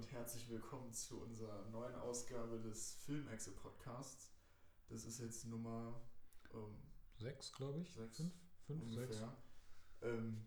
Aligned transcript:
und 0.00 0.12
herzlich 0.12 0.48
willkommen 0.48 0.90
zu 0.94 1.20
unserer 1.20 1.68
neuen 1.68 1.94
Ausgabe 1.96 2.58
des 2.58 2.94
Filmexe 3.04 3.50
Podcasts. 3.50 4.32
Das 4.88 5.04
ist 5.04 5.20
jetzt 5.20 5.44
Nummer 5.44 6.00
ähm, 6.54 6.74
sechs, 7.18 7.52
glaube 7.52 7.80
ich. 7.80 7.92
Sechs, 7.92 8.16
fünf, 8.16 8.32
fünf 8.66 8.82
ungefähr. 8.82 9.06
sechs. 9.08 9.32
Ähm, 10.00 10.46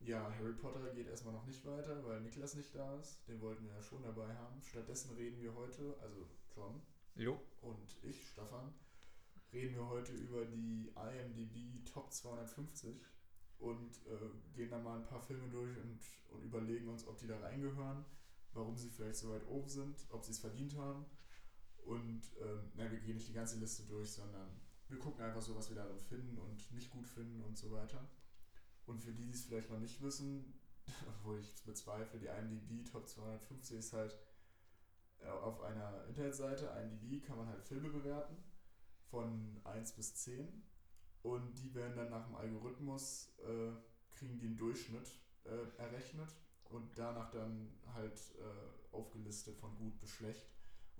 ja, 0.00 0.28
Harry 0.36 0.54
Potter 0.54 0.92
geht 0.94 1.06
erstmal 1.06 1.32
noch 1.32 1.46
nicht 1.46 1.64
weiter, 1.64 2.04
weil 2.06 2.22
Niklas 2.22 2.56
nicht 2.56 2.74
da 2.74 2.98
ist. 2.98 3.20
Den 3.28 3.40
wollten 3.40 3.66
wir 3.66 3.74
ja 3.74 3.82
schon 3.82 4.02
dabei 4.02 4.34
haben. 4.34 4.60
Stattdessen 4.62 5.14
reden 5.14 5.40
wir 5.40 5.54
heute, 5.54 5.96
also 6.02 6.26
John 6.56 6.82
Jo. 7.14 7.40
und 7.60 7.96
ich, 8.02 8.28
Stefan, 8.30 8.74
reden 9.52 9.76
wir 9.76 9.86
heute 9.86 10.12
über 10.12 10.44
die 10.44 10.92
IMDb 10.96 11.84
Top 11.84 12.12
250 12.12 12.96
und 13.60 13.92
äh, 14.08 14.56
gehen 14.56 14.70
da 14.70 14.80
mal 14.80 14.98
ein 14.98 15.06
paar 15.06 15.22
Filme 15.22 15.48
durch 15.50 15.76
und, 15.78 16.00
und 16.30 16.42
überlegen 16.42 16.88
uns, 16.88 17.06
ob 17.06 17.16
die 17.18 17.28
da 17.28 17.38
reingehören, 17.38 18.04
warum 18.52 18.76
sie 18.76 18.90
vielleicht 18.90 19.16
so 19.16 19.30
weit 19.30 19.46
oben 19.46 19.68
sind, 19.68 20.06
ob 20.10 20.24
sie 20.24 20.32
es 20.32 20.38
verdient 20.38 20.76
haben. 20.76 21.04
Und 21.84 22.22
ähm, 22.40 22.72
na, 22.74 22.90
wir 22.90 23.00
gehen 23.00 23.16
nicht 23.16 23.28
die 23.28 23.34
ganze 23.34 23.58
Liste 23.58 23.84
durch, 23.84 24.10
sondern 24.10 24.60
wir 24.88 24.98
gucken 24.98 25.22
einfach 25.22 25.42
so, 25.42 25.54
was 25.56 25.68
wir 25.68 25.76
darin 25.76 25.98
finden 25.98 26.38
und 26.38 26.70
nicht 26.72 26.90
gut 26.90 27.06
finden 27.06 27.40
und 27.42 27.56
so 27.56 27.70
weiter. 27.70 28.08
Und 28.86 29.00
für 29.02 29.12
die, 29.12 29.24
die 29.24 29.32
es 29.32 29.44
vielleicht 29.44 29.70
noch 29.70 29.78
nicht 29.78 30.02
wissen, 30.02 30.60
obwohl 31.08 31.38
ich 31.38 31.54
es 31.54 31.62
bezweifle, 31.62 32.18
die 32.18 32.26
IMDb 32.26 32.84
Top 32.90 33.06
250 33.06 33.78
ist 33.78 33.92
halt 33.92 34.18
äh, 35.20 35.28
auf 35.28 35.60
einer 35.62 36.04
Internetseite, 36.06 36.66
IMDb, 36.66 37.24
kann 37.24 37.36
man 37.36 37.48
halt 37.48 37.62
Filme 37.62 37.90
bewerten 37.90 38.36
von 39.10 39.60
1 39.64 39.92
bis 39.92 40.14
10 40.14 40.62
und 41.22 41.54
die 41.58 41.74
werden 41.74 41.96
dann 41.96 42.10
nach 42.10 42.26
dem 42.26 42.36
Algorithmus, 42.36 43.34
äh, 43.38 43.72
kriegen 44.14 44.38
die 44.38 44.46
einen 44.46 44.56
Durchschnitt 44.56 45.18
äh, 45.44 45.80
errechnet 45.80 46.34
und 46.70 46.96
danach 46.98 47.30
dann 47.30 47.68
halt 47.94 48.18
äh, 48.38 48.94
aufgelistet 48.94 49.56
von 49.58 49.76
gut 49.76 49.98
bis 50.00 50.10
schlecht. 50.10 50.46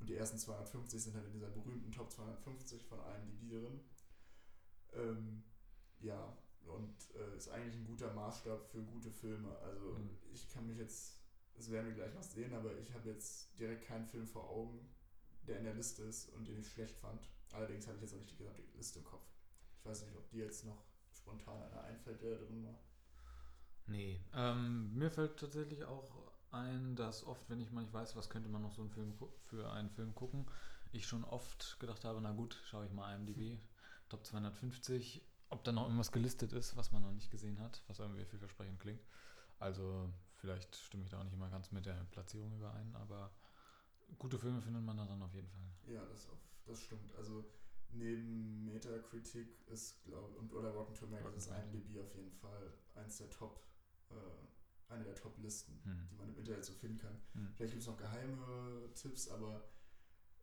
Und 0.01 0.09
die 0.09 0.17
ersten 0.17 0.39
250 0.39 1.03
sind 1.03 1.15
halt 1.15 1.27
in 1.27 1.33
dieser 1.33 1.49
berühmten 1.49 1.91
Top 1.91 2.11
250 2.13 2.85
von 2.85 3.01
IMDb 3.01 3.51
drin. 3.51 3.81
Ähm, 4.93 5.43
ja, 6.01 6.37
und 6.67 6.95
äh, 7.17 7.37
ist 7.37 7.49
eigentlich 7.49 7.75
ein 7.77 7.87
guter 7.87 8.13
Maßstab 8.13 8.69
für 8.71 8.83
gute 8.83 9.11
Filme. 9.11 9.57
Also 9.59 9.95
Mhm. 9.99 10.11
ich 10.33 10.49
kann 10.49 10.67
mich 10.67 10.79
jetzt, 10.79 11.19
das 11.55 11.71
werden 11.71 11.87
wir 11.89 11.95
gleich 11.95 12.15
noch 12.15 12.23
sehen, 12.23 12.53
aber 12.55 12.77
ich 12.79 12.93
habe 12.95 13.09
jetzt 13.11 13.59
direkt 13.59 13.87
keinen 13.87 14.07
Film 14.07 14.27
vor 14.27 14.49
Augen, 14.49 14.89
der 15.47 15.59
in 15.59 15.65
der 15.65 15.75
Liste 15.75 16.03
ist 16.05 16.29
und 16.35 16.47
den 16.47 16.61
ich 16.61 16.71
schlecht 16.71 16.97
fand. 16.99 17.29
Allerdings 17.53 17.87
habe 17.87 17.97
ich 17.97 18.03
jetzt 18.03 18.15
auch 18.15 18.19
nicht 18.19 18.31
die 18.33 18.37
gesamte 18.37 18.63
Liste 18.77 18.99
im 19.01 19.05
Kopf. 19.05 19.27
Ich 19.79 19.85
weiß 19.85 20.03
nicht, 20.05 20.17
ob 20.17 20.29
dir 20.31 20.45
jetzt 20.45 20.65
noch 20.65 20.85
spontan 21.13 21.63
einer 21.63 21.83
einfällt, 21.83 22.23
der 22.23 22.39
da 22.39 22.45
drin 22.45 22.65
war. 22.65 22.79
Nee. 23.89 24.21
Ähm, 24.35 24.95
mir 24.95 25.11
fällt 25.11 25.39
tatsächlich 25.39 25.85
auch 25.85 26.11
ein, 26.51 26.97
dass 26.97 27.27
oft, 27.27 27.49
wenn 27.49 27.61
ich 27.61 27.71
mal 27.73 27.83
nicht 27.83 27.93
weiß, 27.93 28.17
was 28.17 28.31
könnte 28.31 28.49
man 28.49 28.63
noch 28.63 28.73
so 28.73 28.83
einen 28.83 28.91
Film 28.91 29.13
für 29.47 29.71
einen 29.73 29.91
Film 29.91 30.15
gucken, 30.15 30.47
ich 30.93 31.07
schon 31.07 31.25
oft 31.25 31.79
gedacht 31.81 32.05
habe, 32.05 32.21
na 32.21 32.33
gut, 32.33 32.59
schaue 32.65 32.87
ich 32.87 32.93
mal 32.93 33.15
IMDb, 33.15 33.59
Top 34.09 34.25
250, 34.25 35.23
ob 35.51 35.65
da 35.65 35.73
noch 35.73 35.85
irgendwas 35.85 36.13
gelistet 36.13 36.53
ist, 36.53 36.77
was 36.77 36.93
man 36.93 37.03
noch 37.03 37.13
nicht 37.13 37.31
gesehen 37.31 37.59
hat, 37.61 37.83
was 37.89 37.99
irgendwie 37.99 38.25
vielversprechend 38.25 38.81
klingt. 38.81 39.03
Also 39.59 40.11
vielleicht 40.37 40.77
stimme 40.77 41.05
ich 41.05 41.09
da 41.11 41.19
auch 41.19 41.25
nicht 41.25 41.35
immer 41.35 41.51
ganz 41.51 41.73
mit 41.73 41.87
der 41.87 42.07
Platzierung 42.11 42.55
überein, 42.57 42.95
aber 42.97 43.31
gute 44.19 44.39
Filme 44.39 44.63
findet 44.63 44.83
man 44.83 44.97
da 44.97 45.05
dann 45.05 45.23
auf 45.23 45.35
jeden 45.35 45.49
Fall. 45.49 45.95
Ja, 45.95 46.05
das, 46.07 46.29
auf, 46.29 46.39
das 46.67 46.83
stimmt. 46.83 47.15
Also 47.17 47.45
neben 47.91 48.65
Metacritic 48.65 49.49
ist, 49.67 50.03
glaube 50.05 50.39
und 50.39 50.53
oder 50.53 50.71
Rotten 50.71 50.95
Tomatoes 50.95 51.47
ist. 51.47 51.51
IMDb 51.51 52.01
auf 52.01 52.15
jeden 52.15 52.33
Fall 52.33 52.73
eins 52.95 53.19
der 53.19 53.31
Top, 53.31 53.61
äh, 54.11 54.93
eine 54.93 55.05
der 55.05 55.15
Top-Listen, 55.15 55.81
Hm. 55.85 56.09
die 56.11 56.15
man 56.17 56.29
im 56.31 56.39
Internet 56.39 56.65
so 56.65 56.73
finden 56.73 56.99
kann. 56.99 57.21
Hm. 57.35 57.49
Vielleicht 57.55 57.73
gibt 57.73 57.83
es 57.83 57.89
noch 57.89 57.97
geheime 57.97 58.91
Tipps, 58.95 59.29
aber 59.29 59.69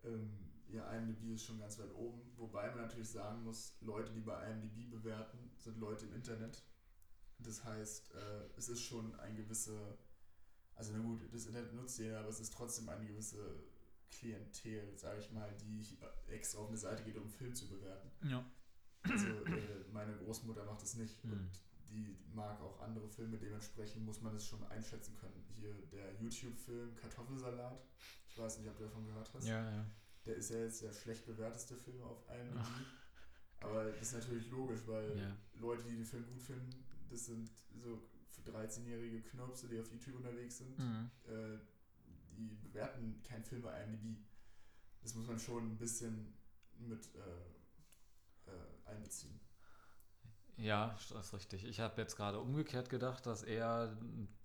ähm, 0.04 0.52
ja, 0.68 0.92
IMDb 0.94 1.34
ist 1.34 1.46
schon 1.46 1.60
ganz 1.60 1.78
weit 1.80 1.94
oben. 1.94 2.22
Wobei 2.38 2.68
man 2.70 2.82
natürlich 2.82 3.10
sagen 3.10 3.44
muss, 3.44 3.78
Leute, 3.82 4.12
die 4.14 4.22
bei 4.22 4.52
IMDb 4.52 4.90
bewerten, 4.92 5.52
sind 5.58 5.78
Leute 5.80 6.06
im 6.06 6.14
Internet. 6.14 6.64
Das 7.40 7.64
heißt, 7.64 8.14
äh, 8.14 8.46
es 8.58 8.70
ist 8.70 8.82
schon 8.82 9.14
ein 9.20 9.36
gewisse, 9.36 9.98
also 10.76 10.94
na 10.94 11.00
gut, 11.00 11.22
das 11.34 11.46
Internet 11.48 11.74
nutzt 11.74 12.00
jeder, 12.00 12.20
aber 12.20 12.30
es 12.30 12.40
ist 12.40 12.54
trotzdem 12.54 12.88
eine 12.90 13.06
gewisse 13.06 13.64
Klientel, 14.12 14.98
sage 14.98 15.20
ich 15.20 15.32
mal, 15.32 15.54
die 15.58 15.86
extra 16.28 16.60
auf 16.60 16.70
eine 16.70 16.78
Seite 16.78 17.04
geht, 17.04 17.16
um 17.18 17.24
einen 17.24 17.32
Film 17.32 17.54
zu 17.54 17.68
bewerten. 17.68 18.10
Ja. 18.30 18.46
Also 19.04 19.28
äh, 19.28 19.84
meine 19.92 20.16
Großmutter 20.18 20.64
macht 20.66 20.82
das 20.82 20.96
nicht 20.96 21.22
Hm. 21.24 21.32
und 21.34 21.52
die 21.96 22.18
mag 22.34 22.60
auch 22.62 22.82
andere 22.82 23.08
Filme, 23.08 23.38
dementsprechend 23.38 24.04
muss 24.06 24.22
man 24.22 24.36
es 24.36 24.46
schon 24.46 24.64
einschätzen 24.66 25.16
können. 25.18 25.44
Hier 25.56 25.74
der 25.92 26.14
YouTube-Film 26.22 26.96
Kartoffelsalat, 26.98 27.82
ich 28.28 28.38
weiß 28.38 28.60
nicht, 28.60 28.70
ob 28.70 28.78
du 28.78 28.84
davon 28.84 29.06
gehört 29.06 29.34
hast. 29.34 29.48
Ja, 29.48 29.72
ja. 29.72 29.86
Der 30.26 30.36
ist 30.36 30.50
ja 30.50 30.58
jetzt 30.58 30.82
der 30.82 30.92
schlecht 30.92 31.26
bewerteste 31.26 31.76
Film 31.78 32.02
auf 32.02 32.24
IMDb. 32.30 32.66
Aber 33.62 33.86
das 33.86 34.02
ist 34.02 34.14
natürlich 34.14 34.50
logisch, 34.52 34.82
weil 34.86 35.18
Ja. 35.18 35.36
Leute, 35.60 35.84
die 35.84 35.96
den 35.96 36.06
Film 36.06 36.26
gut 36.28 36.42
finden, 36.42 36.70
das 37.10 37.26
sind 37.26 37.50
so 37.82 38.02
für 38.30 38.42
13-jährige 38.52 39.22
Knirpse, 39.22 39.68
die 39.70 39.80
auf 39.80 39.90
YouTube 39.92 40.16
unterwegs 40.18 40.58
sind, 40.58 40.78
Mhm. 40.78 41.10
äh, 41.28 41.58
die 42.38 42.56
bewerten 42.56 43.22
keinen 43.24 43.44
Film 43.46 43.62
bei 43.62 43.84
IMDb. 43.84 44.18
Das 45.02 45.16
muss 45.16 45.28
man 45.28 45.40
schon 45.40 45.72
ein 45.72 45.78
bisschen 45.78 46.34
mit 46.78 47.08
äh, 47.16 48.50
äh, 48.52 48.90
einbeziehen. 48.90 49.40
Ja, 50.58 50.96
das 51.12 51.28
ist 51.28 51.34
richtig. 51.34 51.66
Ich 51.66 51.80
habe 51.82 52.00
jetzt 52.02 52.16
gerade 52.16 52.40
umgekehrt 52.40 52.90
gedacht, 52.90 53.26
dass 53.26 53.44
eher 53.44 53.98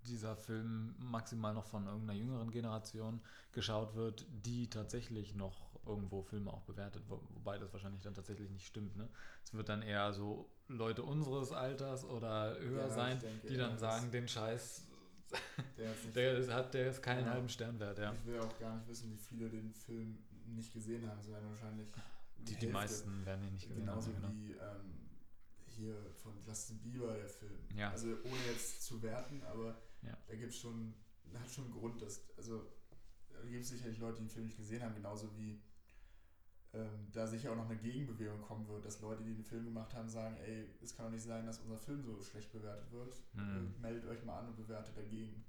dieser 0.05 0.35
Film 0.35 0.93
maximal 0.99 1.53
noch 1.53 1.65
von 1.65 1.85
irgendeiner 1.87 2.19
jüngeren 2.19 2.51
Generation 2.51 3.21
geschaut 3.53 3.95
wird, 3.95 4.25
die 4.29 4.69
tatsächlich 4.69 5.35
noch 5.35 5.69
irgendwo 5.85 6.21
Filme 6.21 6.51
auch 6.51 6.61
bewertet, 6.63 7.03
wo, 7.07 7.21
wobei 7.33 7.57
das 7.57 7.71
wahrscheinlich 7.73 8.01
dann 8.01 8.13
tatsächlich 8.13 8.49
nicht 8.49 8.67
stimmt. 8.67 8.95
Ne? 8.97 9.07
Es 9.43 9.53
wird 9.53 9.69
dann 9.69 9.81
eher 9.81 10.11
so 10.13 10.49
Leute 10.67 11.03
unseres 11.03 11.51
Alters 11.53 12.03
oder 12.05 12.57
höher 12.59 12.83
Ja, 12.87 12.89
sein, 12.89 13.19
denke 13.19 13.47
die 13.47 13.57
dann 13.57 13.77
sagen, 13.77 14.11
den 14.11 14.27
Scheiß, 14.27 14.87
Der 15.77 15.93
der 16.13 16.37
ist, 16.37 16.51
hat, 16.51 16.73
der 16.73 16.89
ist 16.89 17.01
keinen 17.01 17.25
Ja. 17.25 17.31
halben 17.31 17.47
Sternwert. 17.47 17.97
Ja. 17.99 18.11
Ich 18.13 18.25
will 18.25 18.37
auch 18.41 18.59
gar 18.59 18.75
nicht 18.75 18.87
wissen, 18.89 19.11
wie 19.13 19.17
viele 19.17 19.49
den 19.49 19.73
Film 19.73 20.17
nicht 20.45 20.73
gesehen 20.73 21.09
haben. 21.09 21.25
Werden 21.25 21.49
wahrscheinlich 21.49 21.87
Die, 22.37 22.43
die 22.43 22.51
Hälfte. 22.53 22.67
meisten 22.73 23.25
werden 23.25 23.45
ihn 23.47 23.53
nicht 23.53 23.67
gesehen 23.69 23.85
Genauso 23.85 24.09
haben. 24.09 24.21
Genau. 24.21 24.33
wie 24.33 24.51
ähm, 24.51 25.00
hier 25.81 26.11
von 26.15 26.33
Justin 26.41 26.77
Bieber 26.79 27.13
der 27.15 27.27
Film. 27.27 27.59
Ja. 27.75 27.89
Also 27.91 28.07
ohne 28.23 28.45
jetzt 28.51 28.83
zu 28.83 29.01
werten, 29.01 29.41
aber 29.43 29.77
Ja. 30.01 30.17
da 30.27 30.35
gibt 30.35 30.51
es 30.53 30.59
schon, 30.59 30.93
hat 31.33 31.49
schon 31.49 31.65
einen 31.65 31.73
Grund, 31.73 32.01
dass, 32.01 32.21
also 32.37 32.71
da 33.29 33.41
gibt 33.49 33.63
es 33.63 33.69
sicherlich 33.69 33.97
Leute, 33.99 34.17
die 34.17 34.23
den 34.27 34.29
Film 34.29 34.45
nicht 34.45 34.57
gesehen 34.57 34.83
haben, 34.83 34.95
genauso 34.95 35.35
wie 35.37 35.61
ähm, 36.73 37.09
da 37.11 37.27
sicher 37.27 37.51
auch 37.51 37.57
noch 37.57 37.69
eine 37.69 37.77
Gegenbewegung 37.79 38.41
kommen 38.41 38.65
wird, 38.67 38.85
dass 38.85 39.01
Leute, 39.01 39.23
die 39.23 39.33
den 39.33 39.43
Film 39.43 39.65
gemacht 39.65 39.93
haben, 39.93 40.07
sagen, 40.07 40.37
ey, 40.37 40.69
es 40.81 40.95
kann 40.95 41.05
doch 41.07 41.11
nicht 41.11 41.23
sein, 41.23 41.45
dass 41.45 41.59
unser 41.59 41.77
Film 41.77 42.01
so 42.01 42.21
schlecht 42.21 42.51
bewertet 42.53 42.89
wird. 42.91 43.13
Hm. 43.33 43.75
Äh, 43.77 43.81
meldet 43.81 44.05
euch 44.05 44.23
mal 44.23 44.39
an 44.39 44.47
und 44.47 44.55
bewertet 44.55 44.95
dagegen. 44.95 45.43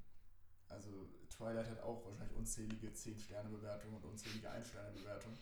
Also 0.68 1.08
Twilight 1.28 1.68
hat 1.70 1.80
auch 1.80 2.04
wahrscheinlich 2.06 2.36
unzählige 2.36 2.88
10-Sterne-Bewertungen 2.88 3.96
und 3.96 4.04
unzählige 4.04 4.50
1-Sterne-Bewertungen. 4.50 5.38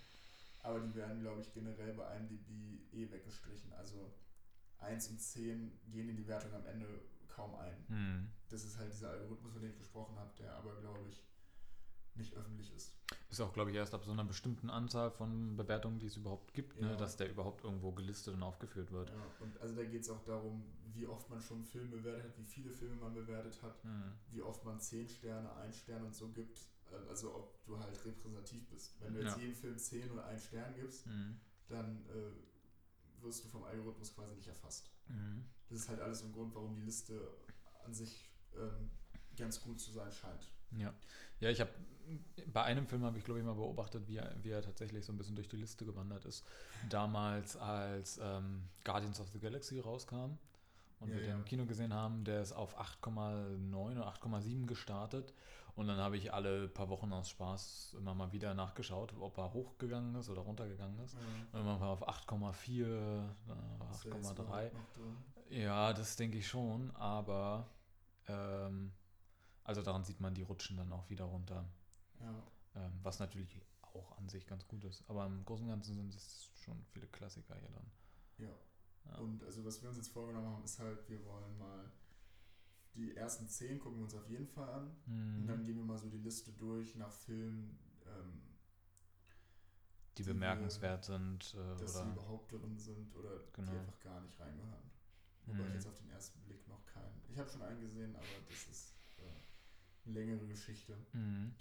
Aber 0.62 0.80
die 0.80 0.94
werden, 0.94 1.20
glaube 1.22 1.40
ich, 1.40 1.50
generell 1.54 1.94
bei 1.94 2.16
IMDb 2.16 2.92
eh 2.92 3.10
weggestrichen. 3.10 3.72
Also 3.72 4.12
1 4.80 5.08
und 5.08 5.20
10 5.20 5.72
gehen 5.90 6.08
in 6.08 6.16
die 6.16 6.26
Wertung 6.26 6.52
am 6.54 6.66
Ende 6.66 6.86
kaum 7.28 7.54
ein. 7.56 7.84
Hm. 7.88 8.30
Das 8.48 8.64
ist 8.64 8.76
halt 8.78 8.92
dieser 8.92 9.10
Algorithmus, 9.10 9.52
von 9.52 9.62
dem 9.62 9.70
ich 9.70 9.78
gesprochen 9.78 10.16
habe, 10.18 10.30
der 10.38 10.54
aber, 10.56 10.74
glaube 10.80 11.08
ich, 11.08 11.24
nicht 12.16 12.34
öffentlich 12.36 12.74
ist. 12.74 12.96
Ist 13.30 13.40
auch, 13.40 13.52
glaube 13.52 13.70
ich, 13.70 13.76
erst 13.76 13.94
ab 13.94 14.04
so 14.04 14.10
einer 14.10 14.24
bestimmten 14.24 14.68
Anzahl 14.68 15.10
von 15.10 15.56
Bewertungen, 15.56 15.98
die 16.00 16.06
es 16.06 16.16
überhaupt 16.16 16.52
gibt, 16.52 16.76
Ja. 16.80 16.88
ne, 16.88 16.96
dass 16.96 17.16
der 17.16 17.30
überhaupt 17.30 17.62
irgendwo 17.64 17.92
gelistet 17.92 18.34
und 18.34 18.42
aufgeführt 18.42 18.90
wird. 18.90 19.10
Ja, 19.10 19.16
und 19.40 19.58
also 19.60 19.76
da 19.76 19.84
geht 19.84 20.02
es 20.02 20.10
auch 20.10 20.22
darum, 20.24 20.64
wie 20.92 21.06
oft 21.06 21.30
man 21.30 21.40
schon 21.40 21.58
einen 21.58 21.66
Film 21.66 21.90
bewertet 21.90 22.24
hat, 22.24 22.38
wie 22.38 22.44
viele 22.44 22.72
Filme 22.72 22.96
man 22.96 23.14
bewertet 23.14 23.62
hat, 23.62 23.82
Hm. 23.84 24.12
wie 24.32 24.42
oft 24.42 24.64
man 24.64 24.80
10 24.80 25.08
Sterne, 25.08 25.52
1 25.56 25.76
Stern 25.76 26.04
und 26.04 26.14
so 26.14 26.28
gibt. 26.30 26.58
Äh, 26.90 27.08
Also 27.08 27.34
ob 27.36 27.64
du 27.64 27.78
halt 27.78 28.04
repräsentativ 28.04 28.68
bist. 28.68 29.00
Wenn 29.00 29.14
du 29.14 29.20
jetzt 29.22 29.36
Ja. 29.36 29.42
jedem 29.42 29.54
Film 29.54 29.78
10 29.78 30.10
oder 30.10 30.24
1 30.26 30.44
Stern 30.46 30.74
gibst, 30.74 31.06
Hm. 31.06 31.40
dann 31.68 32.04
äh, 32.08 32.32
wirst 33.22 33.44
du 33.44 33.48
vom 33.48 33.64
Algorithmus 33.64 34.14
quasi 34.14 34.34
nicht 34.34 34.48
erfasst. 34.48 34.90
Mhm. 35.08 35.44
Das 35.68 35.80
ist 35.80 35.88
halt 35.88 36.00
alles 36.00 36.22
ein 36.22 36.32
Grund, 36.32 36.54
warum 36.54 36.74
die 36.74 36.82
Liste 36.82 37.20
an 37.84 37.94
sich 37.94 38.30
ähm, 38.56 38.90
ganz 39.36 39.60
gut 39.60 39.80
zu 39.80 39.90
sein 39.90 40.10
scheint. 40.12 40.50
Ja, 40.72 40.92
ja 41.40 41.50
ich 41.50 41.60
habe 41.60 41.70
bei 42.52 42.62
einem 42.62 42.86
Film 42.86 43.04
habe 43.04 43.18
ich 43.18 43.24
glaube 43.24 43.40
ich 43.40 43.46
mal 43.46 43.54
beobachtet, 43.54 44.08
wie 44.08 44.16
er, 44.16 44.34
wie 44.42 44.50
er 44.50 44.62
tatsächlich 44.62 45.04
so 45.04 45.12
ein 45.12 45.18
bisschen 45.18 45.36
durch 45.36 45.48
die 45.48 45.56
Liste 45.56 45.84
gewandert 45.84 46.24
ist. 46.24 46.44
Damals, 46.88 47.56
als 47.56 48.18
ähm, 48.22 48.64
Guardians 48.84 49.20
of 49.20 49.28
the 49.30 49.38
Galaxy 49.38 49.78
rauskam 49.78 50.38
und 50.98 51.08
Ja, 51.08 51.14
wir 51.14 51.20
den 51.20 51.30
ja. 51.30 51.36
im 51.36 51.44
Kino 51.44 51.66
gesehen 51.66 51.94
haben, 51.94 52.24
der 52.24 52.42
ist 52.42 52.52
auf 52.52 52.78
8,9 52.78 53.72
oder 53.72 54.08
8,7 54.08 54.66
gestartet 54.66 55.32
und 55.80 55.86
dann 55.86 55.98
habe 55.98 56.18
ich 56.18 56.32
alle 56.32 56.68
paar 56.68 56.90
Wochen 56.90 57.10
aus 57.12 57.30
Spaß 57.30 57.94
immer 57.98 58.14
mal 58.14 58.30
wieder 58.32 58.52
nachgeschaut, 58.52 59.14
ob 59.18 59.38
er 59.38 59.52
hochgegangen 59.54 60.14
ist 60.14 60.28
oder 60.28 60.42
runtergegangen 60.42 60.98
ist. 61.00 61.16
Und 61.52 61.64
man 61.64 61.80
war 61.80 61.88
auf 61.88 62.06
8,4, 62.06 62.84
äh, 62.84 63.90
Ist 63.90 64.04
der 64.04 64.14
jetzt 64.14 64.30
8,3. 64.30 64.42
überhaupt 64.42 64.74
noch 64.74 64.92
drin? 64.92 65.16
Ja, 65.48 65.92
das 65.94 66.16
denke 66.16 66.36
ich 66.36 66.46
schon, 66.46 66.94
aber 66.96 67.66
ähm, 68.28 68.92
also 69.64 69.80
daran 69.80 70.04
sieht 70.04 70.20
man, 70.20 70.34
die 70.34 70.42
rutschen 70.42 70.76
dann 70.76 70.92
auch 70.92 71.08
wieder 71.08 71.24
runter. 71.24 71.64
Ja. 72.20 72.42
Ähm, 72.74 72.92
was 73.02 73.18
natürlich 73.18 73.62
auch 73.80 74.18
an 74.18 74.28
sich 74.28 74.46
ganz 74.46 74.68
gut 74.68 74.84
ist. 74.84 75.02
Aber 75.08 75.24
im 75.24 75.44
Großen 75.46 75.64
und 75.64 75.70
Ganzen 75.70 75.94
sind 75.94 76.14
es 76.14 76.50
schon 76.62 76.84
viele 76.90 77.06
Klassiker 77.06 77.56
hier 77.56 77.70
dann. 77.70 77.90
Ja. 78.36 78.54
Ja. 79.10 79.18
Und 79.18 79.42
also 79.44 79.64
was 79.64 79.80
wir 79.80 79.88
uns 79.88 79.96
jetzt 79.96 80.12
vorgenommen 80.12 80.46
haben, 80.46 80.62
ist 80.62 80.78
halt, 80.78 81.08
wir 81.08 81.24
wollen 81.24 81.56
mal 81.56 81.90
die 82.94 83.16
ersten 83.16 83.46
zehn 83.48 83.78
gucken 83.78 83.98
wir 83.98 84.04
uns 84.04 84.14
auf 84.14 84.28
jeden 84.28 84.46
Fall 84.48 84.68
an. 84.68 84.86
Und 85.06 85.46
dann 85.46 85.60
Mhm. 85.60 85.64
gehen 85.64 85.76
wir 85.76 85.84
mal 85.84 85.98
so 85.98 86.08
die 86.08 86.18
Liste 86.18 86.52
durch 86.52 86.94
nach 86.96 87.12
Filmen, 87.12 87.78
ähm, 88.06 88.42
Die 90.18 90.22
die 90.22 90.26
wir- 90.26 90.34
bemerkenswert 90.34 91.04
sind 91.04 91.54
äh, 91.54 91.80
dass 91.80 91.94
sie 91.94 92.00
oder 92.02 92.12
überhaupt 92.12 92.52
drin 92.52 92.76
sind 92.78 93.14
oder 93.14 93.40
Genau. 93.52 93.70
die 93.72 93.78
einfach 93.78 94.00
gar 94.00 94.20
nicht 94.20 94.38
reingehören. 94.38 94.90
Wobei 95.46 95.60
ich 95.62 95.68
Mhm. 95.68 95.74
jetzt 95.74 95.86
auf 95.86 95.94
den 95.94 96.10
ersten 96.10 96.40
Blick 96.40 96.66
noch 96.68 96.84
keinen. 96.86 97.22
Ich 97.30 97.38
habe 97.38 97.48
schon 97.48 97.62
einen 97.62 97.80
gesehen, 97.80 98.14
aber 98.16 98.24
das 98.48 98.66
ist 98.68 98.94
äh, 99.18 99.22
eine 100.06 100.14
längere 100.14 100.46
Geschichte. 100.46 100.96
Mhm. 101.12 101.54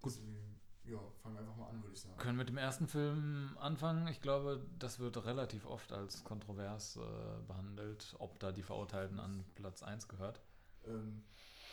Gut. 0.00 0.12
Deswegen, 0.14 0.60
ja, 0.84 0.98
fangen 1.22 1.34
wir 1.36 1.40
einfach 1.40 1.56
mal 1.56 1.68
an, 1.68 1.82
würde 1.82 1.92
ich 1.94 2.00
sagen. 2.00 2.16
können 2.18 2.38
mit 2.38 2.48
dem 2.48 2.56
ersten 2.56 2.88
Film 2.88 3.56
anfangen. 3.58 4.08
Ich 4.08 4.20
glaube, 4.20 4.66
das 4.78 4.98
wird 4.98 5.24
relativ 5.24 5.66
oft 5.66 5.92
als 5.92 6.24
kontrovers 6.24 6.96
äh, 6.96 7.42
behandelt, 7.46 8.16
ob 8.18 8.38
da 8.40 8.50
die 8.50 8.62
Verurteilten 8.62 9.20
an 9.20 9.44
Platz 9.54 9.82
1 9.82 10.08
gehört. 10.08 10.40
Ähm, 10.86 11.22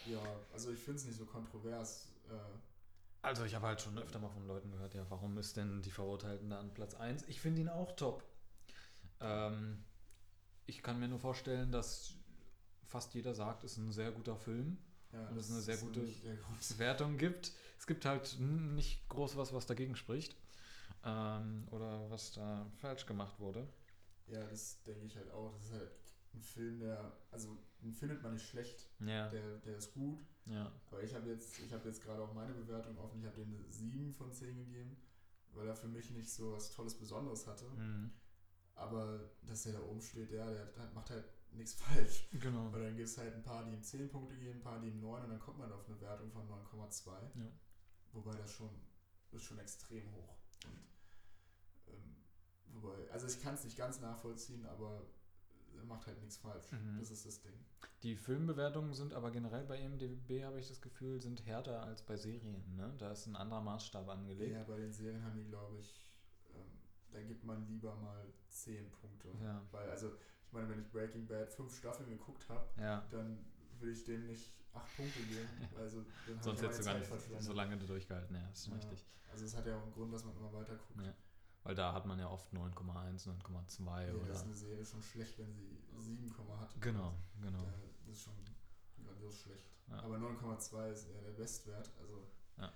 ja, 0.06 0.22
also 0.54 0.72
ich 0.72 0.80
finde 0.80 1.00
es 1.00 1.06
nicht 1.06 1.18
so 1.18 1.26
kontrovers. 1.26 2.08
Äh, 2.30 2.34
Also 3.22 3.44
ich 3.46 3.56
habe 3.56 3.68
halt 3.68 3.82
schon 3.82 3.98
öfter 3.98 4.20
mal 4.20 4.30
von 4.30 4.48
Leuten 4.48 4.72
gehört, 4.72 4.94
ja, 4.94 5.06
warum 5.10 5.38
ist 5.38 5.58
denn 5.58 5.82
die 5.82 5.92
Verurteilten 5.92 6.50
da 6.50 6.60
an 6.60 6.74
Platz 6.74 6.94
1? 6.96 7.24
Ich 7.28 7.42
finde 7.42 7.62
ihn 7.62 7.70
auch 7.70 7.96
top. 7.96 8.24
Ähm, 9.20 9.84
ich 10.66 10.82
kann 10.84 11.00
mir 11.00 11.08
nur 11.08 11.20
vorstellen, 11.20 11.72
dass 11.72 12.14
fast 12.86 13.14
jeder 13.14 13.34
sagt, 13.34 13.64
es 13.64 13.74
ist 13.74 13.78
ein 13.80 13.92
sehr 13.92 14.12
guter 14.12 14.36
Film. 14.38 14.78
ja, 15.12 15.28
Und 15.30 15.38
ist 15.38 15.52
eine 15.52 15.62
sehr 15.62 15.78
gute-. 15.78 16.08
Wertung 16.78 17.18
gibt. 17.18 17.52
Es 17.80 17.86
gibt 17.88 18.06
halt 18.06 18.38
nicht 18.40 19.08
groß 19.10 19.36
was, 19.38 19.54
was 19.54 19.66
dagegen 19.66 19.96
spricht. 19.96 20.36
Ähm, 21.04 21.68
oder 21.72 22.10
was 22.10 22.34
da 22.34 22.66
falsch 22.78 23.06
gemacht 23.06 23.40
wurde. 23.40 23.68
Ja, 24.28 24.44
das 24.48 24.82
denke 24.84 25.06
ich 25.06 25.16
halt 25.16 25.32
auch. 25.32 25.54
Das 25.54 25.66
ist 25.66 25.74
halt 25.74 25.92
ein 26.34 26.42
Film, 26.42 26.80
der, 26.80 27.18
also 27.32 27.58
den 27.82 27.94
findet 27.94 28.22
man 28.24 28.34
nicht 28.34 28.48
schlecht. 28.48 28.90
Ja, 29.00 29.30
Der, 29.30 29.58
der 29.58 29.78
ist 29.78 29.94
gut. 29.94 30.20
ja. 30.46 30.72
Aber 30.90 31.04
ich 31.04 31.14
habe 31.16 31.30
jetzt, 31.30 31.60
ich 31.60 31.72
habe 31.74 31.88
jetzt 31.88 32.04
gerade 32.04 32.22
auch 32.22 32.34
meine 32.34 32.54
Bewertung 32.54 32.98
offen. 32.98 33.20
Ich 33.20 33.26
habe 33.26 33.38
dem 33.38 33.54
eine 33.54 33.72
7 33.72 34.14
von 34.14 34.32
10 34.32 34.56
gegeben, 34.58 34.98
weil 35.54 35.68
er 35.68 35.76
für 35.76 35.88
mich 35.88 36.10
nicht 36.12 36.30
so 36.30 36.54
was 36.54 36.72
Tolles 36.72 36.96
Besonderes 36.98 37.48
hatte. 37.48 37.66
Mhm. 37.70 38.12
Aber 38.76 39.32
dass 39.44 39.64
der 39.64 39.74
da 39.74 39.82
oben 39.82 40.02
steht, 40.02 40.32
ja, 40.32 40.50
der 40.52 40.68
hat, 40.78 40.94
macht 40.94 41.10
halt 41.10 41.26
nichts 41.52 41.74
falsch. 41.82 42.30
Genau. 42.34 42.68
Und 42.68 42.74
dann 42.74 42.96
gibt 42.96 43.08
es 43.08 43.18
halt 43.18 43.34
ein 43.34 43.44
paar, 43.44 43.64
die 43.66 43.72
ihm 43.72 43.82
10 43.82 44.10
Punkte 44.10 44.36
geben, 44.38 44.60
ein 44.60 44.64
paar, 44.64 44.80
die 44.80 44.88
ihm 44.90 45.00
9 45.00 45.24
und 45.24 45.30
dann 45.30 45.40
kommt 45.40 45.58
man 45.58 45.72
auf 45.72 45.88
eine 45.88 46.00
Wertung 46.02 46.32
von 46.32 46.48
9,2. 46.48 47.10
Ja. 47.40 47.52
Wobei 48.14 48.36
das 48.36 48.52
schon, 48.52 48.70
ist 49.32 49.44
schon 49.44 49.60
extrem 49.60 50.12
hoch. 50.14 50.36
Und, 50.66 51.94
ähm, 51.94 52.16
wobei, 52.74 53.10
also 53.12 53.28
ich 53.28 53.42
kann 53.42 53.54
es 53.56 53.64
nicht 53.64 53.78
ganz 53.78 54.00
nachvollziehen, 54.00 54.66
aber 54.66 55.02
er 55.02 55.06
macht 55.86 56.08
halt 56.08 56.20
nichts 56.20 56.38
falsch. 56.38 56.72
Mhm. 56.72 56.98
Das 57.00 57.12
ist 57.12 57.26
das 57.26 57.42
Ding. 57.42 57.54
Die 58.04 58.16
Filmbewertungen 58.16 58.94
sind 58.94 59.14
aber 59.14 59.32
generell 59.32 59.66
bei 59.66 59.80
IMDb, 59.80 60.44
habe 60.44 60.60
ich 60.60 60.68
das 60.68 60.82
Gefühl, 60.82 61.20
sind 61.20 61.46
härter 61.46 61.84
als 61.84 62.02
bei 62.04 62.16
Serien. 62.16 62.64
Ne? 62.76 62.94
Da 62.98 63.12
ist 63.12 63.26
ein 63.26 63.36
anderer 63.36 63.62
Maßstab 63.62 64.08
angelegt. 64.08 64.54
Ja, 64.54 64.64
bei 64.64 64.78
den 64.78 64.92
Serien 64.94 65.24
haben 65.24 65.36
die, 65.36 65.46
glaube 65.46 65.78
ich, 65.80 66.00
ähm, 66.54 66.62
da 67.12 67.22
gibt 67.22 67.44
man 67.44 67.66
lieber 67.68 67.96
mal 67.96 68.26
10 68.50 68.92
Punkte. 68.92 69.30
Ja. 69.42 69.62
Weil, 69.72 69.90
also, 69.90 70.12
ich 70.46 70.54
meine, 70.54 70.70
wenn 70.70 70.80
ich 70.80 70.90
Breaking 70.92 71.26
Bad 71.28 71.52
fünf 71.52 71.76
Staffeln 71.78 72.10
geguckt 72.10 72.48
habe, 72.50 72.68
Ja. 72.80 73.06
dann 73.12 73.40
will 73.80 73.92
ich 73.92 74.04
dem 74.04 74.28
nicht 74.28 74.52
8 74.74 74.96
Punkte 74.96 75.20
geben. 75.24 75.48
Also, 75.78 76.06
Sonst 76.42 76.62
hättest 76.62 76.82
du 76.82 76.86
gar 76.86 76.98
nicht 77.00 77.12
so 77.42 77.54
lange 77.54 77.78
durchgehalten. 77.78 78.36
Ja, 78.36 78.48
das 78.50 78.60
ist 78.60 78.68
Ja. 78.68 78.74
richtig. 78.76 79.06
Also, 79.32 79.46
es 79.46 79.56
hat 79.58 79.66
ja 79.66 79.76
auch 79.78 79.84
einen 79.84 79.92
Grund, 79.94 80.14
dass 80.14 80.24
man 80.24 80.36
immer 80.38 80.54
weiter 80.54 80.76
guckt. 80.76 81.06
Ja. 81.06 81.14
Weil 81.68 81.76
da 81.76 81.92
hat 81.92 82.06
man 82.06 82.18
ja 82.18 82.30
oft 82.30 82.54
9,1, 82.54 83.28
9,2 83.28 84.08
Ja, 84.08 84.14
oder. 84.14 84.28
das 84.28 84.38
ist 84.40 84.46
eine 84.46 84.56
Serie 84.56 84.86
schon 84.86 85.04
schlecht, 85.04 85.38
wenn 85.38 85.54
sie 85.54 85.78
7, 85.98 86.34
hat. 86.60 86.80
Genau, 86.80 87.14
genau. 87.42 87.62
Da, 87.62 87.74
das 88.06 88.16
ist 88.18 88.24
schon 88.24 88.34
grandios 89.04 89.42
schlecht. 89.42 89.70
Ja. 89.90 90.00
Aber 90.00 90.16
9,2 90.18 90.92
ist 90.94 91.10
eher 91.10 91.22
der 91.24 91.32
Bestwert. 91.32 91.92
Also 92.00 92.26
Ja. 92.58 92.68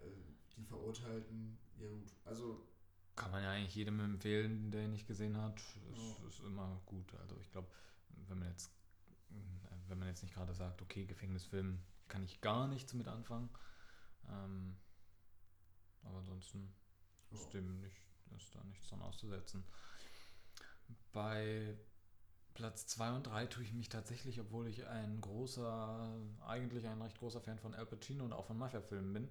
äh, 0.00 0.10
die 0.56 0.64
Verurteilten, 0.64 1.56
ja 1.78 1.88
gut. 1.88 2.12
Also 2.24 2.66
Kann 3.14 3.30
man 3.30 3.44
ja 3.44 3.52
eigentlich 3.52 3.76
jedem 3.76 4.00
empfehlen, 4.00 4.72
der 4.72 4.84
ihn 4.86 4.90
nicht 4.90 5.06
gesehen 5.06 5.36
hat. 5.36 5.60
Ist, 5.60 6.18
Ja. 6.20 6.26
ist 6.26 6.40
immer 6.40 6.80
gut. 6.86 7.14
Also 7.20 7.36
ich 7.38 7.48
glaube, 7.52 7.68
wenn 8.26 8.38
man 8.40 8.48
jetzt 8.48 8.72
wenn 9.88 9.98
man 9.98 10.08
jetzt 10.08 10.22
nicht 10.22 10.34
gerade 10.34 10.54
sagt, 10.54 10.80
okay, 10.80 11.04
Gefängnisfilm 11.04 11.78
kann 12.08 12.22
ich 12.24 12.40
gar 12.40 12.66
nichts 12.66 12.94
mit 12.94 13.06
anfangen. 13.08 13.50
Ähm, 14.28 14.76
aber 16.02 16.18
ansonsten 16.18 16.72
ist 17.30 17.52
dem 17.52 17.80
nicht, 17.80 18.00
ist 18.36 18.54
da 18.54 18.62
nichts 18.64 18.88
dran 18.88 19.02
auszusetzen. 19.02 19.64
Bei 21.12 21.76
Platz 22.54 22.86
2 22.86 23.12
und 23.12 23.26
3 23.26 23.46
tue 23.46 23.64
ich 23.64 23.72
mich 23.72 23.88
tatsächlich, 23.88 24.40
obwohl 24.40 24.66
ich 24.68 24.86
ein 24.86 25.20
großer, 25.20 26.08
eigentlich 26.46 26.86
ein 26.86 27.00
recht 27.00 27.18
großer 27.18 27.40
Fan 27.40 27.58
von 27.58 27.74
Al 27.74 27.86
Pacino 27.86 28.24
und 28.24 28.32
auch 28.32 28.46
von 28.46 28.58
Mafia-Filmen 28.58 29.12
bin, 29.12 29.28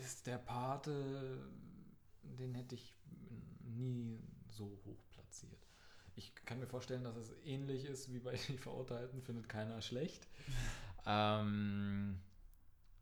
ist 0.00 0.26
der 0.26 0.38
Pate, 0.38 1.48
den 2.22 2.54
hätte 2.54 2.74
ich 2.74 2.94
nie 3.62 4.20
so 4.48 4.78
hoch 4.84 5.02
platziert. 5.10 5.66
Ich 6.16 6.34
kann 6.44 6.58
mir 6.58 6.66
vorstellen, 6.66 7.04
dass 7.04 7.16
es 7.16 7.32
ähnlich 7.44 7.84
ist 7.84 8.12
wie 8.12 8.18
bei 8.18 8.36
Die 8.48 8.58
Verurteilten, 8.58 9.22
findet 9.22 9.48
keiner 9.48 9.80
schlecht. 9.80 10.26
ähm, 11.06 12.20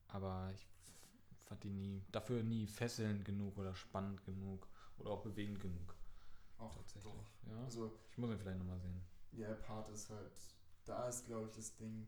aber 0.09 0.51
ich 0.55 0.67
fand 1.47 1.65
ihn 1.65 1.77
nie, 1.79 2.05
dafür 2.13 2.43
nie 2.43 2.67
fesselnd 2.67 3.25
genug 3.25 3.57
oder 3.59 3.75
spannend 3.75 4.23
genug 4.25 4.67
oder 4.99 5.11
auch 5.11 5.23
bewegend 5.23 5.61
genug. 5.61 5.95
auch 6.59 6.75
Tatsächlich. 6.77 7.13
doch. 7.13 7.25
Ja. 7.51 7.65
Also 7.65 7.99
Ich 8.11 8.19
muss 8.19 8.31
ihn 8.31 8.39
vielleicht 8.39 8.59
nochmal 8.59 8.79
sehen. 8.81 9.01
ja, 9.33 9.53
Part 9.55 9.89
ist 9.91 10.11
halt, 10.11 10.33
da 10.85 11.09
ist 11.09 11.27
glaube 11.27 11.47
ich 11.47 11.53
das 11.53 11.77
Ding, 11.77 12.07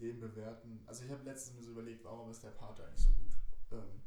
den 0.00 0.18
bewerten. 0.20 0.82
Also 0.86 1.04
ich 1.04 1.10
habe 1.10 1.22
letztens 1.24 1.56
mir 1.56 1.62
so 1.62 1.72
überlegt, 1.72 2.04
warum 2.04 2.30
ist 2.30 2.42
der 2.42 2.50
Part 2.50 2.80
eigentlich 2.80 3.02
so 3.04 3.10
gut? 3.12 3.32
Ähm, 3.72 4.00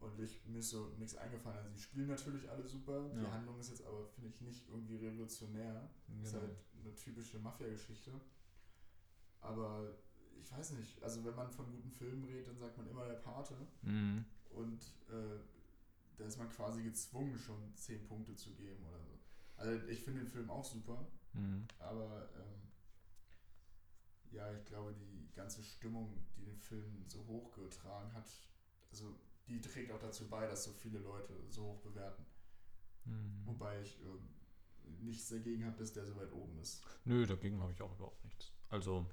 und 0.00 0.20
ich, 0.20 0.44
mir 0.44 0.58
ist 0.58 0.68
so 0.70 0.88
nichts 0.98 1.16
eingefallen. 1.16 1.56
Also 1.58 1.70
die 1.70 1.78
spielen 1.80 2.08
natürlich 2.08 2.50
alle 2.50 2.66
super. 2.66 3.08
Die 3.14 3.22
Ja. 3.22 3.30
Handlung 3.32 3.58
ist 3.58 3.70
jetzt 3.70 3.86
aber, 3.86 4.06
finde 4.08 4.28
ich, 4.28 4.40
nicht 4.42 4.68
irgendwie 4.68 4.96
revolutionär. 4.96 5.88
Ist 6.22 6.32
Genau. 6.32 6.42
halt 6.44 6.56
eine 6.82 6.94
typische 6.94 7.38
Mafia-Geschichte. 7.38 8.10
Aber 9.40 9.94
ich 10.40 10.50
weiß 10.52 10.72
nicht, 10.72 11.02
also 11.02 11.24
wenn 11.24 11.34
man 11.34 11.50
von 11.50 11.66
guten 11.70 11.90
Filmen 11.90 12.24
redet, 12.24 12.48
dann 12.48 12.56
sagt 12.56 12.76
man 12.76 12.86
immer 12.88 13.06
der 13.06 13.14
Pate. 13.14 13.54
Mhm. 13.82 14.24
Und 14.50 14.82
äh, 15.08 15.40
da 16.16 16.24
ist 16.24 16.38
man 16.38 16.48
quasi 16.50 16.82
gezwungen, 16.82 17.36
schon 17.38 17.74
10 17.74 18.06
Punkte 18.06 18.34
zu 18.36 18.54
geben 18.54 18.84
oder 18.86 19.00
so. 19.02 19.18
Also 19.56 19.86
ich 19.88 20.00
finde 20.02 20.20
den 20.20 20.28
Film 20.28 20.50
auch 20.50 20.64
super, 20.64 21.06
Mhm. 21.32 21.66
aber 21.80 22.28
ähm, 22.36 22.62
ja, 24.30 24.52
ich 24.56 24.64
glaube, 24.64 24.94
die 24.94 25.28
ganze 25.34 25.62
Stimmung, 25.62 26.24
die 26.36 26.44
den 26.44 26.58
Film 26.58 27.04
so 27.08 27.24
hochgetragen 27.26 28.12
hat, 28.12 28.28
also 28.90 29.16
die 29.48 29.60
trägt 29.60 29.90
auch 29.92 29.98
dazu 29.98 30.28
bei, 30.28 30.46
dass 30.46 30.64
so 30.64 30.72
viele 30.72 30.98
Leute 31.00 31.34
so 31.48 31.62
hoch 31.64 31.80
bewerten. 31.80 32.24
Mhm. 33.04 33.42
Wobei 33.46 33.80
ich 33.82 33.98
ähm, 34.00 34.28
nichts 35.00 35.28
dagegen 35.28 35.64
habe, 35.66 35.76
dass 35.76 35.92
der 35.92 36.04
so 36.06 36.16
weit 36.16 36.32
oben 36.32 36.58
ist. 36.60 36.82
Nö, 37.04 37.26
dagegen 37.26 37.60
habe 37.60 37.72
ich 37.72 37.82
auch 37.82 37.92
überhaupt 37.94 38.24
nichts. 38.24 38.52
Also 38.70 39.06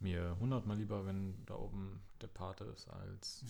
mir 0.00 0.36
hundertmal 0.38 0.76
lieber, 0.76 1.04
wenn 1.06 1.44
da 1.46 1.54
oben 1.54 2.02
der 2.20 2.28
Pate 2.28 2.64
ist, 2.64 2.88
als. 2.88 3.44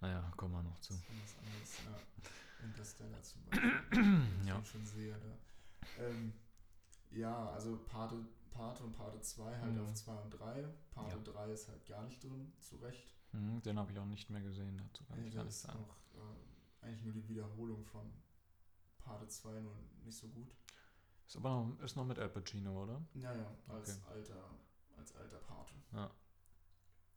Naja, 0.00 0.32
kommen 0.36 0.54
wir 0.54 0.62
noch 0.62 0.78
zu. 0.80 0.92
Das 0.94 1.02
ist 1.02 1.22
was 1.22 1.38
anderes, 1.38 1.78
ja. 1.84 2.64
Interstellar 2.64 3.22
zum 3.22 3.42
Beispiel. 3.46 3.80
Ich 4.40 4.46
Ja. 4.46 4.54
den 4.56 4.64
schon 4.64 4.86
sehe 4.86 5.16
da. 5.18 6.04
Ähm, 6.04 6.32
ja, 7.10 7.48
also 7.50 7.78
Pate, 7.86 8.16
Pate 8.50 8.84
und 8.84 8.92
Pate 8.92 9.20
2 9.20 9.58
halt 9.58 9.74
Mhm. 9.74 9.80
auf 9.80 9.94
2 9.94 10.14
und 10.16 10.30
3. 10.30 10.68
Pate 10.90 11.16
Ja. 11.16 11.32
3 11.32 11.52
ist 11.52 11.68
halt 11.68 11.84
gar 11.86 12.02
nicht 12.04 12.22
drin, 12.22 12.52
zu 12.60 12.76
Recht. 12.76 13.14
Mhm, 13.32 13.60
Den 13.62 13.78
habe 13.78 13.92
ich 13.92 13.98
auch 13.98 14.04
nicht 14.06 14.30
mehr 14.30 14.40
gesehen, 14.40 14.76
dazu 14.78 15.04
kann 15.04 15.24
ich 15.24 15.34
gar 15.34 15.44
das 15.44 15.54
nichts 15.54 15.62
ist 15.62 15.66
sagen. 15.72 15.80
noch 15.80 15.96
äh, 16.14 16.86
eigentlich 16.86 17.02
nur 17.04 17.12
die 17.12 17.28
Wiederholung 17.28 17.84
von 17.84 18.10
Pate 18.98 19.26
2, 19.28 19.60
nur 19.60 19.74
nicht 20.04 20.16
so 20.18 20.28
gut. 20.28 20.54
Ist 21.26 21.36
aber 21.36 21.50
noch, 21.50 21.80
ist 21.80 21.96
noch 21.96 22.04
mit 22.06 22.18
Al 22.18 22.28
Pacino, 22.30 22.82
oder? 22.84 23.02
Naja, 23.14 23.50
als 23.68 23.90
Okay. 23.90 24.00
alter, 24.08 24.50
als 24.98 25.14
alter 25.16 25.38
Pate. 25.38 25.74
Ja. 25.92 26.10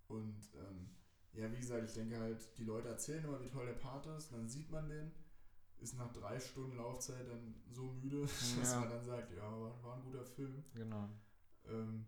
Und 0.08 0.42
ähm, 0.56 0.90
ja, 1.34 1.52
wie 1.52 1.58
gesagt, 1.60 1.84
ich 1.86 1.94
denke 1.94 2.20
halt, 2.20 2.58
die 2.58 2.64
Leute 2.66 2.90
erzählen 2.90 3.24
immer, 3.24 3.42
wie 3.42 3.50
toll 3.50 3.66
der 3.66 3.74
Part 3.74 4.06
ist, 4.08 4.32
dann 4.32 4.48
sieht 4.50 4.70
man 4.70 4.90
den, 4.90 5.12
ist 5.80 5.96
nach 5.98 6.12
drei 6.12 6.40
Stunden 6.40 6.76
Laufzeit 6.78 7.28
dann 7.28 7.56
so 7.72 7.92
müde, 7.94 8.22
dass 8.60 8.72
Ja. 8.74 8.80
man 8.82 8.90
dann 8.90 9.04
sagt, 9.06 9.32
ja, 9.32 9.44
war, 9.44 9.82
war 9.84 9.96
ein 9.98 10.04
guter 10.04 10.26
Film. 10.26 10.64
Genau. 10.74 11.10
Ähm, 11.66 12.06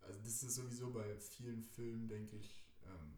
also 0.00 0.20
das 0.20 0.42
ist 0.42 0.54
sowieso 0.54 0.92
bei 0.92 1.16
vielen 1.18 1.62
Filmen, 1.62 2.08
denke 2.08 2.36
ich, 2.36 2.64
ähm, 2.86 3.14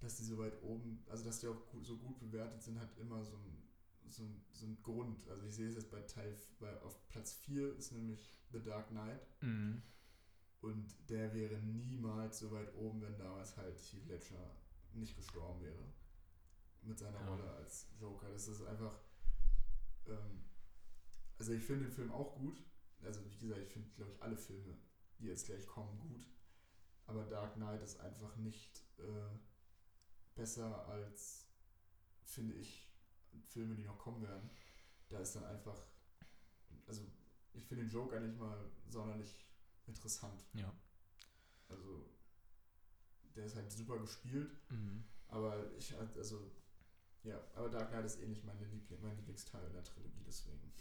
dass 0.00 0.16
die 0.16 0.24
so 0.24 0.36
weit 0.38 0.60
oben, 0.62 1.02
also 1.08 1.24
dass 1.24 1.40
die 1.40 1.48
auch 1.48 1.66
gu- 1.70 1.82
so 1.82 1.96
gut 1.96 2.18
bewertet 2.20 2.62
sind, 2.62 2.78
hat 2.78 2.96
immer 2.98 3.24
so 3.24 3.36
ein, 3.36 3.62
so 4.08 4.24
ein, 4.24 4.44
so 4.52 4.66
ein 4.66 4.82
Grund. 4.82 5.26
Also 5.28 5.46
ich 5.46 5.54
sehe 5.54 5.68
es 5.68 5.74
jetzt 5.76 5.90
bei 5.90 6.02
Teil, 6.02 6.36
bei, 6.60 6.78
auf 6.82 7.08
Platz 7.08 7.32
4 7.34 7.74
ist 7.76 7.92
nämlich 7.92 8.36
The 8.52 8.60
Dark 8.62 8.88
Knight 8.88 9.26
Mhm. 9.40 9.82
Und 10.62 10.94
der 11.10 11.34
wäre 11.34 11.58
niemals 11.58 12.38
so 12.38 12.50
weit 12.52 12.74
oben, 12.74 13.02
wenn 13.02 13.18
damals 13.18 13.56
halt 13.56 13.76
Heath 13.76 14.06
Ledger 14.06 14.56
nicht 14.94 15.16
gestorben 15.16 15.60
wäre. 15.62 15.92
Mit 16.82 16.98
seiner 16.98 17.20
Ja. 17.20 17.28
Rolle 17.28 17.50
als 17.52 17.88
Joker. 18.00 18.28
Das 18.30 18.48
ist 18.48 18.62
einfach. 18.62 18.98
Ähm, 20.06 20.44
also 21.38 21.52
ich 21.52 21.62
finde 21.62 21.84
den 21.86 21.92
Film 21.92 22.10
auch 22.12 22.34
gut. 22.36 22.56
Also 23.02 23.24
wie 23.24 23.36
gesagt, 23.36 23.60
ich 23.60 23.68
finde, 23.72 23.90
glaube 23.96 24.12
ich, 24.12 24.22
alle 24.22 24.36
Filme, 24.36 24.76
die 25.18 25.26
jetzt 25.26 25.46
gleich 25.46 25.66
kommen, 25.66 25.98
gut. 25.98 26.26
Aber 27.06 27.24
Dark 27.24 27.54
Knight 27.54 27.82
ist 27.82 27.98
einfach 28.00 28.36
nicht 28.36 28.84
äh, 28.98 29.36
besser 30.36 30.86
als, 30.88 31.48
finde 32.24 32.54
ich, 32.54 32.88
Filme, 33.46 33.74
die 33.74 33.82
noch 33.84 33.98
kommen 33.98 34.22
werden. 34.22 34.48
Da 35.08 35.18
ist 35.18 35.34
dann 35.34 35.44
einfach. 35.44 35.84
Also 36.86 37.02
ich 37.52 37.64
finde 37.66 37.84
den 37.84 37.90
Joker 37.90 38.20
nicht 38.20 38.38
mal 38.38 38.70
sonderlich 38.88 39.36
interessant. 39.86 40.44
Ja. 40.54 40.72
Also 41.68 42.08
der 43.34 43.46
ist 43.46 43.56
halt 43.56 43.70
super 43.72 43.98
gespielt, 43.98 44.50
Mhm. 44.70 45.04
aber 45.28 45.72
ich 45.76 45.92
halt, 45.94 46.16
also 46.16 46.50
ja, 47.24 47.40
aber 47.54 47.68
Dark 47.70 47.90
Knight 47.90 48.04
ist 48.04 48.20
eh 48.20 48.26
nicht 48.26 48.44
meine 48.44 48.64
Liebling, 48.66 49.00
mein 49.00 49.16
Lieblingsteil 49.16 49.64
in 49.66 49.72
der 49.72 49.84
Trilogie, 49.84 50.22
deswegen. 50.26 50.72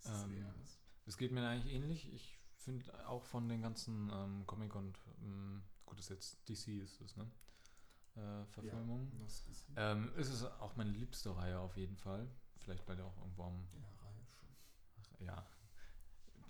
ist 0.00 0.06
es 0.06 0.22
Ähm, 0.24 0.32
eh 0.36 0.42
anders. 0.42 0.78
Es 1.06 1.16
geht 1.16 1.32
mir 1.32 1.46
eigentlich 1.48 1.72
ähnlich. 1.72 2.12
Ich 2.12 2.38
finde 2.56 3.08
auch 3.08 3.24
von 3.24 3.48
den 3.48 3.62
ganzen 3.62 4.10
ähm, 4.12 4.46
Comic 4.46 4.74
und 4.74 4.98
ähm, 5.22 5.62
gut, 5.86 5.98
das 5.98 6.10
ist 6.10 6.10
jetzt 6.10 6.48
DC 6.48 6.82
ist 6.82 7.00
es, 7.00 7.16
ne? 7.16 7.30
Äh, 8.16 8.44
Verfilmung. 8.46 9.10
Ja, 9.12 9.24
das 9.24 9.46
ist 9.46 9.66
Ähm, 9.76 10.12
ist 10.16 10.28
es 10.28 10.44
auch 10.44 10.76
meine 10.76 10.90
liebste 10.90 11.34
Reihe 11.34 11.58
auf 11.60 11.76
jeden 11.76 11.96
Fall. 11.96 12.28
Vielleicht 12.58 12.84
bei 12.84 12.94
der 12.94 13.06
auch 13.06 13.16
irgendwo 13.18 13.44
am 13.44 13.66
ja, 13.72 13.88
Reihe 14.02 14.26
schon. 14.26 15.24
ja, 15.24 15.46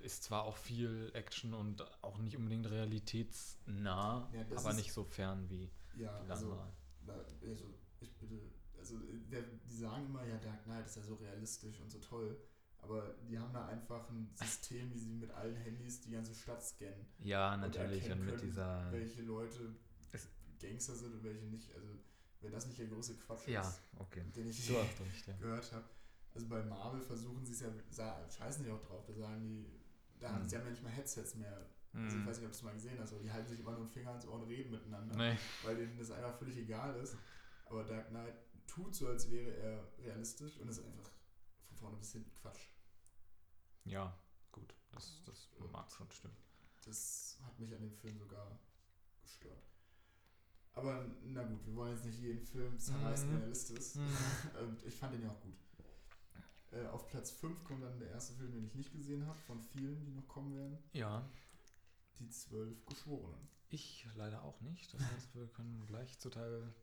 ist 0.00 0.24
zwar 0.24 0.44
auch 0.44 0.56
viel 0.56 1.10
Action 1.14 1.54
und 1.54 1.84
auch 2.02 2.18
nicht 2.18 2.36
unbedingt 2.36 2.68
realitätsnah, 2.70 4.28
Ja, 4.32 4.40
aber 4.56 4.70
ist- 4.70 4.76
nicht 4.76 4.92
so 4.92 5.04
fern 5.04 5.48
wie 5.50 5.70
Ja, 5.96 6.18
die 6.20 6.30
also, 6.30 6.52
also 7.46 7.74
ich 8.00 8.12
bitte, 8.18 8.40
also 8.78 8.96
die 8.98 9.74
sagen 9.76 10.06
immer, 10.06 10.24
ja, 10.24 10.36
Dark 10.38 10.64
Knight 10.64 10.86
ist 10.86 10.96
ja 10.96 11.02
so 11.02 11.14
realistisch 11.16 11.80
und 11.80 11.90
so 11.90 11.98
toll, 11.98 12.36
aber 12.78 13.14
die 13.28 13.38
haben 13.38 13.52
da 13.52 13.66
einfach 13.66 14.08
ein 14.10 14.30
System, 14.34 14.92
wie 14.94 14.98
sie 14.98 15.14
mit 15.14 15.30
allen 15.32 15.56
Handys 15.56 16.00
die 16.00 16.10
ganze 16.10 16.34
Stadt 16.34 16.62
scannen. 16.64 17.06
Ja, 17.24 17.54
und 17.54 17.60
natürlich. 17.60 18.02
erkennen 18.02 18.20
Und 18.20 18.26
mit 18.26 18.36
können, 18.36 18.50
dieser. 18.50 18.92
welche 18.92 19.22
Leute 19.22 19.74
Gangster 20.60 20.94
sind 20.94 21.14
und 21.14 21.24
welche 21.24 21.44
nicht. 21.46 21.72
Also, 21.74 21.88
wenn 22.40 22.52
das 22.52 22.66
nicht 22.66 22.78
der 22.78 22.86
große 22.86 23.14
Quatsch 23.16 23.48
Ja, 23.48 23.62
ist, 23.62 23.80
okay. 23.98 24.22
den 24.36 24.48
ich 24.48 24.68
ja. 24.68 24.84
gehört 25.40 25.72
habe. 25.72 25.84
Also 26.34 26.46
bei 26.46 26.62
Marvel 26.62 27.00
versuchen 27.00 27.44
sie 27.44 27.52
es 27.52 27.60
ja, 27.60 28.14
scheißen 28.30 28.64
die 28.64 28.70
auch 28.70 28.80
drauf, 28.80 29.04
da 29.06 29.12
sagen 29.12 29.40
die, 29.42 29.66
da 30.20 30.30
haben 30.32 30.42
Mhm. 30.42 30.48
sie 30.48 30.56
haben 30.56 30.64
ja 30.64 30.70
nicht 30.70 30.82
mal 30.82 30.92
Headsets 30.92 31.34
mehr. 31.36 31.56
Also 31.94 32.16
ich 32.16 32.22
Mhm. 32.22 32.26
weiß 32.26 32.36
nicht, 32.38 32.46
ob 32.46 32.52
du 32.52 32.56
es 32.56 32.62
mal 32.62 32.74
gesehen 32.74 32.98
hast, 33.00 33.12
aber 33.12 33.22
die 33.22 33.32
halten 33.32 33.48
sich 33.48 33.60
immer 33.60 33.72
nur 33.72 33.80
den 33.86 33.88
Finger 33.88 34.10
ans 34.10 34.26
Ohr 34.26 34.34
und 34.34 34.48
reden 34.48 34.70
miteinander, 34.70 35.16
Nee. 35.16 35.38
weil 35.64 35.76
denen 35.76 35.96
das 35.98 36.10
einfach 36.10 36.36
völlig 36.38 36.56
egal 36.58 36.94
ist. 37.00 37.16
Aber 37.66 37.84
Dark 37.84 38.08
Knight 38.08 38.34
tut 38.66 38.94
so, 38.94 39.08
als 39.08 39.30
wäre 39.30 39.50
er 39.56 39.88
realistisch 39.98 40.58
und 40.58 40.68
ist 40.68 40.80
einfach 40.84 41.10
von 41.68 41.76
vorne 41.76 41.96
bis 41.96 42.12
hinten 42.12 42.32
Quatsch. 42.34 42.68
Ja, 43.84 44.16
gut. 44.52 44.74
Das, 44.92 45.22
das 45.24 45.48
mag 45.72 45.90
schon 45.90 46.10
stimmen. 46.10 46.36
Das 46.84 47.38
hat 47.44 47.58
mich 47.58 47.74
an 47.74 47.80
dem 47.80 47.92
Film 47.94 48.18
sogar 48.18 48.58
gestört. 49.22 49.62
Aber 50.74 51.06
na 51.24 51.42
gut, 51.42 51.64
wir 51.66 51.74
wollen 51.74 51.92
jetzt 51.94 52.04
nicht 52.04 52.20
jeden 52.20 52.44
Film 52.46 52.78
zerreißen, 52.78 53.32
Mhm. 53.34 53.38
der 53.40 53.48
Liste 53.48 53.74
ist. 53.74 53.96
Mhm. 53.96 54.02
Und 54.60 54.82
ich 54.84 54.94
fand 54.96 55.14
den 55.14 55.22
ja 55.22 55.30
auch 55.30 55.40
gut. 55.40 55.56
Äh, 56.72 56.86
auf 56.88 57.06
Platz 57.08 57.30
5 57.30 57.64
kommt 57.64 57.82
dann 57.82 57.98
der 57.98 58.10
erste 58.10 58.34
Film, 58.34 58.52
den 58.52 58.64
ich 58.66 58.74
nicht 58.74 58.92
gesehen 58.92 59.26
habe, 59.26 59.38
von 59.46 59.60
vielen, 59.60 60.04
die 60.04 60.12
noch 60.12 60.28
kommen 60.28 60.54
werden. 60.54 60.78
Ja, 60.92 61.28
Die 62.18 62.28
zwölf 62.28 62.84
Geschworenen. 62.86 63.48
ich 63.70 64.06
leider 64.16 64.42
auch 64.42 64.60
nicht. 64.60 64.92
Das 64.92 65.00
heißt, 65.00 65.34
wir 65.34 65.46
können 65.48 65.86
gleich 65.86 66.18
zu 66.18 66.30
Teil 66.30 66.74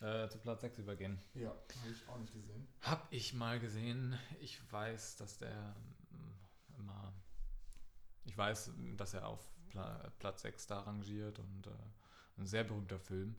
äh, 0.00 0.28
zu 0.28 0.38
Platz 0.38 0.60
6 0.62 0.78
übergehen. 0.78 1.18
Ja, 1.34 1.50
habe 1.50 1.90
ich 1.90 2.08
auch 2.08 2.18
nicht 2.18 2.32
gesehen. 2.32 2.66
Hab 2.82 3.06
ich 3.12 3.34
mal 3.34 3.58
gesehen. 3.60 4.18
Ich 4.40 4.60
weiß, 4.72 5.16
dass 5.16 5.38
der 5.38 5.74
mm, 6.10 6.78
immer. 6.80 7.12
Ich 8.24 8.36
weiß, 8.36 8.70
dass 8.96 9.14
er 9.14 9.26
auf 9.28 9.46
Pla 9.70 10.10
Platz 10.18 10.42
6 10.42 10.66
da 10.66 10.80
rangiert 10.80 11.38
und 11.38 11.66
äh, 11.66 11.70
ein 12.38 12.46
sehr 12.46 12.64
berühmter 12.64 12.98
Film. 12.98 13.36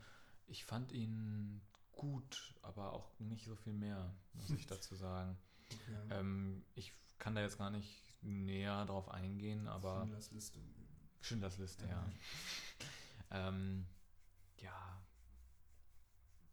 Ich 0.47 0.65
fand 0.65 0.91
ihn 0.91 1.61
gut, 1.91 2.55
aber 2.61 2.93
auch 2.93 3.19
nicht 3.19 3.45
so 3.45 3.55
viel 3.55 3.73
mehr, 3.73 4.13
muss 4.33 4.49
ich 4.51 4.65
dazu 4.67 4.95
sagen. 4.95 5.37
Ähm, 6.09 6.63
ich 6.75 6.93
kann 7.19 7.35
da 7.35 7.41
jetzt 7.41 7.57
gar 7.57 7.69
nicht 7.69 8.17
näher 8.23 8.85
drauf 8.85 9.09
eingehen, 9.09 9.67
aber 9.67 10.01
Schindlers 10.01 10.31
Liste. 10.31 10.59
Schindlers 11.21 11.57
Liste, 11.57 11.87
ja. 11.87 12.05
ähm, 13.31 13.85
ja, 14.57 15.01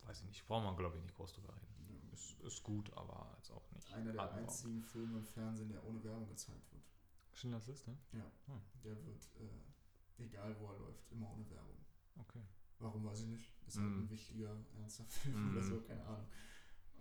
weiß 0.03 0.21
ich 0.21 0.27
nicht, 0.27 0.47
braucht 0.47 0.65
man 0.65 0.77
glaube 0.77 0.97
ich 0.97 1.03
nicht 1.03 1.15
groß 1.15 1.33
drüber 1.35 1.55
reden. 1.55 1.75
Ja. 1.89 2.13
Ist, 2.13 2.41
ist 2.41 2.63
gut, 2.63 2.93
aber 2.97 3.33
jetzt 3.37 3.51
auch 3.51 3.71
nicht. 3.73 3.93
Einer 3.93 4.13
der 4.13 4.23
atemberaubend. 4.23 4.49
einzigen 4.51 4.83
Filme 4.83 5.19
im 5.19 5.25
Fernsehen, 5.25 5.69
der 5.71 5.85
ohne 5.85 6.03
Werbung 6.05 6.27
gezeigt 6.29 6.73
wird. 6.73 6.85
Schindlers 7.33 7.67
Liste? 7.67 7.97
Ja. 8.13 8.31
Hm. 8.47 8.61
Der 8.85 8.97
wird, 9.07 9.29
äh, 9.41 10.23
egal 10.23 10.57
wo 10.61 10.71
er 10.73 10.79
läuft, 10.79 11.11
immer 11.11 11.31
ohne 11.33 11.49
Werbung. 11.51 11.79
Okay. 12.19 12.43
Warum 12.79 13.05
weiß 13.05 13.21
ich 13.23 13.27
nicht. 13.29 13.53
Ist 13.67 13.79
halt 13.79 13.87
Mm. 13.89 14.01
ein 14.05 14.11
wichtiger, 14.11 14.57
ernster 14.77 15.05
Film 15.05 15.51
oder 15.53 15.61
Mm. 15.63 15.69
so, 15.69 15.81
keine 15.81 16.05
Ahnung. 16.05 16.27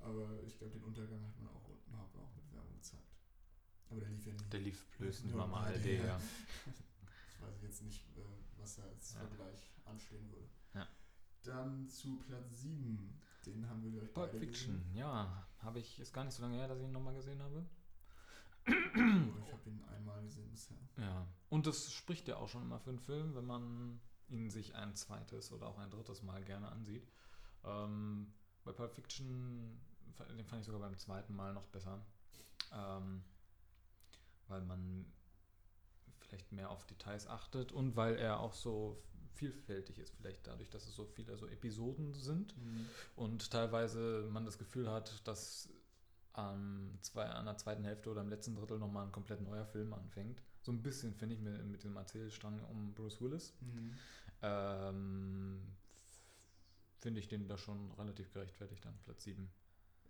Aber 0.04 0.42
ich 0.44 0.58
glaube, 0.58 0.74
den 0.74 0.84
Untergang 0.84 1.26
hat 1.26 1.38
man 1.40 1.48
auch, 1.50 1.64
hat 1.98 2.14
man 2.14 2.24
auch 2.26 2.36
mit 2.36 2.52
Werbung 2.54 2.74
gezeigt. 2.76 3.04
Aber 3.90 4.00
der 4.02 4.10
lief 4.10 4.26
ja 4.26 4.34
nie. 4.34 4.50
Der 4.52 4.60
lief 4.60 4.86
blößend 4.98 5.32
Nur 5.32 5.48
HD, 5.48 5.82
HD, 5.82 5.86
ja. 5.86 6.06
ja. 6.06 6.20
Ich 6.68 7.42
weiß 7.42 7.62
jetzt 7.64 7.82
nicht, 7.84 8.06
äh, 8.18 8.22
was 8.58 8.76
da 8.76 8.84
als 8.84 9.14
Ja. 9.14 9.20
Vergleich 9.20 9.72
anstehen 9.86 10.30
würde. 10.32 10.50
Ja. 10.74 10.88
Dann 11.44 11.88
zu 11.88 12.18
Platz 12.20 12.62
7. 12.62 13.20
Den 13.46 13.68
haben 13.70 13.84
wir, 13.84 13.92
glaube 13.92 14.06
ich, 14.08 14.14
Pulp 14.14 14.32
Fiction, 14.38 14.78
gesehen. 14.80 14.96
ja. 14.96 15.48
Habe 15.60 15.80
ich, 15.80 16.00
ist 16.00 16.14
gar 16.14 16.24
nicht 16.26 16.34
so 16.34 16.42
lange 16.44 16.58
her, 16.58 16.68
dass 16.68 16.80
ich 16.80 16.86
ihn 16.86 16.92
nochmal 16.92 17.14
gesehen 17.14 17.42
habe. 17.42 17.66
Oh, 18.66 18.72
ich 19.46 19.52
habe 19.54 19.70
ihn 19.70 19.82
einmal 19.96 20.22
gesehen 20.24 20.50
bisher. 20.52 20.78
Ja. 20.98 21.28
Und 21.50 21.68
das 21.68 21.92
spricht 21.92 22.28
ja 22.28 22.38
auch 22.38 22.48
schon 22.50 22.62
immer 22.64 22.80
für 22.80 22.90
einen 22.92 23.00
Film, 23.00 23.36
wenn 23.36 23.46
man 23.46 24.00
ihn 24.30 24.50
sich 24.50 24.76
ein 24.76 24.96
zweites 24.96 25.52
oder 25.52 25.68
auch 25.68 25.78
ein 25.80 25.90
drittes 25.90 26.22
Mal 26.24 26.44
gerne 26.44 26.70
ansieht. 26.72 27.06
Ähm, 27.66 28.34
bei 28.64 28.72
Pulp 28.72 28.94
Fiction, 28.94 29.82
den 30.20 30.46
fand 30.46 30.62
ich 30.62 30.66
sogar 30.66 30.82
beim 30.82 30.98
zweiten 30.98 31.36
Mal 31.36 31.54
noch 31.54 31.68
besser. 31.68 32.00
Ähm, 32.74 33.24
weil 34.48 34.62
man 34.62 35.06
vielleicht 36.20 36.52
mehr 36.52 36.70
auf 36.70 36.86
Details 36.86 37.28
achtet 37.28 37.72
und 37.72 37.96
weil 37.96 38.16
er 38.16 38.40
auch 38.40 38.54
so 38.54 39.02
vielfältig 39.34 40.00
ist, 40.00 40.14
vielleicht 40.16 40.46
dadurch, 40.48 40.70
dass 40.70 40.88
es 40.88 40.96
so 40.96 41.06
viele 41.06 41.38
so 41.38 41.48
Episoden 41.48 42.14
sind 42.14 42.56
und 43.16 43.52
teilweise 43.52 44.28
man 44.32 44.46
das 44.46 44.58
Gefühl 44.58 44.90
hat, 44.90 45.28
dass 45.28 45.70
am 46.34 46.98
zwei, 47.02 47.26
an 47.26 47.46
der 47.46 47.58
zweiten 47.58 47.84
Hälfte 47.84 48.10
oder 48.10 48.22
im 48.22 48.30
letzten 48.30 48.56
Drittel 48.56 48.80
nochmal 48.80 49.06
ein 49.06 49.12
komplett 49.12 49.42
neuer 49.42 49.66
Film 49.66 49.94
anfängt. 49.94 50.42
So 50.62 50.72
ein 50.72 50.82
bisschen, 50.82 51.14
finde 51.14 51.36
ich, 51.36 51.42
mit, 51.42 51.64
mit 51.66 51.84
dem 51.84 51.96
Erzählstrang 51.96 52.64
um 52.66 52.94
Bruce 52.94 53.22
Willis. 53.22 53.54
Mhm. 53.62 53.94
Ähm, 54.42 55.62
finde 57.00 57.20
ich 57.20 57.28
den 57.28 57.48
da 57.48 57.58
schon 57.58 57.92
relativ 57.92 58.32
gerechtfertigt 58.32 58.86
an 58.86 58.98
Platz 59.04 59.26
7. 59.26 59.52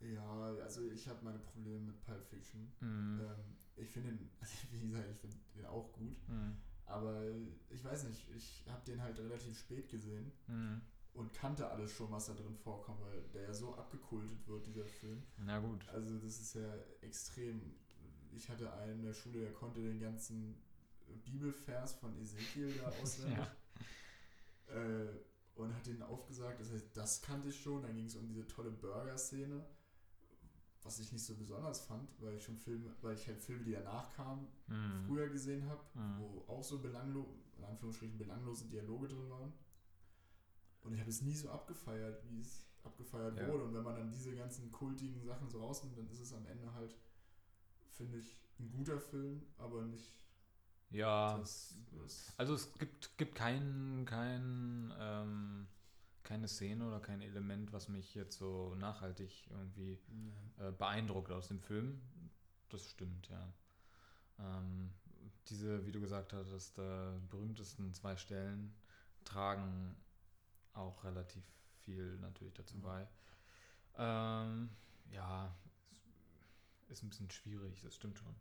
Ja, 0.04 0.54
also 0.62 0.90
ich 0.92 1.08
habe 1.08 1.24
meine 1.24 1.40
Probleme 1.40 1.80
mit 1.80 2.02
Pulp 2.02 2.26
Fiction. 2.26 2.72
Mhm. 2.82 3.22
Ähm, 3.22 3.56
ich 3.76 3.90
finde 3.90 4.10
ihn, 4.10 4.30
also 4.42 4.54
wie 4.72 4.82
gesagt, 4.88 5.06
ich 5.10 5.18
finde 5.18 5.36
den 5.56 5.66
auch 5.66 5.92
gut. 5.94 6.18
Mhm. 6.28 6.58
Aber 6.86 7.24
ich 7.70 7.84
weiß 7.84 8.04
nicht, 8.06 8.28
ich 8.36 8.66
habe 8.68 8.84
den 8.86 9.02
halt 9.02 9.18
relativ 9.20 9.58
spät 9.58 9.90
gesehen 9.90 10.32
Mhm. 10.48 10.82
und 11.14 11.34
kannte 11.34 11.70
alles 11.70 11.92
schon, 11.94 12.12
was 12.12 12.26
da 12.26 12.34
drin 12.34 12.56
vorkommt, 12.58 13.00
weil 13.02 13.22
der 13.34 13.44
ja 13.44 13.54
so 13.54 13.74
abgekultet 13.76 14.46
wird, 14.48 14.68
dieser 14.68 14.86
Film. 14.86 15.24
Na 15.38 15.60
gut. 15.60 15.88
Also 15.90 16.18
das 16.20 16.40
ist 16.42 16.56
ja 16.56 16.76
extrem. 17.02 17.62
Ich 18.36 18.50
hatte 18.50 18.72
einen 18.74 19.00
in 19.00 19.04
der 19.06 19.14
Schule, 19.14 19.40
der 19.42 19.54
konnte 19.54 19.82
den 19.82 20.00
ganzen 20.00 20.56
Bibelvers 21.24 21.94
von 21.94 22.18
Ezekiel 22.20 22.74
da 22.78 22.88
auswendig. 23.02 23.38
äh, 24.68 25.08
und 25.56 25.74
hat 25.74 25.86
den 25.86 26.02
aufgesagt. 26.02 26.60
Das 26.60 26.72
heißt, 26.72 26.98
das 26.98 27.22
kannte 27.22 27.50
ich 27.50 27.62
schon. 27.62 27.84
Dann 27.84 27.96
ging 27.96 28.06
es 28.06 28.16
um 28.16 28.28
diese 28.28 28.46
tolle 28.48 28.72
Burger-Szene, 28.72 29.64
was 30.84 31.00
ich 31.00 31.12
nicht 31.12 31.26
so 31.26 31.36
besonders 31.36 31.82
fand, 31.82 32.10
weil 32.20 32.36
ich 32.36 32.44
schon 32.44 32.58
Filme, 32.58 32.94
weil 33.02 33.16
ich 33.16 33.28
halt 33.28 33.42
Filme, 33.42 33.64
die 33.64 33.72
danach 33.72 34.14
kamen, 34.16 34.48
Mhm. 34.68 35.06
früher 35.08 35.30
gesehen 35.30 35.68
habe, 35.68 35.82
Mhm. 35.94 36.18
wo 36.20 36.44
auch 36.48 36.64
so 36.64 36.80
belanglos, 36.80 37.26
in 37.58 37.64
Anführungsstrichen 37.64 38.18
belanglose 38.18 38.66
Dialoge 38.68 39.08
drin 39.08 39.30
waren. 39.30 39.54
Und 40.84 40.94
ich 40.94 41.00
habe 41.00 41.10
es 41.10 41.22
nie 41.22 41.36
so 41.36 41.50
abgefeiert, 41.50 42.22
wie 42.30 42.42
es 42.42 42.66
abgefeiert 42.84 43.38
Ja. 43.40 43.48
wurde. 43.48 43.64
Und 43.64 43.74
wenn 43.74 43.84
man 43.84 43.96
dann 43.96 44.12
diese 44.12 44.36
ganzen 44.36 44.72
kultigen 44.72 45.24
Sachen 45.24 45.50
so 45.50 45.60
rausnimmt, 45.62 45.98
dann 45.98 46.10
ist 46.10 46.20
es 46.20 46.34
am 46.34 46.46
Ende 46.46 46.74
halt, 46.74 46.96
finde 47.92 48.18
ich, 48.18 48.38
ein 48.60 48.70
guter 48.72 49.00
Film, 49.00 49.42
aber 49.58 49.84
nicht 49.86 50.12
Ja, 50.92 51.38
das. 51.38 51.76
das 51.92 52.34
also 52.38 52.54
es 52.54 52.72
gibt, 52.78 53.18
gibt 53.18 53.36
kein, 53.36 54.04
kein, 54.06 54.94
ähm, 55.00 55.68
keine 56.24 56.48
Szene 56.48 56.88
oder 56.88 57.00
kein 57.00 57.22
Element, 57.22 57.74
was 57.74 57.90
mich 57.90 58.16
jetzt 58.16 58.38
so 58.38 58.76
nachhaltig 58.76 59.48
irgendwie 59.50 60.00
nee. 60.08 60.34
äh, 60.66 60.72
beeindruckt 60.72 61.32
aus 61.32 61.50
dem 61.50 61.60
Film. 61.60 62.02
Das 62.70 62.86
stimmt, 62.90 63.30
ja. 63.30 63.54
Ähm, 64.40 64.92
diese, 65.48 65.86
wie 65.86 65.92
du 65.92 66.00
gesagt 66.00 66.34
hast, 66.34 66.78
äh, 66.80 67.12
berühmtesten 67.30 67.94
zwei 67.94 68.16
Stellen 68.16 68.76
tragen 69.26 69.96
auch 70.74 71.04
relativ 71.04 71.44
viel 71.84 72.18
natürlich 72.20 72.54
dazu 72.54 72.78
Ja. 72.78 72.84
bei. 72.84 73.08
Ähm, 73.96 74.70
ja, 75.12 75.56
ist 76.90 77.04
ein 77.04 77.10
bisschen 77.10 77.30
schwierig, 77.30 77.82
das 77.82 77.96
stimmt 77.96 78.18
schon. 78.18 78.36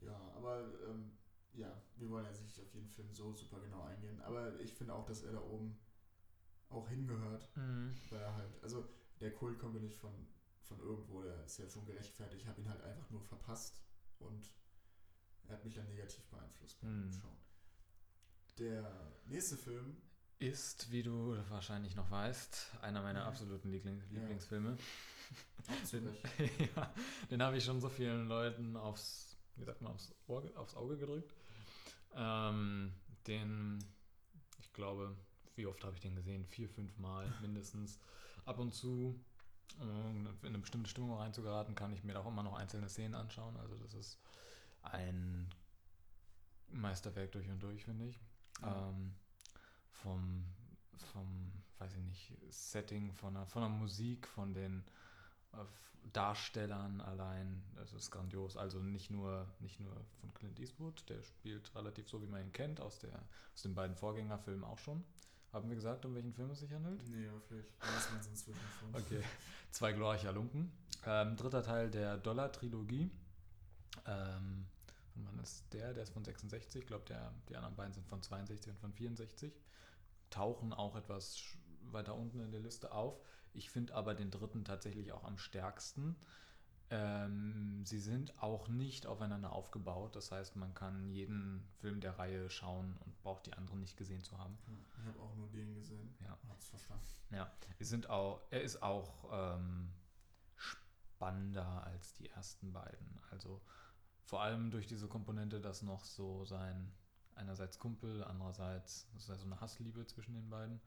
Ja, 0.00 0.16
aber 0.36 0.60
ähm, 0.88 1.12
ja, 1.54 1.80
wir 1.96 2.10
wollen 2.10 2.26
jetzt 2.26 2.42
nicht 2.42 2.60
auf 2.60 2.74
jeden 2.74 2.88
Film 2.88 3.12
so 3.12 3.32
super 3.32 3.60
genau 3.60 3.84
eingehen. 3.84 4.20
Aber 4.22 4.58
ich 4.60 4.74
finde 4.74 4.94
auch, 4.94 5.06
dass 5.06 5.22
er 5.22 5.32
da 5.32 5.40
oben 5.40 5.78
auch 6.70 6.88
hingehört, 6.88 7.50
weil 7.54 8.20
er 8.20 8.34
halt, 8.34 8.62
also 8.62 8.88
der 9.20 9.32
Kult 9.32 9.58
kommt 9.58 9.74
ja 9.76 9.80
nicht 9.80 9.96
von, 9.98 10.12
von 10.62 10.78
irgendwo, 10.80 11.22
der 11.22 11.44
ist 11.44 11.58
ja 11.58 11.68
schon 11.68 11.84
gerechtfertigt. 11.86 12.42
Ich 12.42 12.48
habe 12.48 12.60
ihn 12.60 12.68
halt 12.68 12.82
einfach 12.82 13.08
nur 13.10 13.22
verpasst 13.22 13.82
und 14.18 14.50
er 15.46 15.54
hat 15.54 15.64
mich 15.64 15.74
dann 15.74 15.86
negativ 15.88 16.24
beeinflusst 16.26 16.80
beim 16.80 17.06
Mhm. 17.06 17.12
Schauen. 17.12 17.36
Der 18.58 19.12
nächste 19.26 19.56
Film, 19.56 19.96
Ist, 20.40 20.90
wie 20.90 21.02
du 21.02 21.36
wahrscheinlich 21.48 21.94
noch 21.94 22.10
weißt, 22.10 22.78
einer 22.82 23.02
meiner 23.02 23.20
Ja. 23.20 23.26
absoluten 23.28 23.70
Liebling. 23.70 24.02
Lieblingsfilme. 24.10 24.76
Den, 25.92 26.08
ja, 26.76 26.94
den 27.30 27.42
habe 27.42 27.56
ich 27.56 27.64
schon 27.64 27.80
so 27.80 27.88
vielen 27.88 28.26
Leuten 28.26 28.76
aufs, 28.76 29.36
wie 29.56 29.64
sagt 29.64 29.80
man, 29.80 29.92
aufs, 29.92 30.12
Ohr, 30.26 30.44
aufs 30.56 30.74
Auge 30.74 30.98
gedrückt. 30.98 31.32
Ähm, 32.14 32.92
den, 33.26 33.78
ich 34.58 34.72
glaube, 34.72 35.16
wie 35.56 35.66
oft 35.66 35.82
habe 35.84 35.94
ich 35.94 36.00
den 36.00 36.14
gesehen? 36.16 36.44
Vier, 36.44 36.68
fünf 36.68 36.96
Mal 36.98 37.32
mindestens. 37.40 37.98
Ab 38.44 38.58
und 38.58 38.74
zu, 38.74 39.18
um 39.80 40.26
in 40.42 40.48
eine 40.48 40.58
bestimmte 40.58 40.90
Stimmung 40.90 41.16
reinzugeraten, 41.16 41.74
kann 41.74 41.92
ich 41.92 42.04
mir 42.04 42.18
auch 42.18 42.26
immer 42.26 42.42
noch 42.42 42.54
einzelne 42.54 42.88
Szenen 42.88 43.14
anschauen. 43.14 43.56
Also 43.56 43.76
das 43.76 43.94
ist 43.94 44.18
ein 44.82 45.48
Meisterwerk 46.70 47.32
durch 47.32 47.48
und 47.48 47.62
durch, 47.62 47.84
finde 47.84 48.06
ich. 48.06 48.20
Ja. 48.60 48.88
Ähm, 48.88 49.14
vom, 49.90 50.44
vom, 51.12 51.52
weiß 51.78 51.92
ich 51.94 52.02
nicht, 52.02 52.32
Setting, 52.50 53.12
von 53.12 53.34
der, 53.34 53.46
von 53.46 53.62
der 53.62 53.70
Musik, 53.70 54.26
von 54.28 54.52
den 54.52 54.84
äh, 55.52 55.64
Darstellern 56.12 57.00
allein, 57.00 57.62
das 57.76 57.92
ist 57.92 58.10
grandios. 58.10 58.56
Also 58.56 58.78
nicht 58.78 59.10
nur, 59.10 59.46
nicht 59.60 59.80
nur 59.80 59.94
von 60.20 60.32
Clint 60.34 60.58
Eastwood, 60.60 61.08
der 61.08 61.22
spielt 61.22 61.74
relativ 61.74 62.08
so, 62.08 62.22
wie 62.22 62.26
man 62.26 62.42
ihn 62.42 62.52
kennt, 62.52 62.80
aus, 62.80 62.98
der, 62.98 63.22
aus 63.54 63.62
den 63.62 63.74
beiden 63.74 63.96
Vorgängerfilmen 63.96 64.64
auch 64.64 64.78
schon. 64.78 65.02
Haben 65.54 65.68
wir 65.68 65.76
gesagt, 65.76 66.04
um 66.04 66.12
welchen 66.16 66.32
Film 66.32 66.50
es 66.50 66.58
sich 66.58 66.72
handelt? 66.72 67.00
Nee, 67.08 67.28
aber 67.28 67.40
vielleicht 67.40 67.80
weiß 67.80 68.10
man 68.10 68.20
es 68.20 68.26
inzwischen 68.26 68.60
schon. 68.80 68.94
Okay. 69.00 69.22
Zwei 69.70 69.92
glorreicher 69.92 70.32
Lumpen. 70.32 70.72
Ähm, 71.06 71.36
dritter 71.36 71.62
Teil 71.62 71.90
der 71.90 72.18
Dollar-Trilogie. 72.18 73.08
Ähm, 74.06 74.66
von 75.12 75.26
wann 75.26 75.38
ist 75.38 75.64
der? 75.72 75.94
Der 75.94 76.02
ist 76.02 76.12
von 76.12 76.24
66. 76.24 76.82
Ich 76.82 76.86
glaube, 76.88 77.04
die 77.48 77.54
anderen 77.54 77.76
beiden 77.76 77.92
sind 77.92 78.04
von 78.08 78.20
62 78.20 78.72
und 78.72 78.80
von 78.80 78.92
64. 78.92 79.52
Tauchen 80.30 80.72
auch 80.72 80.96
etwas 80.96 81.40
weiter 81.82 82.16
unten 82.16 82.40
in 82.40 82.50
der 82.50 82.60
Liste 82.60 82.90
auf. 82.90 83.20
Ich 83.52 83.70
finde 83.70 83.94
aber 83.94 84.14
den 84.14 84.32
dritten 84.32 84.64
tatsächlich 84.64 85.12
auch 85.12 85.22
am 85.22 85.38
stärksten. 85.38 86.16
Ähm, 86.90 87.84
sie 87.84 87.98
sind 87.98 88.42
auch 88.42 88.68
nicht 88.68 89.06
aufeinander 89.06 89.52
aufgebaut. 89.52 90.16
Das 90.16 90.30
heißt, 90.30 90.56
man 90.56 90.74
kann 90.74 91.08
jeden 91.08 91.66
Film 91.80 92.00
der 92.00 92.18
Reihe 92.18 92.50
schauen 92.50 92.96
und 93.04 93.18
braucht 93.22 93.46
die 93.46 93.54
anderen 93.54 93.80
nicht 93.80 93.96
gesehen 93.96 94.22
zu 94.22 94.38
haben. 94.38 94.58
Ja, 94.66 94.74
Ich 95.00 95.06
habe 95.06 95.20
auch 95.20 95.34
nur 95.34 95.48
den 95.48 95.74
gesehen. 95.74 96.14
Ja. 96.20 96.38
Hab's 96.48 96.68
verstanden. 96.68 97.04
Wir 97.78 97.86
sind 97.86 98.10
auch, 98.10 98.42
er 98.50 98.62
ist 98.62 98.82
auch 98.82 99.30
ähm, 99.32 99.90
spannender 100.56 101.84
als 101.84 102.14
die 102.14 102.28
ersten 102.28 102.72
beiden. 102.72 103.20
Also 103.30 103.60
vor 104.22 104.42
allem 104.42 104.70
durch 104.70 104.86
diese 104.86 105.08
Komponente, 105.08 105.60
dass 105.60 105.82
noch 105.82 106.04
so 106.04 106.44
sein 106.44 106.92
einerseits 107.34 107.78
Kumpel, 107.78 108.22
andererseits 108.24 109.08
das 109.12 109.22
ist 109.22 109.28
ja 109.28 109.36
so 109.36 109.46
eine 109.46 109.60
Hassliebe 109.60 110.06
zwischen 110.06 110.34
den 110.34 110.48
beiden. 110.48 110.80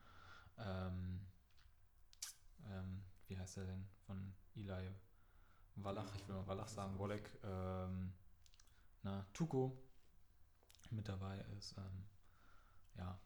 Ähm, 0.57 1.19
ähm, 2.65 3.03
wie 3.27 3.37
heißt 3.37 3.57
er 3.57 3.65
denn 3.65 3.87
von 4.05 4.33
Eli 4.55 4.89
Wallach? 5.83 6.15
Ich 6.15 6.27
will 6.27 6.35
mal 6.35 6.47
Wallach 6.47 6.67
sagen, 6.67 6.97
Wolek. 6.97 7.29
Ähm, 7.43 8.13
na, 9.03 9.25
Tuko 9.33 9.77
mit 10.91 11.07
dabei 11.07 11.39
ist. 11.57 11.77
Ähm, 11.77 12.03
ja, 12.95 13.19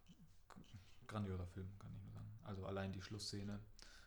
grandioser 1.08 1.48
Film, 1.48 1.70
kann 1.80 1.94
ich 1.96 2.02
nur 2.02 2.12
sagen. 2.12 2.40
Also 2.44 2.66
allein 2.66 2.92
die 2.92 3.02
Schlussszene, 3.02 3.60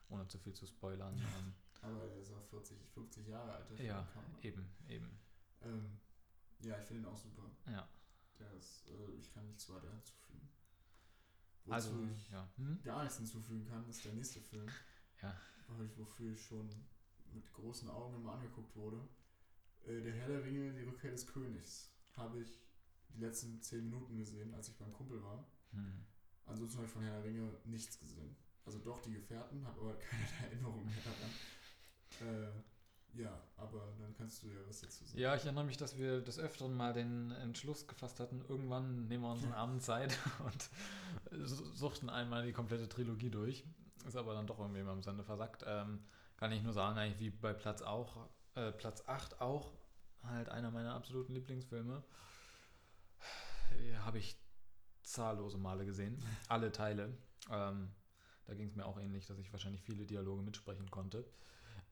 ohne 0.08 0.26
zu 0.28 0.38
viel 0.38 0.54
zu 0.54 0.66
spoilern. 0.66 1.14
Ähm, 1.84 1.90
Aber 1.92 2.08
er 2.08 2.18
ist 2.18 2.32
auch 2.32 2.42
40, 2.44 2.78
50 2.94 3.26
Jahre 3.28 3.52
alt. 3.52 3.68
der 3.68 3.76
Film 3.76 3.88
ja, 3.88 4.08
eben, 4.40 4.66
eben. 4.88 5.18
Ähm, 5.60 6.00
ja, 6.60 6.78
ich 6.78 6.84
finde 6.86 7.02
ihn 7.02 7.08
auch 7.12 7.16
super. 7.16 7.42
Ja, 7.66 7.86
Der 8.38 8.50
ist, 8.54 8.88
äh, 8.88 9.10
ich 9.20 9.30
kann 9.34 9.46
nichts 9.46 9.68
weiter 9.68 9.90
hinzufügen. 9.90 10.48
Wozu 11.66 11.74
also, 11.74 12.02
ich 12.14 12.30
ja. 12.30 12.48
Hm? 12.56 12.82
gar 12.82 13.02
nichts 13.02 13.18
hinzufügen 13.18 13.66
kann, 13.66 13.86
ist 13.88 14.02
der 14.04 14.14
nächste 14.14 14.40
Film. 14.40 14.66
Ja. 15.20 15.36
Wofür 15.96 16.32
ich 16.32 16.42
schon 16.42 16.70
mit 17.34 17.52
großen 17.52 17.88
Augen 17.90 18.14
immer 18.16 18.32
angeguckt 18.34 18.74
wurde. 18.76 19.06
Äh, 19.86 20.00
der 20.00 20.12
Herr 20.12 20.28
der 20.28 20.44
Ringe, 20.44 20.72
die 20.72 20.82
Rückkehr 20.82 21.10
des 21.10 21.26
Königs. 21.26 21.90
Habe 22.16 22.40
ich 22.40 22.60
die 23.08 23.20
letzten 23.20 23.60
10 23.60 23.84
Minuten 23.84 24.16
gesehen, 24.16 24.54
als 24.54 24.68
ich 24.68 24.76
beim 24.76 24.92
Kumpel 24.92 25.22
war. 25.22 25.46
Hm. 25.72 26.04
Ansonsten 26.46 26.78
habe 26.78 26.86
ich 26.86 26.92
von 26.92 27.02
Herr 27.02 27.14
der 27.20 27.24
Ringe 27.24 27.50
nichts 27.64 27.98
gesehen. 27.98 28.36
Also 28.64 28.78
doch 28.78 29.00
die 29.00 29.12
Gefährten, 29.12 29.66
habe 29.66 29.80
aber 29.80 29.94
keine 29.98 30.46
Erinnerung 30.50 30.84
mehr 30.84 30.94
daran. 31.04 32.52
Äh, 32.52 33.20
ja, 33.20 33.40
aber 33.56 33.94
dann 34.00 34.12
kannst 34.14 34.42
du 34.42 34.48
ja 34.48 34.58
was 34.66 34.80
dazu 34.80 35.04
sagen. 35.04 35.18
Ja, 35.18 35.36
ich 35.36 35.44
erinnere 35.44 35.64
mich, 35.64 35.76
dass 35.76 35.96
wir 35.98 36.20
des 36.20 36.38
Öfteren 36.38 36.74
mal 36.74 36.92
den 36.92 37.30
Entschluss 37.32 37.86
gefasst 37.86 38.18
hatten, 38.20 38.42
irgendwann 38.48 39.06
nehmen 39.06 39.22
wir 39.22 39.30
uns 39.32 39.44
einen 39.44 39.52
Abend 39.54 39.82
Zeit 39.82 40.18
und 40.44 40.70
su- 41.46 41.64
suchten 41.74 42.08
einmal 42.10 42.44
die 42.46 42.52
komplette 42.52 42.88
Trilogie 42.88 43.30
durch. 43.30 43.64
Ist 44.06 44.16
aber 44.16 44.34
dann 44.34 44.46
doch 44.46 44.58
irgendwie 44.58 44.82
mal 44.82 44.92
im 44.94 45.02
Sande 45.02 45.22
versackt. 45.24 45.64
Ähm, 45.66 46.04
kann 46.36 46.52
ich 46.52 46.62
nur 46.62 46.72
sagen, 46.72 46.98
eigentlich 46.98 47.20
wie 47.20 47.30
bei 47.30 47.52
Platz 47.52 47.82
auch, 47.82 48.28
äh, 48.54 48.72
Platz 48.72 49.02
8 49.06 49.40
auch, 49.40 49.72
halt 50.22 50.48
einer 50.48 50.70
meiner 50.70 50.94
absoluten 50.94 51.32
Lieblingsfilme. 51.32 52.02
Habe 54.04 54.18
ich 54.18 54.36
zahllose 55.02 55.58
Male 55.58 55.84
gesehen. 55.84 56.22
Alle 56.48 56.72
Teile. 56.72 57.16
Ähm, 57.50 57.90
da 58.46 58.54
ging 58.54 58.68
es 58.68 58.74
mir 58.74 58.86
auch 58.86 58.98
ähnlich, 58.98 59.26
dass 59.26 59.38
ich 59.38 59.52
wahrscheinlich 59.52 59.82
viele 59.82 60.06
Dialoge 60.06 60.42
mitsprechen 60.42 60.90
konnte. 60.90 61.24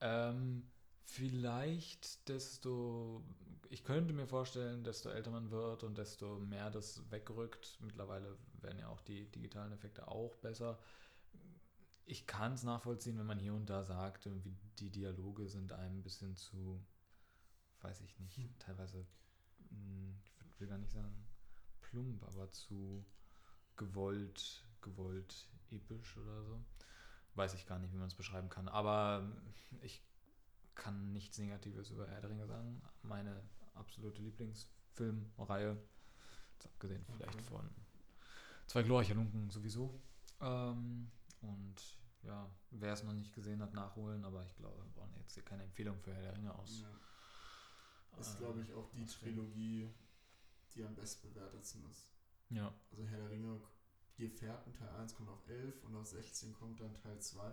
Ähm, 0.01 0.69
vielleicht 1.03 2.27
desto, 2.29 3.23
ich 3.69 3.83
könnte 3.83 4.13
mir 4.13 4.27
vorstellen, 4.27 4.83
desto 4.83 5.09
älter 5.09 5.31
man 5.31 5.51
wird 5.51 5.83
und 5.83 5.97
desto 5.97 6.39
mehr 6.39 6.69
das 6.69 7.09
wegrückt. 7.11 7.77
Mittlerweile 7.81 8.37
werden 8.61 8.79
ja 8.79 8.87
auch 8.89 9.01
die 9.01 9.29
digitalen 9.31 9.71
Effekte 9.71 10.07
auch 10.07 10.35
besser. 10.37 10.79
Ich 12.05 12.27
kann 12.27 12.53
es 12.53 12.63
nachvollziehen, 12.63 13.17
wenn 13.17 13.25
man 13.25 13.39
hier 13.39 13.53
und 13.53 13.69
da 13.69 13.83
sagt, 13.83 14.25
irgendwie 14.25 14.55
die 14.79 14.89
Dialoge 14.89 15.47
sind 15.47 15.71
einem 15.71 15.99
ein 15.99 16.03
bisschen 16.03 16.35
zu, 16.35 16.83
weiß 17.81 18.01
ich 18.01 18.19
nicht, 18.19 18.37
Hm. 18.37 18.49
teilweise, 18.59 19.05
mh, 19.69 20.13
ich 20.49 20.59
will 20.59 20.67
gar 20.67 20.77
nicht 20.77 20.91
sagen 20.91 21.25
plump, 21.81 22.23
aber 22.25 22.51
zu 22.51 23.05
gewollt, 23.77 24.63
gewollt 24.81 25.47
episch 25.71 26.17
oder 26.17 26.43
so. 26.43 26.63
Weiß 27.35 27.53
ich 27.55 27.65
gar 27.65 27.79
nicht, 27.79 27.91
wie 27.93 27.97
man 27.97 28.07
es 28.07 28.15
beschreiben 28.15 28.49
kann. 28.49 28.67
Aber 28.67 29.27
ich 29.81 30.03
kann 30.75 31.11
nichts 31.13 31.37
Negatives 31.37 31.89
über 31.89 32.07
Herr 32.07 32.21
der 32.21 32.29
Ringe 32.29 32.45
sagen. 32.47 32.81
Meine 33.01 33.41
absolute 33.73 34.21
Lieblingsfilmreihe. 34.21 35.77
Abgesehen 36.63 37.03
vielleicht 37.05 37.35
Okay. 37.35 37.43
von 37.49 37.69
Zwei 38.67 38.83
glorreiche 38.83 39.13
Lunken 39.13 39.49
sowieso. 39.49 40.01
Ähm, 40.41 41.11
und 41.43 41.75
ja, 42.23 42.49
wer 42.71 42.93
es 42.93 43.03
noch 43.03 43.13
nicht 43.13 43.33
gesehen 43.33 43.61
hat, 43.61 43.73
nachholen. 43.73 44.23
Aber 44.25 44.43
ich 44.43 44.55
glaube, 44.55 44.83
wir 44.83 44.91
brauchen 44.91 45.15
jetzt 45.19 45.33
hier 45.33 45.43
keine 45.43 45.63
Empfehlung 45.63 45.99
für 45.99 46.13
Herr 46.13 46.21
der 46.21 46.35
Ringe 46.35 46.53
aus. 46.55 46.81
Ja. 46.81 48.19
Ist, 48.19 48.35
äh, 48.35 48.37
glaube 48.39 48.61
ich, 48.61 48.73
auch 48.73 48.89
die. 48.91 49.05
Trilogie, 49.05 49.89
die 50.73 50.83
am 50.83 50.95
bestbewertetsten 50.95 51.85
ist. 51.89 52.09
Ja. 52.49 52.73
Also 52.91 53.05
Herr 53.05 53.17
der 53.17 53.29
Ringe, 53.29 53.61
die 54.17 54.29
Gefährten 54.29 54.73
Teil 54.73 54.89
1 54.89 55.15
kommt 55.15 55.29
auf 55.29 55.47
11 55.47 55.83
und 55.83 55.95
auf 55.95 56.05
16 56.05 56.53
kommt 56.53 56.79
dann 56.79 56.93
Teil 56.95 57.19
2. 57.19 57.51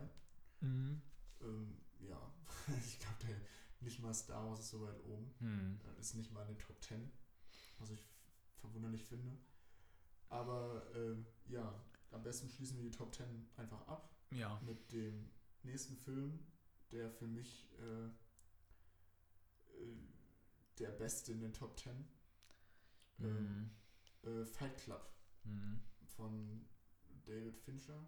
Mhm. 0.61 1.03
Ähm, 1.41 1.79
ja, 2.01 2.33
ich 2.87 2.99
glaube, 2.99 3.35
nicht 3.81 4.01
mal 4.01 4.13
Star 4.13 4.47
Wars 4.47 4.61
ist 4.61 4.71
so 4.71 4.83
weit 4.83 5.03
oben. 5.05 5.35
Hm. 5.39 5.81
Äh, 5.85 6.01
Ist 6.01 6.15
nicht 6.15 6.33
mal 6.33 6.43
in 6.43 6.49
den 6.49 6.59
Top 6.59 6.83
10, 6.83 7.11
was 7.79 7.91
ich 7.91 8.07
verwunderlich 8.57 9.05
finde. 9.05 9.39
Aber 10.29 10.87
ähm, 10.95 11.27
ja, 11.49 11.75
am 12.11 12.23
besten 12.23 12.49
schließen 12.49 12.77
wir 12.79 12.85
die 12.85 12.97
Top 12.97 13.15
10 13.15 13.49
einfach 13.57 13.87
ab 13.89 14.15
Ja. 14.31 14.61
mit 14.65 14.91
dem 14.93 15.31
nächsten 15.63 15.97
Film, 15.97 16.39
der 16.91 17.11
für 17.11 17.27
mich 17.27 17.69
äh, 17.79 18.07
äh, 18.07 19.97
der 20.79 20.91
beste 20.91 21.33
in 21.33 21.41
den 21.41 21.53
Top 21.53 21.79
10. 21.79 21.93
Mhm. 23.19 23.71
Äh, 24.23 24.45
Fight 24.45 24.77
Club 24.79 25.07
Mhm. 25.45 25.81
von 26.17 26.67
David 27.25 27.57
Fincher, 27.59 28.07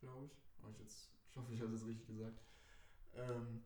glaube 0.00 0.26
ich. 0.26 0.32
Ich, 0.70 0.78
jetzt, 0.78 1.10
ich 1.28 1.36
hoffe, 1.36 1.52
ich 1.52 1.60
habe 1.60 1.74
es 1.74 1.84
richtig 1.84 2.06
gesagt. 2.06 2.42
Ähm, 3.14 3.62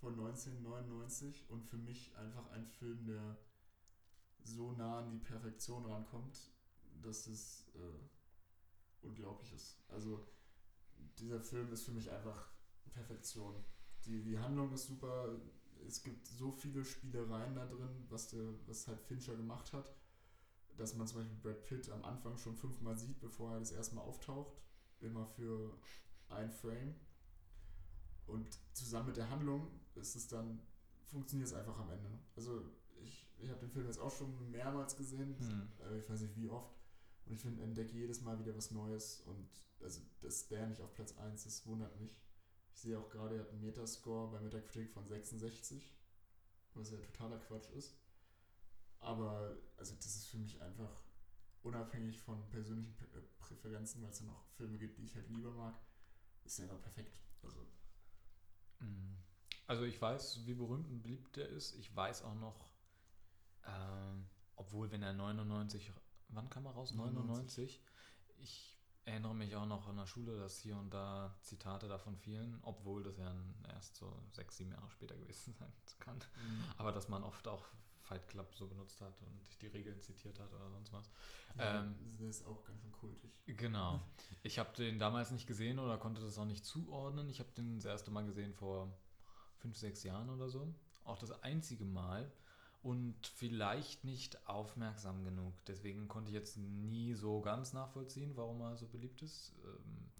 von 0.00 0.14
1999 0.14 1.48
und 1.50 1.62
für 1.64 1.76
mich 1.76 2.16
einfach 2.16 2.50
ein 2.50 2.64
Film, 2.66 3.04
der 3.06 3.36
so 4.42 4.72
nah 4.72 5.00
an 5.00 5.10
die 5.10 5.18
Perfektion 5.18 5.84
rankommt, 5.84 6.50
dass 7.02 7.26
es 7.26 7.68
äh, 7.74 7.98
unglaublich 9.02 9.52
ist. 9.52 9.78
Also 9.88 10.26
dieser 11.18 11.40
Film 11.40 11.72
ist 11.72 11.82
für 11.84 11.92
mich 11.92 12.10
einfach 12.10 12.48
Perfektion. 12.92 13.54
Die, 14.04 14.22
die 14.22 14.38
Handlung 14.38 14.72
ist 14.72 14.86
super. 14.86 15.36
Es 15.86 16.02
gibt 16.02 16.26
so 16.26 16.52
viele 16.52 16.84
Spielereien 16.84 17.54
da 17.54 17.66
drin, 17.66 18.04
was, 18.08 18.28
der, 18.28 18.42
was 18.66 18.86
halt 18.86 19.00
Fincher 19.00 19.34
gemacht 19.36 19.72
hat, 19.72 19.94
dass 20.76 20.94
man 20.94 21.06
zum 21.06 21.18
Beispiel 21.20 21.38
Brad 21.38 21.64
Pitt 21.64 21.90
am 21.90 22.04
Anfang 22.04 22.36
schon 22.36 22.56
fünfmal 22.56 22.96
sieht, 22.96 23.20
bevor 23.20 23.52
er 23.54 23.60
das 23.60 23.72
erste 23.72 23.94
Mal 23.94 24.02
auftaucht. 24.02 24.60
Immer 25.00 25.26
für 25.26 25.78
ein 26.28 26.50
Frame. 26.50 26.94
Und 28.26 28.58
zusammen 28.72 29.08
mit 29.08 29.16
der 29.16 29.30
Handlung 29.30 29.68
ist 29.94 30.14
es 30.14 30.28
dann, 30.28 30.60
funktioniert 31.04 31.48
es 31.48 31.54
einfach 31.54 31.78
am 31.78 31.90
Ende. 31.90 32.10
Also 32.36 32.62
ich, 33.02 33.26
ich 33.38 33.48
habe 33.50 33.60
den 33.60 33.70
Film 33.70 33.86
jetzt 33.86 33.98
auch 33.98 34.12
schon 34.12 34.50
mehrmals 34.50 34.96
gesehen, 34.96 35.36
Hm. 35.38 35.68
äh, 35.80 35.98
ich 35.98 36.08
weiß 36.08 36.20
nicht 36.20 36.36
wie 36.36 36.48
oft. 36.48 36.79
Und 37.26 37.32
ich 37.32 37.40
finde, 37.40 37.62
entdecke 37.62 37.92
jedes 37.92 38.20
Mal 38.20 38.38
wieder 38.38 38.56
was 38.56 38.70
Neues. 38.70 39.20
Und 39.20 39.48
also, 39.80 40.00
dass 40.20 40.48
der 40.48 40.66
nicht 40.66 40.80
auf 40.80 40.92
Platz 40.94 41.16
1 41.16 41.46
ist, 41.46 41.66
wundert 41.66 41.98
mich. 42.00 42.16
Ich 42.72 42.80
sehe 42.80 42.98
auch 42.98 43.08
gerade, 43.10 43.36
er 43.36 43.42
hat 43.42 43.50
einen 43.50 43.60
Metascore 43.60 44.30
bei 44.30 44.40
Metacritic 44.40 44.92
von 44.92 45.06
66, 45.06 45.92
was 46.74 46.90
ja 46.90 46.98
totaler 46.98 47.38
Quatsch 47.38 47.70
ist. 47.70 47.96
Aber 49.00 49.56
also 49.76 49.94
das 49.96 50.06
ist 50.06 50.26
für 50.26 50.38
mich 50.38 50.60
einfach 50.60 51.02
unabhängig 51.62 52.20
von 52.20 52.48
persönlichen 52.48 52.94
äh, 53.14 53.20
Präferenzen, 53.38 54.02
weil 54.02 54.10
es 54.10 54.20
ja 54.20 54.26
noch 54.26 54.46
Filme 54.56 54.78
gibt, 54.78 54.98
die 54.98 55.04
ich 55.04 55.14
halt 55.14 55.28
lieber 55.28 55.52
mag, 55.52 55.74
ist 56.44 56.58
der 56.58 56.66
einfach 56.66 56.82
perfekt. 56.82 57.18
Also 57.42 57.66
Mm. 58.80 59.16
Also 59.66 59.84
ich 59.84 60.00
weiß, 60.00 60.46
wie 60.46 60.54
berühmt 60.54 60.88
und 60.88 61.02
beliebt 61.02 61.36
der 61.36 61.48
ist. 61.48 61.76
Ich 61.76 61.94
weiß 61.94 62.22
auch 62.22 62.34
noch, 62.34 62.68
ähm, 63.66 64.26
obwohl 64.56 64.90
wenn 64.90 65.02
er 65.02 65.12
99, 65.12 65.92
wann 66.32 66.50
kam 66.50 66.66
er 66.66 66.72
raus? 66.72 66.92
99. 66.94 67.80
99. 67.80 67.82
Ich 68.38 68.78
erinnere 69.04 69.34
mich 69.34 69.56
auch 69.56 69.66
noch 69.66 69.88
an 69.88 69.96
der 69.96 70.06
Schule, 70.06 70.38
dass 70.38 70.60
hier 70.60 70.76
und 70.76 70.90
da 70.92 71.34
Zitate 71.42 71.88
davon 71.88 72.16
fielen, 72.16 72.58
obwohl 72.62 73.02
das 73.02 73.18
ja 73.18 73.34
erst 73.68 73.96
so 73.96 74.22
sechs, 74.32 74.56
sieben 74.56 74.72
Jahre 74.72 74.90
später 74.90 75.16
gewesen 75.18 75.54
sein 75.54 75.72
kann. 75.98 76.18
Aber 76.76 76.92
dass 76.92 77.08
man 77.08 77.22
oft 77.24 77.48
auch 77.48 77.66
Fight 78.02 78.26
Club 78.28 78.54
so 78.56 78.66
benutzt 78.66 79.00
hat 79.00 79.20
und 79.22 79.62
die 79.62 79.68
Regeln 79.68 80.00
zitiert 80.00 80.38
hat 80.40 80.52
oder 80.52 80.68
sonst 80.70 80.92
was. 80.92 81.10
ja, 81.56 81.80
Ähm, 81.80 81.94
das 82.10 82.20
ist 82.20 82.46
auch 82.46 82.64
ganz 82.64 82.80
schön 82.82 82.92
kultig. 82.92 83.30
Genau. 83.46 84.00
Ich 84.42 84.58
habe 84.58 84.74
den 84.74 84.98
damals 84.98 85.30
nicht 85.32 85.46
gesehen 85.46 85.78
oder 85.78 85.98
konnte 85.98 86.22
das 86.22 86.38
auch 86.38 86.46
nicht 86.46 86.64
zuordnen. 86.64 87.28
Ich 87.28 87.40
habe 87.40 87.50
den 87.52 87.76
das 87.76 87.84
erste 87.84 88.10
Mal 88.10 88.24
gesehen 88.24 88.54
vor 88.54 88.90
fünf, 89.58 89.76
sechs 89.76 90.02
Jahren 90.02 90.30
oder 90.30 90.48
so. 90.48 90.74
Auch 91.04 91.18
das 91.18 91.30
einzige 91.42 91.84
Mal. 91.84 92.32
Und 92.82 93.26
vielleicht 93.26 94.04
nicht 94.04 94.48
aufmerksam 94.48 95.22
genug. 95.24 95.52
Deswegen 95.66 96.08
konnte 96.08 96.30
ich 96.30 96.34
jetzt 96.34 96.56
nie 96.56 97.12
so 97.12 97.40
ganz 97.42 97.74
nachvollziehen, 97.74 98.36
warum 98.36 98.60
er 98.62 98.76
so 98.78 98.86
beliebt 98.86 99.20
ist. 99.22 99.52
Ähm, 99.64 100.10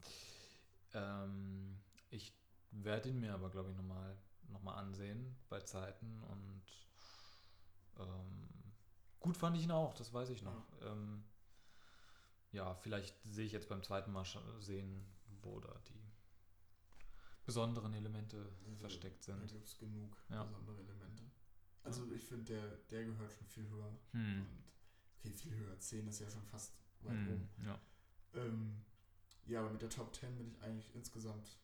ähm, 0.93 1.81
ich 2.11 2.35
werde 2.71 3.09
ihn 3.09 3.19
mir 3.21 3.33
aber, 3.33 3.49
glaube 3.51 3.71
ich, 3.71 3.77
nochmal 3.77 4.17
noch 4.49 4.63
mal 4.63 4.75
ansehen 4.75 5.37
bei 5.49 5.61
Zeiten. 5.61 6.23
Und 6.25 6.63
ähm, 7.99 8.49
gut 9.21 9.37
fand 9.37 9.57
ich 9.57 9.65
ihn 9.65 9.71
auch, 9.71 9.95
das 9.95 10.13
weiß 10.13 10.29
ich 10.31 10.43
noch. 10.43 10.67
Ähm, 10.83 11.25
ja, 12.53 12.75
vielleicht 12.75 13.17
sehe 13.25 13.47
ich 13.47 13.53
jetzt 13.53 13.69
beim 13.69 13.83
zweiten 13.83 14.13
Mal 14.13 14.25
sehen, 14.59 15.07
wo 15.43 15.61
da 15.61 15.73
die 15.89 16.01
besonderen 17.47 17.95
Elemente 17.95 18.53
Also, 18.67 18.77
versteckt 18.77 19.27
Da 19.29 19.37
sind. 19.37 19.49
gibt 19.53 19.67
es 19.67 19.79
genug 19.79 20.17
Ja. 20.29 20.45
besondere 20.45 20.81
Elemente. 20.81 21.23
Also 21.83 22.11
ich 22.13 22.25
finde, 22.25 22.45
der, 22.45 22.77
der 22.91 23.05
gehört 23.05 23.33
schon 23.33 23.47
viel 23.47 23.69
höher. 23.69 23.99
Hm. 24.13 24.41
Und 24.43 24.65
okay, 25.19 25.33
viel 25.35 25.55
höher. 25.57 25.79
10 25.79 26.07
ist 26.09 26.21
ja 26.21 26.31
schon 26.31 26.45
fast 26.45 26.75
weit 27.03 27.17
Hm. 27.17 27.29
oben. 27.33 27.49
Ja. 27.65 27.81
Ähm, 28.35 28.85
ja, 29.47 29.61
aber 29.61 29.71
mit 29.71 29.83
der 29.83 29.91
Top 29.91 30.15
10 30.15 30.37
bin 30.37 30.49
ich 30.49 30.61
eigentlich 30.63 30.95
insgesamt, 30.95 31.59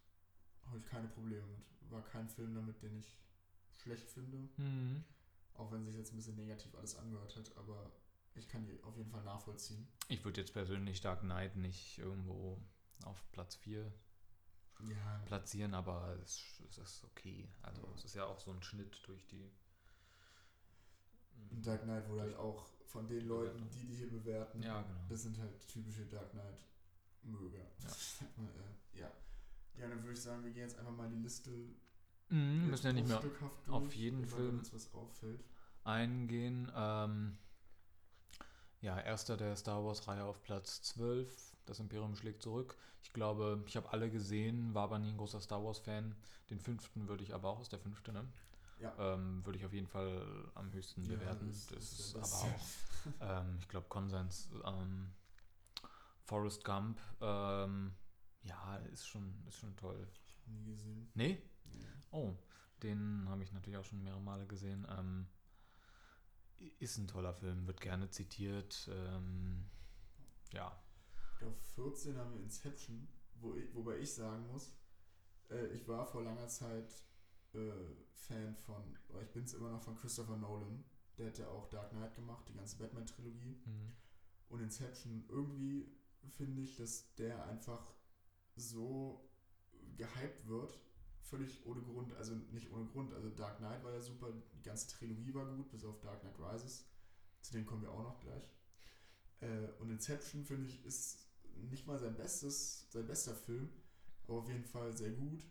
habe 0.66 0.78
ich 0.78 0.86
keine 0.86 1.08
Probleme 1.08 1.46
mit. 1.46 1.90
War 1.90 2.02
kein 2.02 2.28
Film 2.28 2.54
damit, 2.54 2.82
den 2.82 2.98
ich 2.98 3.20
schlecht 3.76 4.10
finde. 4.10 4.48
Hm. 4.56 5.04
Auch 5.54 5.70
wenn 5.72 5.84
sich 5.84 5.94
jetzt 5.94 6.12
ein 6.12 6.16
bisschen 6.16 6.36
negativ 6.36 6.74
alles 6.74 6.96
angehört 6.96 7.36
hat, 7.36 7.56
aber 7.56 7.92
ich 8.34 8.48
kann 8.48 8.66
die 8.66 8.82
auf 8.82 8.96
jeden 8.96 9.10
Fall 9.10 9.22
nachvollziehen. 9.22 9.86
Ich 10.08 10.24
würde 10.24 10.40
jetzt 10.40 10.52
persönlich 10.52 11.00
Dark 11.00 11.20
Knight 11.20 11.56
nicht 11.56 11.98
irgendwo 11.98 12.60
auf 13.04 13.22
Platz 13.32 13.54
4 13.56 13.90
Ja, 14.80 15.18
platzieren, 15.26 15.72
aber 15.74 16.18
es, 16.22 16.60
es 16.68 16.76
ist 16.78 17.04
okay. 17.04 17.48
Also 17.62 17.82
Ja. 17.86 17.92
es 17.94 18.04
ist 18.04 18.14
ja 18.14 18.24
auch 18.26 18.38
so 18.40 18.50
ein 18.50 18.62
Schnitt 18.62 19.00
durch 19.06 19.26
die. 19.28 19.50
Und 21.50 21.66
Dark 21.66 21.82
Knight 21.84 22.08
wurde 22.08 22.22
halt 22.22 22.36
auch 22.36 22.66
von 22.84 23.06
den 23.06 23.26
Leuten, 23.26 23.68
die 23.70 23.86
die 23.86 23.94
hier 23.94 24.10
bewerten, 24.10 24.62
Ja, 24.62 24.82
genau. 24.82 24.94
das 25.08 25.22
sind 25.22 25.38
halt 25.38 25.66
typische 25.68 26.06
Dark 26.06 26.30
Knight-Möger. 26.32 27.58
äh, 27.84 28.98
ja. 28.98 29.10
Ja, 29.78 29.88
dann 29.88 30.02
würde 30.02 30.12
ich 30.12 30.20
sagen, 30.22 30.42
wir 30.44 30.50
gehen 30.52 30.62
jetzt 30.62 30.78
einfach 30.78 30.92
mal 30.96 31.08
die 31.08 31.16
Liste 31.22 31.50
Mhm, 32.28 32.70
müssen 32.70 32.86
ja 32.86 32.92
nicht 32.92 33.06
mehr 33.06 33.18
bruchstückhaft 33.18 33.68
auf 33.70 33.82
durch, 33.84 33.94
jeden 33.96 34.24
Film. 34.26 34.48
Wenn 34.48 34.58
uns 34.58 34.72
was 34.74 34.92
auffällt. 34.94 35.44
eingehen. 35.84 36.70
Ähm, 36.74 37.38
ja, 38.80 38.98
erster 39.00 39.36
der 39.36 39.54
Star 39.56 39.84
Wars-Reihe 39.84 40.24
auf 40.24 40.42
Platz 40.42 40.82
12. 40.82 41.56
Das 41.66 41.78
Imperium 41.78 42.16
schlägt 42.16 42.42
zurück. 42.42 42.76
Ich 43.02 43.12
glaube, 43.12 43.62
ich 43.66 43.76
habe 43.76 43.90
alle 43.92 44.10
gesehen, 44.10 44.74
war 44.74 44.84
aber 44.84 44.98
nie 44.98 45.10
ein 45.10 45.16
großer 45.18 45.40
Star 45.40 45.62
Wars-Fan. 45.64 46.16
Den 46.50 46.58
fünften 46.58 47.06
würde 47.08 47.22
ich 47.22 47.32
aber 47.34 47.48
auch, 47.48 47.60
ist 47.60 47.70
der 47.72 47.78
fünfte, 47.78 48.12
ne? 48.12 48.26
Ja. 48.78 48.94
Ähm, 48.98 49.44
würde 49.44 49.58
ich 49.58 49.64
auf 49.64 49.72
jeden 49.72 49.86
Fall 49.86 50.50
am 50.54 50.72
höchsten 50.72 51.04
Ja, 51.04 51.16
bewerten. 51.16 51.46
das 51.48 51.66
Das, 51.66 51.82
ist 51.92 51.98
ist 52.00 52.14
der 52.14 52.22
aber 52.22 52.30
Beste. 52.30 52.46
auch, 53.20 53.44
ähm, 53.44 53.56
ich 53.58 53.68
glaube, 53.68 53.88
Konsens. 53.88 54.50
Ähm, 54.64 55.12
Forrest 56.24 56.64
Gump, 56.64 57.00
ähm, 57.20 57.94
ja, 58.42 58.76
ist 58.92 59.06
schon, 59.06 59.42
ist 59.46 59.58
schon 59.58 59.76
toll. 59.76 60.06
Nie 60.46 60.64
gesehen. 60.64 61.10
Nee? 61.14 61.42
Nee. 61.72 61.86
Oh, 62.10 62.34
den 62.82 63.28
habe 63.28 63.42
ich 63.44 63.52
natürlich 63.52 63.78
auch 63.78 63.84
schon 63.84 64.02
mehrere 64.02 64.20
Male 64.20 64.46
gesehen. 64.46 64.86
Ähm, 64.90 65.28
ist 66.78 66.98
ein 66.98 67.06
toller 67.06 67.32
Film, 67.34 67.66
wird 67.66 67.80
gerne 67.80 68.10
zitiert. 68.10 68.88
Ähm, 68.92 69.66
ja. 70.52 70.76
Ich 71.32 71.38
glaube, 71.38 71.56
14 71.74 72.16
haben 72.16 72.32
wir 72.34 72.40
Inception, 72.40 73.06
wo 73.36 73.54
ich, 73.54 73.72
wobei 73.74 73.98
ich 73.98 74.12
sagen 74.14 74.46
muss, 74.48 74.72
äh, 75.50 75.66
ich 75.68 75.86
war 75.86 76.06
vor 76.06 76.22
langer 76.22 76.48
Zeit 76.48 76.92
äh, 77.54 77.94
Fan 78.12 78.56
von, 78.56 78.82
oder 79.08 79.22
ich 79.22 79.32
bin 79.32 79.44
es 79.44 79.54
immer 79.54 79.70
noch 79.70 79.82
von 79.82 79.96
Christopher 79.96 80.36
Nolan. 80.36 80.84
Der 81.18 81.28
hat 81.28 81.38
ja 81.38 81.48
auch 81.48 81.68
Dark 81.68 81.90
Knight 81.90 82.14
gemacht, 82.14 82.46
die 82.48 82.54
ganze 82.54 82.76
Batman-Trilogie. 82.76 83.60
Hm. 83.64 83.92
Und 84.48 84.60
Inception, 84.60 85.24
irgendwie 85.28 85.96
finde 86.36 86.62
ich, 86.62 86.76
dass 86.76 87.14
der 87.14 87.44
einfach 87.46 87.94
so 88.56 89.28
gehypt 89.96 90.46
wird, 90.46 90.78
völlig 91.20 91.64
ohne 91.66 91.82
Grund, 91.82 92.12
also 92.14 92.34
nicht 92.52 92.70
ohne 92.70 92.86
Grund. 92.86 93.12
Also 93.14 93.30
Dark 93.30 93.58
Knight 93.58 93.82
war 93.82 93.92
ja 93.92 94.00
super, 94.00 94.32
die 94.54 94.62
ganze 94.62 94.88
Trilogie 94.88 95.34
war 95.34 95.46
gut, 95.46 95.70
bis 95.70 95.84
auf 95.84 96.00
Dark 96.00 96.20
Knight 96.20 96.38
Rises. 96.38 96.88
Zu 97.42 97.52
denen 97.52 97.66
kommen 97.66 97.82
wir 97.82 97.90
auch 97.90 98.02
noch 98.02 98.20
gleich. 98.20 98.50
Äh, 99.40 99.68
und 99.78 99.90
Inception, 99.90 100.44
finde 100.44 100.68
ich, 100.68 100.84
ist 100.84 101.26
nicht 101.54 101.86
mal 101.86 101.98
sein 101.98 102.16
bestes, 102.16 102.90
sein 102.90 103.06
bester 103.06 103.34
Film, 103.34 103.70
aber 104.24 104.38
auf 104.38 104.48
jeden 104.48 104.64
Fall 104.64 104.96
sehr 104.96 105.10
gut. 105.10 105.46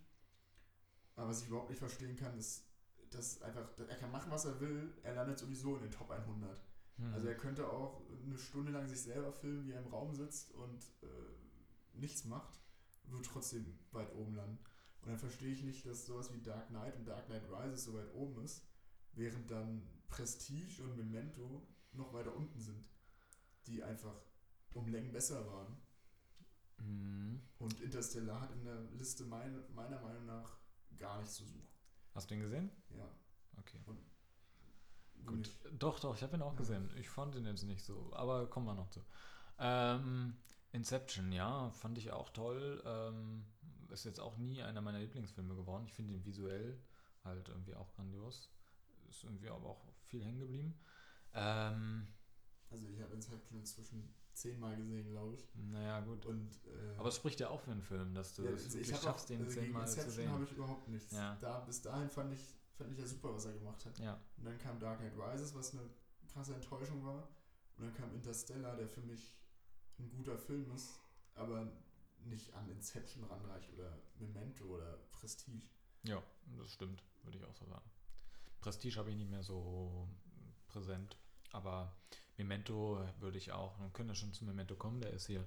Aber 1.15 1.30
was 1.30 1.41
ich 1.41 1.47
überhaupt 1.47 1.69
nicht 1.69 1.80
verstehen 1.80 2.15
kann, 2.15 2.38
ist, 2.38 2.65
dass 3.10 3.41
einfach, 3.41 3.67
er 3.78 3.95
kann 3.95 4.12
machen, 4.12 4.32
was 4.32 4.45
er 4.45 4.60
will, 4.60 4.93
er 5.04 5.15
landet 5.15 5.39
sowieso 5.39 5.75
in 5.75 5.84
den 5.84 5.91
Top 5.91 6.12
100. 6.12 6.62
Hm. 6.97 7.13
Also 7.13 7.28
er 7.28 7.38
könnte 7.38 7.69
auch 7.69 8.01
eine 8.25 8.38
Stunde 8.38 8.71
lang 8.71 8.88
sich 8.88 9.01
selber 9.01 9.32
filmen, 9.32 9.65
wie 9.65 9.71
er 9.71 9.82
im 9.82 9.88
Raum 9.88 10.13
sitzt 10.13 10.51
und 10.54 10.84
äh, 11.04 11.99
nichts 11.99 12.25
macht, 12.25 12.60
wird 13.06 13.25
trotzdem 13.25 13.78
weit 13.91 14.13
oben 14.13 14.36
landen. 14.36 14.60
Und 15.01 15.10
dann 15.10 15.19
verstehe 15.19 15.54
ich 15.54 15.63
nicht, 15.63 15.86
dass 15.86 16.06
sowas 16.06 16.34
wie 16.34 16.41
Dark 16.41 16.69
Knight 16.69 16.95
und 16.97 17.08
Dark 17.08 17.28
Knight 17.28 17.43
Rises 17.49 17.86
so 17.86 17.93
weit 17.93 18.12
oben 18.13 18.43
ist, 18.43 18.65
während 19.13 19.49
dann 19.51 19.88
Prestige 20.08 20.84
und 20.84 20.97
Memento 20.97 21.67
noch 21.93 22.12
weiter 22.13 22.36
unten 22.36 22.60
sind, 22.60 22.84
die 23.67 23.84
einfach 23.84 24.15
um 24.73 24.88
Längen 24.88 25.12
besser 25.12 25.45
waren. 25.45 25.78
Hm. 26.78 27.41
Und 27.60 27.80
Interstellar 27.82 28.41
hat 28.41 28.51
in 28.51 28.65
der 28.65 28.82
Liste 28.91 29.25
mein, 29.25 29.63
meiner 29.73 30.01
Meinung 30.01 30.25
nach 30.25 30.58
gar 30.97 31.17
nichts 31.19 31.36
zu 31.36 31.45
suchen. 31.45 31.67
Hast 32.13 32.29
du 32.29 32.36
ihn 32.36 32.41
gesehen? 32.41 32.71
Ja. 32.97 33.08
Okay. 33.58 33.79
du 33.86 33.93
Gut. 35.25 35.38
nicht. 35.38 35.60
Doch, 35.79 35.99
doch, 35.99 36.15
ich 36.15 36.23
habe 36.23 36.36
ihn 36.38 36.41
auch 36.41 36.53
Ja. 36.53 36.58
gesehen. 36.58 36.89
Ich 36.97 37.10
fand 37.10 37.36
ihn 37.36 37.45
jetzt 37.45 37.63
nicht 37.63 37.84
so, 37.84 38.12
aber 38.13 38.47
kommen 38.49 38.65
wir 38.65 38.73
noch 38.75 38.89
zu. 38.89 39.01
Ähm, 39.60 40.36
Inception, 40.71 41.31
ja, 41.31 41.69
fand 41.71 41.97
ich 41.97 42.12
auch 42.12 42.29
toll. 42.29 42.81
Ähm, 42.86 43.45
ist 43.89 44.03
jetzt 44.05 44.19
auch 44.19 44.38
nie 44.38 44.62
einer 44.62 44.81
meiner 44.81 44.99
Lieblingsfilme 44.99 45.55
geworden. 45.55 45.86
Ich 45.86 45.93
finde 45.93 46.13
ihn 46.13 46.25
visuell 46.25 46.77
halt 47.23 47.47
irgendwie 47.49 47.75
auch 47.75 47.91
grandios. 47.93 48.49
Ist 49.10 49.23
irgendwie 49.23 49.49
aber 49.49 49.69
auch 49.69 49.86
viel 50.08 50.23
hängen 50.23 50.39
geblieben. 50.39 50.77
Ähm, 51.34 52.08
Also 52.69 52.88
ich 52.88 53.01
habe 53.01 53.13
Inception 53.13 53.60
inzwischen 53.60 54.13
zehnmal 54.36 54.76
gesehen, 54.76 55.10
glaube 55.10 55.36
ich. 55.36 55.48
naja, 55.56 56.00
gut. 56.02 56.26
Und, 56.26 56.50
äh, 56.65 56.98
Aber 56.98 57.10
es 57.10 57.15
spricht 57.15 57.39
ja 57.39 57.50
auch 57.50 57.62
für 57.62 57.71
einen 57.71 57.82
Film, 57.82 58.13
dass 58.13 58.34
du 58.36 58.43
Ja, 58.43 58.52
es 58.52 58.65
also 58.65 58.78
wirklich 58.80 58.98
schaffst, 59.00 59.26
auch, 59.26 59.28
den 59.28 59.41
also 59.45 59.52
zehnmal 59.60 59.88
zu 59.88 60.00
Inception 60.02 60.28
habe 60.30 60.38
sehen. 60.39 60.45
ich 60.45 60.52
überhaupt 60.58 60.88
nichts. 60.89 61.12
Ja. 61.12 61.36
Da, 61.41 61.60
bis 61.62 61.82
dahin 61.82 62.10
fand 62.10 62.34
ich, 62.34 62.56
fand 62.74 62.91
ich 62.91 63.00
ja 63.00 63.06
super, 63.08 63.34
was 63.34 63.45
er 63.45 63.54
gemacht 63.54 63.86
hat. 63.86 63.98
Ja, 64.00 64.19
Und 64.38 64.45
dann 64.45 64.58
kam 64.60 64.80
Dark 64.80 65.00
Knight 65.00 65.13
Rises, 65.17 65.54
was 65.56 65.74
eine 65.74 65.89
krasse 66.32 66.54
Enttäuschung 66.56 67.04
war. 67.06 67.28
Und 67.78 67.86
dann 67.86 67.93
kam 67.93 68.13
Interstellar, 68.13 68.76
der 68.76 68.88
für 68.88 69.02
mich 69.02 69.36
ein 70.00 70.10
guter 70.10 70.38
Film 70.38 70.69
ist, 70.74 71.00
aber 71.36 71.71
nicht 72.26 72.54
an 72.54 72.69
Inception 72.69 73.24
ranreicht 73.26 73.71
oder 73.74 73.98
Memento 74.19 74.65
oder 74.65 74.98
Prestige. 75.12 75.67
Ja, 76.04 76.21
das 76.58 76.71
stimmt, 76.71 77.04
würde 77.24 77.38
ich 77.38 77.43
auch 77.45 77.54
so 77.56 77.65
sagen. 77.65 77.86
Prestige 78.62 78.98
habe 78.98 79.12
ich 79.12 79.15
nicht 79.17 79.30
mehr 79.30 79.43
so 79.43 80.08
präsent, 80.67 81.17
aber 81.52 81.95
Memento 82.38 83.00
würde 83.19 83.38
ich 83.38 83.52
auch, 83.52 83.78
man 83.78 83.93
könnte 83.93 84.15
schon 84.15 84.34
zu 84.34 84.45
Memento 84.45 84.76
kommen, 84.76 85.00
der 85.02 85.12
ist 85.12 85.28
hier 85.28 85.45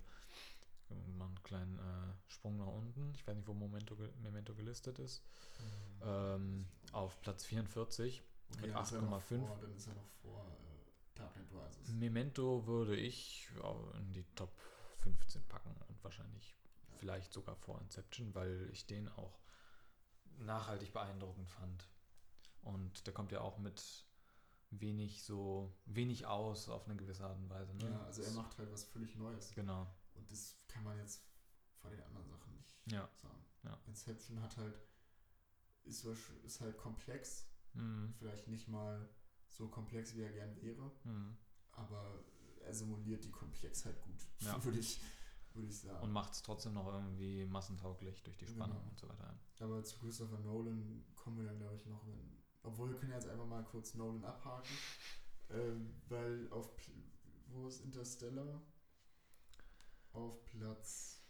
mal 1.17 1.27
einen 1.27 1.43
kleinen 1.43 1.79
äh, 1.79 2.33
Sprung 2.33 2.57
nach 2.57 2.67
unten. 2.67 3.13
Ich 3.15 3.27
weiß 3.27 3.37
nicht, 3.37 3.47
wo 3.47 3.55
Memento, 3.55 3.97
Memento 4.23 4.55
gelistet 4.55 4.99
ist. 4.99 5.23
Mhm. 5.59 6.03
Ähm, 6.03 6.67
auf 6.93 7.21
Platz 7.21 7.45
44 7.45 8.23
okay, 8.53 8.67
mit 8.67 8.77
8,5. 8.77 9.61
Dann 9.61 9.75
ist 9.77 9.87
er 9.87 9.95
noch 9.95 10.09
vor 10.23 10.47
äh, 10.47 11.19
Dark 11.19 11.35
Knight 11.35 11.53
Rises. 11.53 11.93
Memento 11.93 12.67
würde 12.67 12.97
ich 12.97 13.49
in 13.99 14.13
die 14.13 14.25
Top 14.35 14.53
15 14.99 15.45
packen 15.47 15.75
und 15.89 16.03
wahrscheinlich 16.03 16.57
ja. 16.89 16.97
vielleicht 16.97 17.33
sogar 17.33 17.57
vor 17.57 17.81
Inception, 17.81 18.35
weil 18.35 18.69
ich 18.73 18.87
den 18.87 19.09
auch 19.09 19.39
nachhaltig 20.39 20.93
beeindruckend 20.93 21.51
fand. 21.51 21.89
Und 22.63 23.07
der 23.07 23.15
kommt 23.15 23.33
ja 23.33 23.41
auch 23.41 23.59
mit 23.59 24.07
wenig 24.71 25.23
so 25.23 25.75
wenig 25.87 26.27
aus 26.27 26.69
auf 26.69 26.85
eine 26.87 26.97
gewisse 26.97 27.25
Art 27.25 27.39
und 27.39 27.49
Weise. 27.49 27.75
Ne? 27.77 27.91
Ja, 27.91 28.05
also 28.05 28.23
er 28.23 28.33
macht 28.33 28.59
halt 28.59 28.71
was 28.71 28.85
völlig 28.85 29.17
Neues. 29.17 29.53
Genau. 29.53 29.87
Und 30.15 30.31
das 30.31 30.59
kann 30.69 30.85
man 30.85 30.99
jetzt 30.99 31.23
vor 31.77 31.91
den 31.91 32.03
anderen 32.03 32.29
Sachen 32.29 32.55
nicht 32.55 32.77
ja. 32.87 33.09
sagen. 33.15 33.45
Ja. 33.65 33.79
Inception 33.87 34.41
hat 34.43 34.57
halt, 34.57 34.79
ist, 35.85 36.05
ist 36.05 36.61
halt 36.61 36.77
komplex. 36.77 37.49
Mhm. 37.75 38.15
Vielleicht 38.19 38.49
nicht 38.49 38.69
mal 38.69 39.09
so 39.47 39.69
komplex, 39.69 40.15
wie 40.15 40.23
er 40.23 40.33
gern 40.33 40.61
wäre. 40.61 40.93
Mhm. 41.05 41.37
Aber 41.73 42.25
er 42.61 42.75
simuliert 42.75 43.25
die 43.25 43.31
Komplexheit 43.31 44.01
gut, 44.03 44.27
ja. 44.41 44.63
würde 44.65 44.79
ich, 44.79 45.01
würd 45.55 45.69
ich 45.69 45.79
sagen. 45.81 46.03
Und 46.03 46.13
macht 46.13 46.33
es 46.33 46.43
trotzdem 46.43 46.75
noch 46.75 46.87
irgendwie 46.93 47.47
massentauglich 47.47 48.23
durch 48.23 48.37
die 48.37 48.47
Spannung 48.47 48.79
genau. 48.79 48.91
und 48.91 48.99
so 48.99 49.09
weiter. 49.09 49.39
Aber 49.61 49.83
zu 49.83 49.99
Christopher 49.99 50.39
Nolan 50.41 51.05
kommen 51.15 51.39
wir 51.39 51.45
dann, 51.45 51.59
glaube 51.59 51.77
ich, 51.77 51.87
noch, 51.87 52.07
wenn. 52.07 52.39
Obwohl, 52.69 52.91
wir 52.91 52.99
können 52.99 53.13
jetzt 53.13 53.29
einfach 53.29 53.47
mal 53.47 53.65
kurz 53.65 53.95
Nolan 53.95 54.25
abhaken. 54.25 54.77
ähm, 55.51 55.95
weil 56.09 56.49
auf. 56.51 56.71
Wo 57.51 57.67
ist 57.67 57.83
Interstellar? 57.83 58.61
Auf 60.13 60.45
Platz 60.45 61.23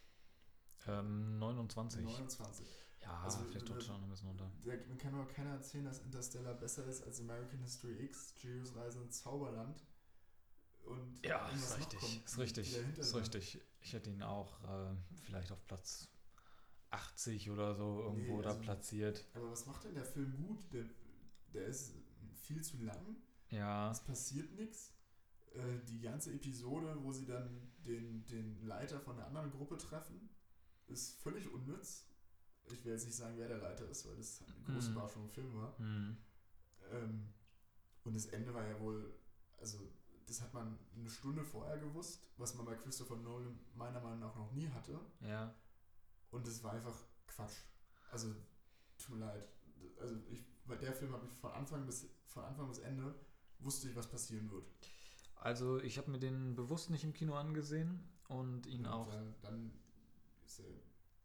ähm, 0.87 1.39
29. 1.39 2.03
29. 2.05 2.67
Ja, 3.03 3.23
also, 3.23 3.39
vielleicht 3.45 3.69
doch 3.69 3.81
schon 3.81 4.03
ein 4.03 4.11
bisschen 4.11 4.31
unter. 4.31 4.51
Der, 4.65 4.79
man 4.89 4.99
kann 4.99 5.15
aber 5.15 5.27
keiner 5.27 5.51
erzählen, 5.51 5.85
dass 5.85 6.01
Interstellar 6.01 6.55
besser 6.55 6.85
ist 6.87 7.03
als 7.03 7.21
American 7.21 7.61
History 7.61 8.05
X, 8.05 8.35
Julius 8.39 8.75
Reise 8.75 9.01
ins 9.03 9.23
Zauberland. 9.23 9.85
Und 10.85 11.25
ja, 11.25 11.49
ist 11.51 11.79
richtig, 11.79 12.25
ist 12.25 12.39
richtig, 12.39 12.77
ist 12.97 13.15
richtig. 13.15 13.61
Ich 13.81 13.93
hätte 13.93 14.11
ihn 14.11 14.23
auch 14.23 14.63
äh, 14.65 14.97
vielleicht 15.25 15.53
auf 15.53 15.65
Platz 15.67 16.09
80 16.91 17.51
oder 17.51 17.75
so 17.75 18.03
irgendwo 18.03 18.41
nee, 18.41 18.47
also, 18.47 18.59
da 18.59 18.65
platziert. 18.65 19.25
Aber 19.35 19.51
was 19.51 19.67
macht 19.67 19.85
denn 19.85 19.95
der 19.95 20.05
Film 20.05 20.35
gut? 20.37 20.73
Der, 20.73 20.85
der 21.55 21.67
ist 21.67 21.95
viel 22.35 22.63
zu 22.63 22.83
lang. 22.83 23.17
Ja. 23.51 23.91
Es 23.91 24.01
passiert 24.01 24.53
nichts. 24.53 24.95
Äh, 25.55 25.79
die 25.89 26.01
ganze 26.01 26.33
Episode, 26.33 26.97
wo 27.03 27.13
sie 27.13 27.27
dann 27.27 27.73
den, 27.85 28.27
den 28.27 28.63
Leiter 28.63 29.01
von 29.01 29.17
der 29.17 29.27
anderen 29.27 29.51
Gruppe 29.51 29.79
treffen, 29.79 30.29
ist 30.87 31.21
völlig 31.23 31.51
unnütz. 31.53 32.07
Ich 32.71 32.85
will 32.85 32.93
jetzt 32.93 33.07
nicht 33.07 33.17
sagen, 33.17 33.37
wer 33.39 33.49
der 33.49 33.59
Leiter 33.59 33.89
ist, 33.89 34.07
weil 34.07 34.17
das 34.17 34.43
eine 34.43 34.75
große 34.75 34.91
mhm. 34.91 34.97
Überraschung 34.97 35.25
im 35.25 35.31
Film 35.31 35.55
war. 35.55 35.81
Mhm. 35.81 36.17
Ähm, 36.91 37.33
und 38.05 38.15
das 38.15 38.27
Ende 38.27 38.53
war 38.53 38.67
ja 38.67 38.79
wohl, 38.81 39.15
also 39.59 39.91
das 40.27 40.43
hat 40.43 40.53
man 40.53 40.79
eine 40.95 41.09
Stunde 41.09 41.43
vorher 41.43 41.79
gewusst, 41.79 42.23
was 42.37 42.55
man 42.55 42.67
bei 42.67 42.75
Christopher 42.77 43.17
Nolan 43.17 43.59
meiner 43.75 44.01
Meinung 44.01 44.21
nach 44.21 44.37
noch 44.37 44.53
nie 44.53 44.69
hatte. 44.69 45.01
Ja. 45.21 45.55
Und 46.31 46.47
es 46.47 46.63
war 46.63 46.73
einfach 46.73 47.03
Quatsch. 47.27 47.65
Also, 48.11 48.35
tut 48.99 49.17
mir 49.17 49.25
leid. 49.25 49.49
Also, 49.99 50.17
ich, 50.31 50.45
bei 50.69 50.77
der 50.77 50.93
Film 50.93 51.13
habe 51.13 51.27
ich 51.27 51.33
von 51.39 51.51
Anfang 51.53 51.87
bis 51.87 52.07
von 52.27 52.45
Anfang 52.45 52.69
bis 52.69 52.79
Ende 52.79 53.15
wusste 53.59 53.89
ich, 53.89 53.97
was 53.97 54.07
passieren 54.07 54.51
wird. 54.51 54.65
Also, 55.37 55.81
ich 55.81 55.99
habe 55.99 56.11
mir 56.11 56.19
den 56.19 56.55
bewusst 56.55 56.91
nicht 56.91 57.05
im 57.05 57.13
Kino 57.13 57.35
angesehen 57.35 58.01
und 58.29 58.67
ihn 58.67 58.87
und 58.87 58.93
auch. 58.93 59.09
Dann, 59.11 59.35
dann 59.43 59.73
ist 60.45 60.59
ja 60.59 60.65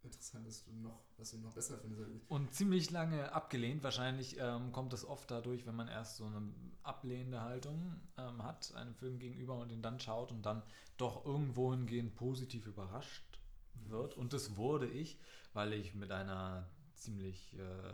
interessant, 0.03 0.47
dass 0.47 0.63
du 0.63 0.71
noch, 0.73 1.01
dass 1.17 1.31
du 1.31 1.37
ihn 1.37 1.43
noch 1.43 1.53
besser 1.53 1.77
findest. 1.77 2.09
Und 2.29 2.53
ziemlich 2.53 2.91
lange 2.91 3.31
abgelehnt. 3.31 3.83
Wahrscheinlich 3.83 4.37
ähm, 4.39 4.71
kommt 4.71 4.93
das 4.93 5.05
oft 5.05 5.29
dadurch, 5.31 5.65
wenn 5.65 5.75
man 5.75 5.87
erst 5.87 6.17
so 6.17 6.25
eine 6.25 6.53
ablehnende 6.83 7.41
Haltung 7.41 7.99
ähm, 8.17 8.43
hat, 8.43 8.73
einem 8.75 8.93
Film 8.95 9.19
gegenüber 9.19 9.57
und 9.57 9.71
ihn 9.71 9.81
dann 9.81 9.99
schaut 9.99 10.31
und 10.31 10.45
dann 10.45 10.61
doch 10.97 11.25
irgendwo 11.25 11.71
hingehend 11.71 12.15
positiv 12.15 12.67
überrascht 12.67 13.39
wird. 13.87 14.15
Und 14.15 14.33
das 14.33 14.55
wurde 14.55 14.87
ich, 14.87 15.19
weil 15.53 15.73
ich 15.73 15.95
mit 15.95 16.11
einer 16.11 16.67
ziemlich 16.93 17.57
äh, 17.57 17.93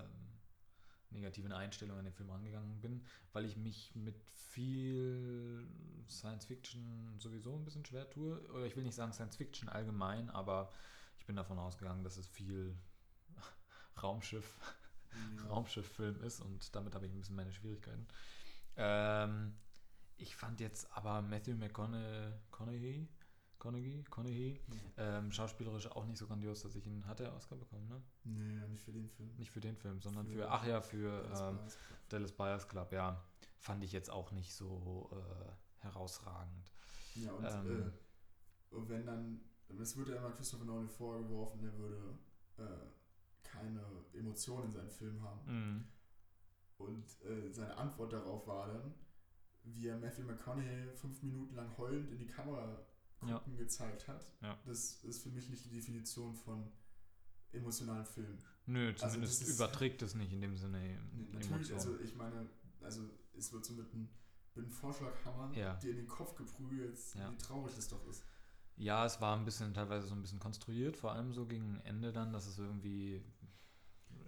negativen 1.12 1.52
Einstellung 1.52 1.98
an 1.98 2.06
den 2.06 2.13
Film 2.13 2.30
rangegangen 2.30 2.80
bin, 2.82 3.04
weil 3.34 3.45
ich 3.45 3.58
mich 3.58 3.93
mit 3.95 4.15
viel 4.32 5.67
Science 6.08 6.45
Fiction 6.45 7.15
sowieso 7.17 7.56
ein 7.56 7.65
bisschen 7.65 7.86
schwer 7.86 8.10
tue. 8.10 8.39
Oder 8.52 8.65
ich 8.65 8.76
will 8.76 8.84
nicht 8.84 8.95
sagen 8.95 9.13
Science 9.13 9.36
Fiction 9.36 9.69
allgemein, 9.69 10.30
aber 10.30 10.72
ich 11.17 11.26
bin 11.26 11.36
davon 11.36 11.60
ausgegangen, 11.60 12.04
dass 12.04 12.17
es 12.17 12.28
viel 12.28 12.76
Raumschiff, 14.04 14.60
ja. 15.38 15.48
Raumschifffilm 15.48 16.22
ist 16.22 16.41
und 16.41 16.76
damit 16.76 16.95
habe 16.95 17.06
ich 17.06 17.12
ein 17.12 17.19
bisschen 17.19 17.36
meine 17.36 17.52
Schwierigkeiten. 17.52 18.08
Ähm, 18.76 19.56
ich 20.17 20.36
fand 20.36 20.60
jetzt 20.60 20.91
aber 20.91 21.22
Matthew 21.22 21.56
McConaughey, 21.56 23.08
Conaghy, 23.60 24.04
Conaghy, 24.10 24.60
mhm. 24.67 24.80
ähm, 24.98 25.32
schauspielerisch 25.32 25.91
auch 25.91 26.06
nicht 26.06 26.17
so 26.17 26.28
grandios, 26.28 26.62
dass 26.62 26.76
ich 26.76 26.88
ihn 26.88 27.06
hatte 27.06 27.26
er 27.26 27.36
Oscar 27.36 27.58
bekommen, 27.58 27.88
ne? 27.89 28.02
Nee, 28.24 28.67
nicht 28.69 28.84
für 28.84 28.93
den 28.93 29.10
Film. 29.10 29.36
Nicht 29.38 29.52
für 29.52 29.60
den 29.60 29.76
Film, 29.76 30.02
sondern 30.02 30.26
für, 30.28 30.38
für 30.38 30.50
ach 30.50 30.65
ja, 30.65 30.82
für 30.82 31.24
Dallas, 31.24 31.41
ähm, 31.41 31.58
Buyers 31.58 31.78
Dallas 32.08 32.32
Buyers 32.32 32.67
Club, 32.67 32.91
ja. 32.93 33.22
Fand 33.58 33.84
ich 33.84 33.91
jetzt 33.91 34.10
auch 34.10 34.32
nicht 34.32 34.54
so 34.54 35.10
äh, 35.12 35.84
herausragend. 35.84 36.72
Ja, 37.15 37.34
und 37.34 37.45
ähm, 37.45 37.91
äh, 38.72 38.89
wenn 38.89 39.06
dann, 39.06 39.41
es 39.78 39.98
wird 39.98 40.08
ja 40.08 40.15
immer 40.15 40.32
Christopher 40.32 40.63
Nolan 40.63 40.88
vorgeworfen, 40.88 41.62
er 41.62 41.78
würde 41.78 42.17
äh, 42.58 42.63
keine 43.43 43.84
Emotionen 44.13 44.67
in 44.67 44.74
seinen 44.74 44.89
Film 44.89 45.22
haben. 45.22 45.41
Mhm. 45.45 45.88
Und 46.78 47.06
äh, 47.26 47.52
seine 47.52 47.76
Antwort 47.76 48.13
darauf 48.13 48.48
war 48.48 48.67
dann, 48.67 48.93
wie 49.63 49.88
er 49.88 49.98
Matthew 49.98 50.24
McConaughey 50.24 50.93
fünf 50.95 51.22
Minuten 51.24 51.56
lang 51.56 51.78
heulend 51.78 52.10
in 52.10 52.17
die 52.17 52.28
Kamera 52.28 52.86
gucken 53.19 53.53
ja. 53.53 53.58
gezeigt 53.58 54.08
hat. 54.08 54.25
Ja. 54.41 54.58
Das 54.65 55.03
ist 55.03 55.23
für 55.23 55.29
mich 55.29 55.49
nicht 55.49 55.65
die 55.65 55.69
Definition 55.69 56.34
von 56.36 56.71
emotionalen 57.51 58.05
Film. 58.05 58.38
Nö, 58.65 58.89
also 58.89 59.08
zumindest 59.08 59.41
also 59.41 59.53
überträgt 59.53 60.01
es 60.01 60.15
nicht 60.15 60.32
in 60.32 60.41
dem 60.41 60.55
Sinne. 60.55 60.79
Nee, 60.79 60.97
natürlich, 61.32 61.71
Emotion. 61.71 61.77
also 61.77 61.99
ich 61.99 62.15
meine, 62.15 62.49
also 62.82 63.10
es 63.38 63.51
wird 63.51 63.65
so 63.65 63.73
mit 63.73 63.91
einem, 63.93 64.10
einem 64.55 64.69
Vorschlaghammer 64.69 65.55
ja. 65.55 65.75
dir 65.75 65.91
in 65.91 65.97
den 65.97 66.08
Kopf 66.08 66.36
geprügelt, 66.36 66.97
wie 67.15 67.38
traurig 67.38 67.75
das 67.75 67.88
doch 67.88 68.05
ist. 68.08 68.23
Ja, 68.77 69.05
es 69.05 69.19
war 69.19 69.36
ein 69.36 69.43
bisschen 69.43 69.73
teilweise 69.73 70.08
so 70.08 70.15
ein 70.15 70.21
bisschen 70.21 70.39
konstruiert, 70.39 70.95
vor 70.95 71.12
allem 71.12 71.34
so 71.34 71.45
gegen 71.45 71.82
Ende 71.84 72.13
dann, 72.13 72.32
dass 72.32 72.45
es 72.45 72.58
irgendwie 72.60 73.21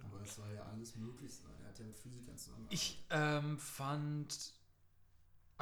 aber 0.04 0.22
es 0.22 0.34
soll 0.34 0.52
ja 0.54 0.62
alles 0.64 0.96
möglich. 0.96 1.32
Er 1.62 1.68
hat 1.68 1.78
ja 1.78 1.84
mit 1.86 1.96
Physikern 1.96 2.36
zusammen. 2.36 2.66
Ich 2.70 3.04
ähm, 3.10 3.58
fand, 3.58 4.52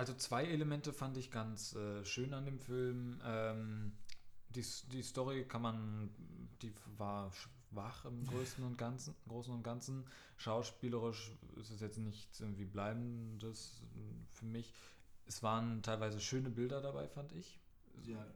also 0.00 0.14
zwei 0.14 0.46
Elemente 0.46 0.94
fand 0.94 1.18
ich 1.18 1.30
ganz 1.30 1.74
äh, 1.74 2.02
schön 2.06 2.32
an 2.32 2.46
dem 2.46 2.58
Film. 2.58 3.20
Ähm, 3.22 3.92
die, 4.48 4.64
die 4.90 5.02
Story 5.02 5.44
kann 5.44 5.60
man, 5.60 6.08
die 6.62 6.72
war 6.96 7.30
schwach 7.32 8.06
im 8.06 8.26
Größten 8.26 8.64
und 8.64 8.78
Ganzen, 8.78 9.14
Großen 9.28 9.52
und 9.52 9.62
Ganzen. 9.62 10.06
Schauspielerisch 10.38 11.32
ist 11.56 11.68
es 11.68 11.80
jetzt 11.80 11.98
nichts 11.98 12.40
irgendwie 12.40 12.64
Bleibendes 12.64 13.82
für 14.30 14.46
mich. 14.46 14.72
Es 15.26 15.42
waren 15.42 15.82
teilweise 15.82 16.18
schöne 16.18 16.48
Bilder 16.48 16.80
dabei, 16.80 17.06
fand 17.06 17.32
ich. 17.32 17.60
Ja, 18.06 18.26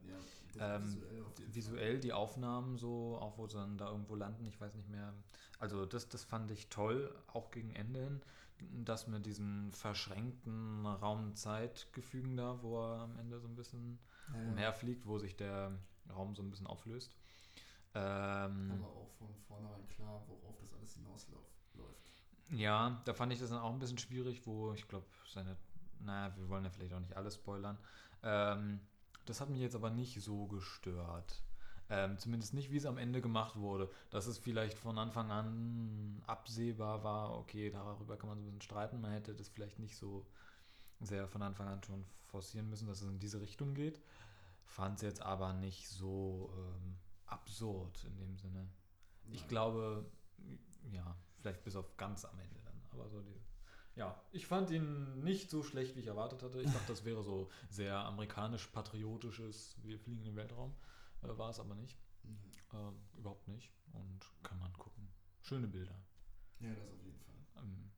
ja. 0.59 0.77
Ähm, 0.77 0.85
visuell, 0.85 1.24
visuell, 1.55 1.98
die 1.98 2.12
Aufnahmen 2.12 2.77
so, 2.77 3.16
auch 3.18 3.38
wo 3.38 3.46
sie 3.46 3.57
dann 3.57 3.79
da 3.79 3.90
irgendwo 3.90 4.16
landen, 4.16 4.44
ich 4.44 4.61
weiß 4.61 4.74
nicht 4.74 4.90
mehr. 4.90 5.14
Also 5.59 5.87
das, 5.87 6.11
das 6.11 6.24
fand 6.24 6.50
ich 6.50 6.68
toll, 6.68 7.11
auch 7.29 7.50
gegen 7.50 7.70
Ende 7.70 8.05
hin. 8.05 8.20
Das 8.85 9.07
mit 9.07 9.27
diesem 9.27 9.73
verschränkten 9.73 10.87
Raum-Zeit-Gefügen 10.87 12.37
da, 12.37 12.62
wo 12.62 12.81
er 12.81 13.03
am 13.03 13.19
Ende 13.19 13.40
so 13.40 13.49
ein 13.49 13.55
bisschen 13.55 13.99
ja, 14.33 14.40
ja. 14.40 14.51
umherfliegt, 14.51 15.07
wo 15.07 15.19
sich 15.19 15.37
der 15.37 15.73
Raum 16.11 16.35
so 16.35 16.43
ein 16.43 16.51
bisschen 16.51 16.67
auflöst. 16.67 17.14
Ähm, 17.95 18.73
Aber 18.73 18.88
auch 18.88 19.11
von 19.19 19.35
vornherein 19.47 19.87
klar, 19.88 20.23
worauf 20.27 20.59
das 20.61 20.73
alles 20.73 20.95
hinausläuft. 20.95 21.55
Ja, 22.51 23.01
da 23.05 23.14
fand 23.14 23.33
ich 23.33 23.40
das 23.40 23.51
dann 23.51 23.61
auch 23.61 23.73
ein 23.73 23.79
bisschen 23.79 23.99
schwierig, 23.99 24.47
wo 24.47 24.73
ich 24.73 24.87
glaube, 24.87 25.07
seine, 25.33 25.57
naja, 26.01 26.37
wir 26.37 26.49
wollen 26.49 26.64
ja 26.64 26.71
vielleicht 26.71 26.93
auch 26.93 27.01
nicht 27.01 27.17
alles 27.17 27.37
spoilern. 27.37 27.79
Ähm, 28.23 28.81
das 29.25 29.40
hat 29.40 29.49
mich 29.49 29.61
jetzt 29.61 29.75
aber 29.75 29.90
nicht 29.90 30.21
so 30.23 30.47
gestört. 30.47 31.43
Ähm, 31.90 32.18
zumindest 32.18 32.55
nicht, 32.55 32.70
wie 32.70 32.79
es 32.79 32.87
am 32.87 32.97
Ende 32.97 33.20
gemacht 33.20 33.57
wurde. 33.57 33.90
Dass 34.11 34.27
es 34.27 34.38
vielleicht 34.38 34.79
von 34.79 34.99
Anfang 34.99 35.31
an 35.31 36.23
absehbar 36.27 37.05
war, 37.05 37.38
okay, 37.38 37.70
darüber 37.70 38.16
kann 38.16 38.29
man 38.29 38.38
so 38.38 38.42
ein 38.42 38.47
bisschen 38.47 38.62
streiten. 38.62 39.01
Man 39.01 39.12
hätte 39.12 39.35
das 39.35 39.49
vielleicht 39.49 39.79
nicht 39.79 39.97
so 39.97 40.27
sehr 41.01 41.29
von 41.29 41.42
Anfang 41.42 41.68
an 41.68 41.83
schon 41.83 42.05
forcieren 42.25 42.68
müssen, 42.70 42.88
dass 42.88 43.03
es 43.03 43.09
in 43.09 43.18
diese 43.18 43.40
Richtung 43.40 43.75
geht. 43.75 44.01
Fand 44.64 44.97
es 44.97 45.03
jetzt 45.03 45.23
aber 45.23 45.53
nicht 45.53 45.88
so 45.88 46.51
ähm, 46.57 46.97
absurd 47.27 48.05
in 48.05 48.16
dem 48.16 48.37
Sinne. 48.38 48.66
Ich 49.31 49.40
Nein. 49.40 49.49
glaube, 49.49 50.07
ja, 50.90 51.16
vielleicht 51.40 51.62
bis 51.64 51.77
auf 51.77 51.97
ganz 51.97 52.25
am 52.25 52.38
Ende 52.38 52.61
dann. 52.64 52.81
Aber 52.92 53.09
so 53.09 53.20
die. 53.20 53.40
Ja, 53.97 54.20
ich 54.33 54.47
fand 54.47 54.70
ihn 54.70 55.23
nicht 55.23 55.51
so 55.51 55.62
schlecht, 55.62 55.94
wie 55.94 56.01
ich 56.01 56.09
erwartet 56.09 56.42
hatte. 56.42 56.61
Ich 56.61 56.73
dachte, 56.73 56.88
das 56.88 57.05
wäre 57.05 57.23
so 57.23 57.49
sehr 57.70 57.97
amerikanisch-patriotisches, 57.97 59.77
wir 59.83 60.01
fliegen 60.01 60.23
in 60.23 60.31
den 60.31 60.37
Weltraum. 60.37 60.75
Äh, 61.24 61.38
war 61.38 61.50
es 61.50 61.60
aber 61.60 61.74
nicht. 61.74 61.98
Mhm. 62.22 62.38
Ähm, 62.72 62.94
überhaupt 63.16 63.48
nicht. 63.48 63.72
Und 63.92 64.20
kann 64.42 64.58
man 64.58 64.72
gucken. 64.74 65.08
Schöne 65.42 65.68
Bilder. 65.68 65.94
Ja, 66.60 66.74
das 66.74 66.90
auf 66.90 67.02
jeden 67.02 67.18
Fall. 67.20 67.34
Ähm, 67.56 67.90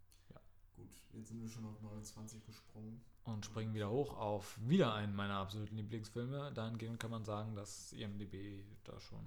Gut, 0.76 0.90
jetzt 1.14 1.28
sind 1.28 1.40
wir 1.40 1.48
schon 1.48 1.64
auf 1.64 1.80
29 1.80 2.44
gesprungen. 2.44 3.02
und 3.24 3.44
springen 3.44 3.74
wieder 3.74 3.90
hoch 3.90 4.14
auf 4.16 4.58
wieder 4.60 4.92
einen 4.94 5.14
meiner 5.14 5.36
absoluten 5.36 5.76
Lieblingsfilme. 5.76 6.52
Dahingehend 6.52 7.00
kann 7.00 7.10
man 7.10 7.24
sagen, 7.24 7.56
dass 7.56 7.92
IMDb 7.92 8.62
da 8.84 9.00
schon 9.00 9.26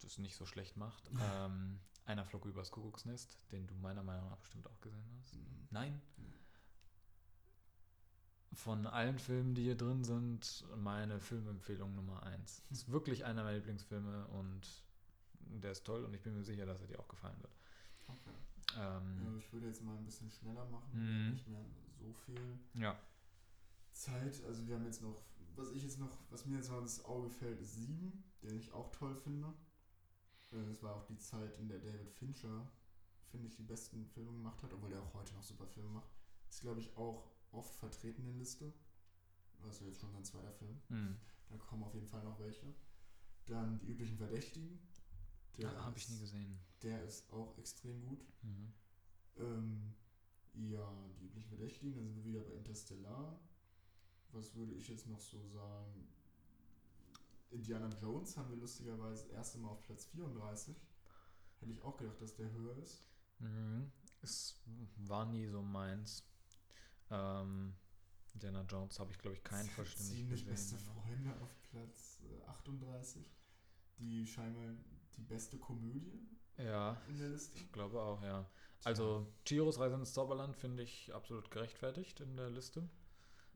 das 0.00 0.18
nicht 0.18 0.36
so 0.36 0.44
schlecht 0.44 0.76
macht. 0.76 1.10
ähm, 1.34 1.80
einer 2.04 2.24
flog 2.24 2.44
übers 2.44 2.70
Kuckucksnest, 2.70 3.38
den 3.52 3.66
du 3.66 3.74
meiner 3.76 4.02
Meinung 4.02 4.28
nach 4.28 4.38
bestimmt 4.38 4.68
auch 4.68 4.80
gesehen 4.80 5.04
hast. 5.18 5.34
Mhm. 5.34 5.68
Nein? 5.70 6.02
Nee. 6.16 6.34
Von 8.54 8.86
allen 8.86 9.18
Filmen, 9.18 9.54
die 9.54 9.62
hier 9.62 9.76
drin 9.76 10.04
sind, 10.04 10.64
meine 10.76 11.20
Filmempfehlung 11.20 11.94
Nummer 11.94 12.22
eins. 12.22 12.62
Ist 12.70 12.90
wirklich 12.90 13.24
einer 13.24 13.42
meiner 13.44 13.56
Lieblingsfilme 13.56 14.26
und 14.28 14.84
der 15.40 15.72
ist 15.72 15.84
toll 15.84 16.04
und 16.04 16.14
ich 16.14 16.20
bin 16.22 16.34
mir 16.34 16.44
sicher, 16.44 16.66
dass 16.66 16.80
er 16.82 16.86
dir 16.86 17.00
auch 17.00 17.08
gefallen 17.08 17.40
wird. 17.40 17.52
Okay. 18.08 18.30
Ähm, 18.78 19.22
Ja, 19.24 19.36
ich 19.38 19.52
würde 19.52 19.66
jetzt 19.68 19.82
mal 19.82 19.96
ein 19.96 20.04
bisschen 20.04 20.30
schneller 20.30 20.66
machen. 20.66 20.90
Mhm. 20.92 21.32
Nicht 21.32 21.48
mehr 21.48 21.64
so 21.98 22.12
viel 22.12 22.58
ja. 22.74 22.98
Zeit. 23.92 24.42
Also 24.44 24.66
wir 24.66 24.74
haben 24.76 24.84
jetzt 24.84 25.02
noch, 25.02 25.22
was 25.56 25.70
ich 25.72 25.82
jetzt 25.82 25.98
noch, 25.98 26.18
was 26.30 26.44
mir 26.46 26.56
jetzt 26.56 26.70
noch 26.70 26.80
ins 26.80 27.02
Auge 27.04 27.30
fällt, 27.30 27.60
ist 27.60 27.74
Sieben, 27.74 28.22
den 28.42 28.58
ich 28.58 28.70
auch 28.72 28.90
toll 28.92 29.14
finde. 29.16 29.48
Äh, 30.52 30.66
Das 30.68 30.82
war 30.82 30.94
auch 30.96 31.04
die 31.04 31.16
Zeit, 31.18 31.58
in 31.58 31.68
der 31.68 31.78
David 31.78 32.10
Fincher, 32.10 32.70
finde 33.30 33.48
ich, 33.48 33.56
die 33.56 33.62
besten 33.62 34.06
Filme 34.06 34.32
gemacht 34.32 34.62
hat, 34.62 34.72
obwohl 34.74 34.90
der 34.90 35.00
auch 35.02 35.14
heute 35.14 35.32
noch 35.34 35.42
super 35.42 35.66
Filme 35.66 35.88
macht. 35.88 36.10
Ist, 36.50 36.60
glaube 36.60 36.80
ich, 36.80 36.94
auch 36.98 37.31
oft 37.52 37.74
vertreten 37.76 38.22
in 38.22 38.28
der 38.28 38.36
Liste. 38.36 38.72
Das 39.62 39.76
ist 39.76 39.80
ja 39.80 39.86
jetzt 39.86 40.00
schon 40.00 40.12
sein 40.12 40.24
zweiter 40.24 40.52
Film. 40.52 40.80
Hm. 40.88 41.16
Da 41.48 41.56
kommen 41.56 41.84
auf 41.84 41.94
jeden 41.94 42.08
Fall 42.08 42.24
noch 42.24 42.38
welche. 42.40 42.74
Dann 43.46 43.78
die 43.78 43.86
üblichen 43.86 44.16
Verdächtigen. 44.16 44.78
Der 45.58 45.72
Ja, 45.72 45.84
habe 45.84 45.98
ich 45.98 46.08
nie 46.08 46.18
gesehen. 46.18 46.58
Der 46.82 47.04
ist 47.04 47.30
auch 47.32 47.56
extrem 47.58 48.00
gut. 48.00 48.24
Mhm. 48.42 48.72
Ähm, 49.36 49.94
ja, 50.54 50.92
die 51.20 51.26
üblichen 51.26 51.48
Verdächtigen, 51.48 51.94
dann 51.94 52.04
sind 52.06 52.24
wir 52.24 52.32
wieder 52.32 52.42
bei 52.42 52.54
Interstellar. 52.54 53.38
Was 54.32 54.54
würde 54.54 54.74
ich 54.74 54.88
jetzt 54.88 55.06
noch 55.06 55.20
so 55.20 55.46
sagen? 55.48 56.08
Indiana 57.50 57.88
Jones 58.00 58.36
haben 58.36 58.48
wir 58.48 58.56
lustigerweise 58.56 59.24
das 59.24 59.32
erste 59.32 59.58
Mal 59.58 59.68
auf 59.68 59.82
Platz 59.82 60.06
34. 60.06 60.74
Hätte 61.60 61.72
ich 61.72 61.82
auch 61.82 61.96
gedacht, 61.96 62.20
dass 62.20 62.34
der 62.34 62.50
höher 62.50 62.76
ist. 62.78 63.04
Mhm. 63.38 63.92
Es 64.22 64.60
war 64.96 65.26
nie 65.26 65.46
so 65.48 65.62
meins. 65.62 66.24
Ähm, 67.12 67.74
Indiana 68.34 68.62
Jones 68.62 68.98
habe 68.98 69.12
ich, 69.12 69.18
glaube 69.18 69.36
ich, 69.36 69.44
kein 69.44 69.66
vollständig 69.66 70.16
Ziemlich 70.16 70.46
beste. 70.46 70.76
Freunde 70.78 71.38
auf 71.42 71.54
Platz 71.70 72.20
äh, 72.24 72.42
38. 72.46 73.22
Die 73.98 74.26
scheinbar 74.26 74.74
die 75.16 75.22
beste 75.22 75.58
Komödie 75.58 76.26
Ja, 76.56 76.96
in 77.08 77.18
der 77.18 77.28
Liste. 77.28 77.56
ich 77.58 77.70
glaube 77.72 78.00
auch, 78.00 78.22
ja. 78.22 78.48
Also, 78.84 79.26
Chiros 79.46 79.78
Reise 79.78 79.94
ins 79.96 80.12
Zauberland 80.14 80.56
finde 80.56 80.82
ich 80.82 81.14
absolut 81.14 81.50
gerechtfertigt 81.50 82.20
in 82.20 82.36
der 82.36 82.50
Liste. 82.50 82.88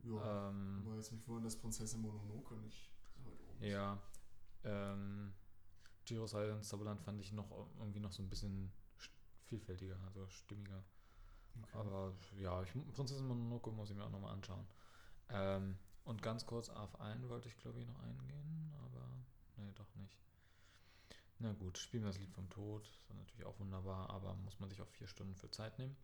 Ja, 0.05 0.51
Ähm, 0.51 0.83
wobei 0.85 0.99
es 0.99 1.11
mich 1.11 1.27
wundert, 1.27 1.47
dass 1.47 1.57
Prinzessin 1.57 2.01
Mononoke 2.03 2.55
nicht 2.57 2.91
heute 3.25 3.43
oben 3.43 3.63
ist. 3.65 3.71
ja. 3.73 3.99
Ähm, 4.65 5.33
Chiros 6.05 6.35
Reise 6.35 6.53
ins 6.53 6.69
Zauberland 6.69 7.01
fand 7.01 7.21
ich 7.21 7.33
noch 7.33 7.51
irgendwie 7.79 7.99
noch 8.01 8.13
so 8.13 8.23
ein 8.23 8.29
bisschen 8.29 8.71
vielfältiger, 9.47 9.99
also 10.07 10.29
stimmiger. 10.29 10.85
Okay. 11.63 11.79
Aber 11.79 12.13
ja, 12.39 12.63
ich, 12.63 12.71
Prinzessin 12.95 13.27
Mononoke 13.27 13.71
muss 13.71 13.91
ich 13.91 13.97
mir 13.97 14.05
auch 14.05 14.11
nochmal 14.11 14.33
anschauen. 14.33 14.67
Ähm, 15.31 15.77
und 16.05 16.23
ganz 16.23 16.47
kurz 16.47 16.69
auf 16.69 17.01
einen 17.01 17.29
wollte 17.29 17.49
ich, 17.49 17.57
glaube 17.59 17.81
ich, 17.81 17.87
noch 17.87 17.99
eingehen, 18.01 18.73
aber 18.79 19.05
nee, 19.57 19.73
doch 19.75 19.93
nicht. 19.97 20.17
Na 21.39 21.53
gut, 21.53 21.77
spielen 21.79 22.05
wir 22.05 22.11
das 22.11 22.19
Lied 22.19 22.33
vom 22.33 22.49
Tod, 22.49 22.87
ist 22.87 23.11
dann 23.11 23.19
natürlich 23.19 23.45
auch 23.45 23.59
wunderbar, 23.59 24.09
aber 24.11 24.35
muss 24.37 24.59
man 24.61 24.71
sich 24.71 24.81
auch 24.81 24.89
vier 24.89 25.07
Stunden 25.07 25.35
für 25.35 25.51
Zeit 25.51 25.79
nehmen. 25.79 25.97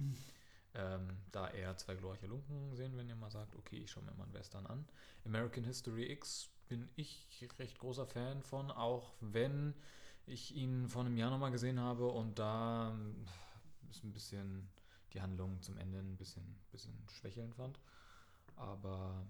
Ähm, 0.74 1.18
da 1.32 1.50
eher 1.50 1.76
zwei 1.76 1.94
glorreiche 1.94 2.26
Lunken 2.26 2.74
sehen, 2.74 2.96
wenn 2.96 3.08
ihr 3.08 3.14
mal 3.14 3.30
sagt, 3.30 3.54
okay, 3.56 3.76
ich 3.76 3.90
schaue 3.90 4.04
mir 4.04 4.12
mal 4.14 4.24
einen 4.24 4.32
Western 4.32 4.66
an. 4.66 4.86
American 5.24 5.64
History 5.64 6.10
X 6.10 6.48
bin 6.68 6.88
ich 6.96 7.46
recht 7.58 7.78
großer 7.78 8.06
Fan 8.06 8.42
von, 8.42 8.70
auch 8.70 9.12
wenn 9.20 9.74
ich 10.24 10.54
ihn 10.54 10.88
vor 10.88 11.02
einem 11.02 11.16
Jahr 11.16 11.30
nochmal 11.30 11.50
gesehen 11.50 11.78
habe 11.78 12.08
und 12.08 12.38
da 12.38 12.90
ähm, 12.90 13.26
ist 13.90 14.02
ein 14.02 14.12
bisschen 14.12 14.68
die 15.12 15.20
Handlung 15.22 15.60
zum 15.62 15.76
Ende 15.78 15.98
ein 15.98 16.16
bisschen, 16.16 16.44
bisschen 16.70 16.92
schwächeln 17.08 17.52
fand. 17.52 17.78
Aber 18.56 19.26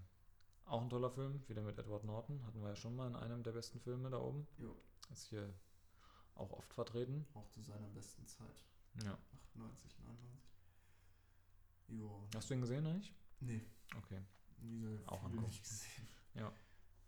auch 0.65 0.81
ein 0.83 0.91
toller 0.91 1.11
Film, 1.11 1.43
wieder 1.49 1.63
mit 1.63 1.79
Edward 1.79 2.05
Norton, 2.05 2.45
hatten 2.47 2.61
wir 2.63 2.69
ja 2.71 2.77
schon 2.77 2.95
mal 2.97 3.07
in 3.09 3.17
einem 3.17 3.43
der 3.43 3.53
besten 3.53 3.81
Filme 3.81 4.11
da 4.11 4.19
oben. 4.19 4.47
Jo. 4.59 4.75
Ist 5.11 5.25
hier 5.27 5.53
auch 6.35 6.51
oft 6.53 6.73
vertreten. 6.73 7.27
Auch 7.35 7.49
zu 7.51 7.61
seiner 7.63 7.89
besten 7.89 8.27
Zeit. 8.27 8.63
Ja. 9.05 9.19
98, 9.55 9.99
99. 9.99 10.41
Jo. 11.89 12.29
Hast 12.35 12.49
du 12.51 12.55
ihn 12.55 12.61
gesehen 12.61 12.87
eigentlich? 12.87 13.15
Nee, 13.41 13.61
Okay. 13.97 14.23
gesagt, 14.81 15.09
Auch 15.09 15.23
angucken. 15.25 15.47
nicht 15.47 15.63
gesehen. 15.63 16.09
Ja. 16.35 16.53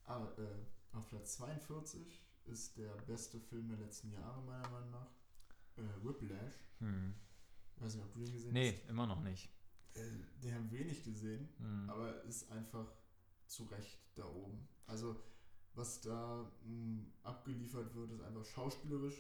Ah, 0.07 0.27
äh, 0.37 0.97
auf 0.97 1.09
Platz 1.09 1.35
42 1.37 2.21
ist 2.47 2.77
der 2.77 2.93
beste 3.07 3.41
Film 3.41 3.69
der 3.69 3.79
letzten 3.79 4.11
Jahre, 4.13 4.43
meiner 4.43 4.69
Meinung 4.69 4.91
nach. 4.91 5.09
Äh, 5.77 6.05
Whiplash. 6.05 6.55
Hm. 6.81 7.15
Weiß 7.79 7.95
nicht, 7.97 8.05
ob 8.05 8.13
du 8.13 8.21
den 8.21 8.33
gesehen 8.33 8.53
Nee, 8.53 8.81
immer 8.89 9.07
noch 9.07 9.23
nicht. 9.23 9.51
hast. 9.95 10.01
Äh, 10.03 10.11
den 10.43 10.55
haben 10.55 10.71
wenig 10.71 11.05
gesehen, 11.05 11.49
Hm. 11.59 11.89
aber 11.91 12.23
ist 12.25 12.51
einfach 12.51 12.91
zu 13.47 13.65
Recht 13.65 13.99
da 14.15 14.25
oben. 14.27 14.67
Also, 14.87 15.17
was 15.75 16.01
da 16.01 16.51
mh, 16.65 17.03
abgeliefert 17.23 17.95
wird, 17.95 18.13
ist 18.13 18.23
einfach 18.23 18.45
schauspielerisch 18.45 19.19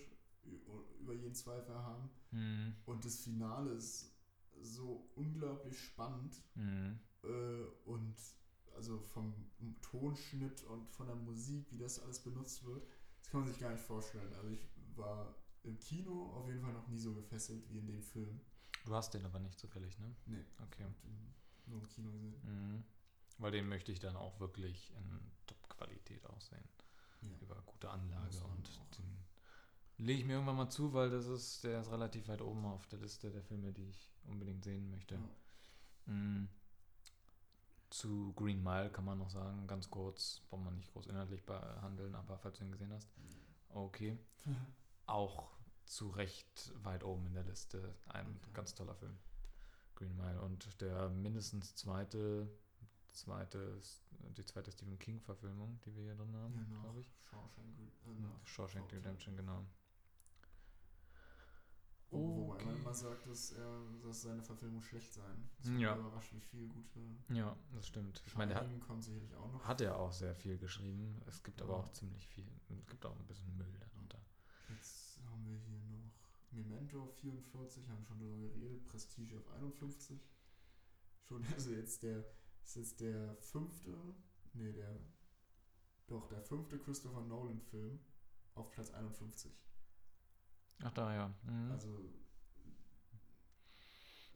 über 1.00 1.14
jeden 1.14 1.34
Zweifel 1.34 1.74
haben. 1.74 2.10
Hm. 2.30 2.74
Und 2.86 3.04
das 3.04 3.20
Finale 3.20 3.70
ist 3.72 4.12
so 4.60 5.08
unglaublich 5.16 5.78
spannend. 5.78 6.42
Hm. 6.54 6.98
Äh, 7.22 7.64
und 7.86 8.14
also 8.76 8.98
vom 8.98 9.32
Tonschnitt 9.80 10.62
und 10.64 10.88
von 10.90 11.06
der 11.06 11.16
Musik, 11.16 11.66
wie 11.70 11.78
das 11.78 12.00
alles 12.00 12.18
benutzt 12.20 12.64
wird, 12.64 12.84
das 13.20 13.30
kann 13.30 13.40
man 13.40 13.48
sich 13.48 13.58
gar 13.60 13.70
nicht 13.72 13.84
vorstellen. 13.84 14.32
Also 14.34 14.50
ich 14.50 14.68
war 14.96 15.34
im 15.64 15.78
Kino 15.78 16.32
auf 16.34 16.48
jeden 16.48 16.60
Fall 16.60 16.72
noch 16.72 16.86
nie 16.88 16.98
so 16.98 17.14
gefesselt 17.14 17.68
wie 17.70 17.78
in 17.78 17.86
dem 17.86 18.02
Film. 18.02 18.40
Du 18.84 18.94
hast 18.94 19.14
den 19.14 19.24
aber 19.24 19.38
nicht 19.40 19.58
zufällig, 19.58 19.98
ne? 19.98 20.14
Nee, 20.26 20.44
Okay. 20.62 20.84
nur 21.66 21.80
im 21.80 21.88
Kino 21.88 22.10
gesehen. 22.12 22.34
Mhm. 22.44 22.84
Weil 23.38 23.50
den 23.52 23.68
möchte 23.68 23.90
ich 23.90 23.98
dann 23.98 24.16
auch 24.16 24.38
wirklich 24.40 24.92
in 24.96 25.20
Top-Qualität 25.46 26.24
aussehen. 26.26 26.68
Ja. 27.22 27.30
Über 27.40 27.60
gute 27.62 27.90
Anlage 27.90 28.44
und 28.44 28.68
den 28.98 29.24
lege 29.98 30.20
ich 30.20 30.26
mir 30.26 30.34
irgendwann 30.34 30.56
mal 30.56 30.68
zu, 30.68 30.92
weil 30.92 31.10
das 31.10 31.26
ist, 31.26 31.64
der 31.64 31.80
ist 31.80 31.90
relativ 31.90 32.28
weit 32.28 32.42
oben 32.42 32.64
auf 32.66 32.86
der 32.88 32.98
Liste 32.98 33.30
der 33.30 33.42
Filme, 33.42 33.72
die 33.72 33.88
ich 33.88 34.12
unbedingt 34.24 34.64
sehen 34.64 34.90
möchte. 34.90 35.14
Ja. 35.14 36.12
Mm. 36.12 36.48
Zu 37.90 38.32
Green 38.34 38.62
Mile 38.62 38.90
kann 38.90 39.04
man 39.04 39.18
noch 39.18 39.30
sagen, 39.30 39.66
ganz 39.66 39.88
kurz, 39.88 40.42
braucht 40.50 40.64
man 40.64 40.74
nicht 40.74 40.92
groß 40.92 41.06
inhaltlich 41.06 41.46
behandeln, 41.46 42.14
aber 42.16 42.36
falls 42.38 42.58
du 42.58 42.64
ihn 42.64 42.72
gesehen 42.72 42.92
hast, 42.92 43.08
okay. 43.70 44.18
Auch 45.06 45.53
zu 45.86 46.08
Recht 46.10 46.72
weit 46.82 47.04
oben 47.04 47.26
in 47.26 47.34
der 47.34 47.44
Liste. 47.44 47.94
Ein 48.06 48.26
Okay. 48.42 48.50
ganz 48.52 48.74
toller 48.74 48.94
Film. 48.94 49.16
Green 49.94 50.16
Mile. 50.16 50.40
Und 50.40 50.80
der 50.80 51.08
mindestens 51.10 51.74
zweite, 51.76 52.48
zweite, 53.12 53.80
die 54.36 54.44
zweite 54.44 54.72
Stephen 54.72 54.98
King-Verfilmung, 54.98 55.78
die 55.84 55.94
wir 55.94 56.02
hier 56.04 56.16
drin 56.16 56.34
haben, 56.36 56.54
Genau. 56.56 56.80
glaube 56.82 57.00
ich. 57.00 57.12
Shawshank, 57.30 57.78
äh, 57.78 58.46
Shawshank. 58.46 58.92
Redemption, 58.92 59.36
genau. 59.36 59.64
Wo, 62.10 62.46
Wobei 62.48 62.62
man 62.64 62.74
Okay. 62.74 62.80
immer 62.80 62.94
sagt, 62.94 63.26
dass, 63.26 63.52
er, 63.52 63.80
dass 64.02 64.22
seine 64.22 64.42
Verfilmung 64.42 64.82
schlecht 64.82 65.12
sein. 65.12 65.48
Das 65.58 65.68
Ja. 65.68 65.78
ja. 65.78 65.96
überrascht, 65.96 66.32
wie 66.32 66.40
viel 66.40 66.68
gute. 66.68 67.00
Ja, 67.30 67.56
das 67.72 67.88
stimmt. 67.88 68.22
Ich 68.26 68.36
meine, 68.36 68.52
der 68.54 68.62
hat, 68.62 68.80
kommt 68.80 69.02
sicherlich 69.02 69.34
auch 69.34 69.50
noch. 69.52 69.64
hat 69.64 69.80
er 69.80 69.98
auch 69.98 70.12
sehr 70.12 70.34
viel 70.34 70.56
geschrieben. 70.58 71.20
Es 71.26 71.42
gibt 71.42 71.60
aber 71.60 71.72
Ja. 71.72 71.78
auch 71.80 71.90
ziemlich 71.92 72.26
viel. 72.28 72.46
Es 72.68 72.86
gibt 72.86 73.04
auch 73.04 73.16
ein 73.18 73.26
bisschen 73.26 73.56
Müll 73.56 73.78
darunter. 73.80 74.13
Haben 75.44 75.52
wir 75.52 75.78
hier 75.78 75.98
noch 75.98 76.12
Memento 76.52 77.02
auf 77.02 77.14
44, 77.20 77.88
haben 77.88 77.98
wir 78.00 78.06
schon 78.06 78.18
drüber 78.18 78.48
geredet, 78.48 78.84
Prestige 78.86 79.38
auf 79.38 79.48
51. 79.50 80.18
Schon, 81.22 81.44
also 81.54 81.70
jetzt 81.70 82.02
der, 82.02 82.24
ist 82.64 82.76
jetzt 82.76 83.00
der 83.00 83.36
fünfte, 83.36 83.94
nee, 84.54 84.72
der, 84.72 84.98
doch, 86.06 86.28
der 86.28 86.42
fünfte 86.42 86.78
Christopher 86.78 87.22
Nolan-Film 87.22 87.98
auf 88.54 88.70
Platz 88.70 88.90
51. 88.90 89.52
Ach 90.82 90.92
da, 90.92 91.14
ja. 91.14 91.34
Mhm. 91.44 91.70
Also, 91.72 92.00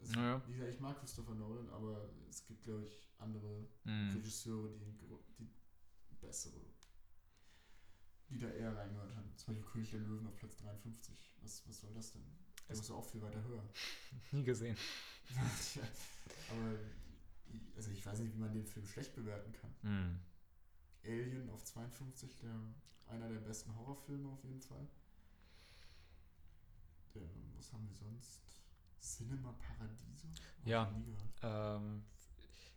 es, 0.00 0.10
Naja. 0.10 0.42
wie 0.46 0.52
gesagt, 0.52 0.72
ich 0.72 0.80
mag 0.80 0.98
Christopher 1.00 1.34
Nolan, 1.34 1.68
aber 1.70 2.10
es 2.28 2.44
gibt, 2.46 2.62
glaube 2.62 2.84
ich, 2.84 3.08
andere 3.18 3.66
Mhm. 3.84 4.10
Regisseure, 4.14 4.70
die, 4.78 4.92
die 5.38 5.48
bessere 6.20 6.60
die 8.28 8.38
da 8.38 8.48
eher 8.48 8.76
reingehört 8.76 9.14
haben. 9.16 9.30
Zum 9.36 9.54
Beispiel 9.54 9.70
König 9.70 9.90
der 9.90 10.00
Löwen 10.00 10.26
auf 10.26 10.36
Platz 10.36 10.56
53. 10.58 11.32
Was, 11.42 11.66
was 11.68 11.80
soll 11.80 11.92
das 11.94 12.12
denn? 12.12 12.22
Der 12.68 12.76
muss 12.76 12.88
ja 12.88 12.94
auch 12.94 13.04
viel 13.04 13.22
weiter 13.22 13.42
höher. 13.44 13.64
Nie 14.32 14.44
gesehen. 14.44 14.76
Tja, 15.72 15.82
aber 16.50 16.74
ich- 17.52 17.76
also 17.76 17.90
ich 17.90 18.04
weiß 18.04 18.18
nicht, 18.20 18.34
wie 18.34 18.38
man 18.38 18.52
den 18.52 18.66
Film 18.66 18.86
schlecht 18.86 19.14
bewerten 19.14 19.52
kann. 19.52 19.74
Hm. 19.82 20.18
Alien 21.04 21.48
auf 21.50 21.64
52, 21.64 22.36
der, 22.36 22.54
einer 23.06 23.28
der 23.28 23.40
besten 23.40 23.74
Horrorfilme 23.76 24.28
auf 24.28 24.42
jeden 24.44 24.60
Fall. 24.60 24.86
Der, 27.14 27.22
was 27.56 27.72
haben 27.72 27.86
wir 27.88 27.94
sonst? 27.94 28.40
Cinema 29.00 29.52
Paradiso? 29.52 30.26
Ja. 30.64 30.92
Ähm, 31.42 32.04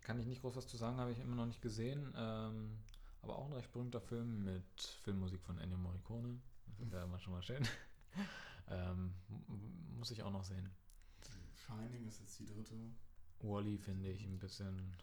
kann 0.02 0.20
ich 0.20 0.26
nicht 0.28 0.42
groß 0.42 0.56
was 0.56 0.68
zu 0.68 0.78
sagen, 0.78 0.98
habe 0.98 1.12
ich 1.12 1.20
immer 1.20 1.36
noch 1.36 1.46
nicht 1.48 1.62
gesehen. 1.62 2.14
Ähm, 2.16 2.78
aber 3.22 3.38
auch 3.38 3.46
ein 3.46 3.54
recht 3.54 3.72
berühmter 3.72 4.02
Film 4.02 4.44
mit 4.44 4.82
Filmmusik 5.04 5.42
von 5.44 5.58
Ennio 5.60 5.78
Morricone. 5.78 6.40
Das 6.80 6.92
wäre 6.92 7.04
immer 7.06 7.20
schon 7.20 7.34
mal 7.34 7.44
schön. 7.44 7.68
ähm, 8.68 9.14
muss 9.98 10.12
ich 10.12 10.24
auch 10.24 10.32
noch 10.32 10.44
sehen. 10.44 10.70
Shining 11.66 12.08
ist 12.08 12.20
jetzt 12.20 12.40
die 12.40 12.46
dritte. 12.46 12.76
Wally 13.42 13.78
finde 13.78 14.10
ich 14.10 14.24
ein 14.26 14.40
bisschen 14.40 14.96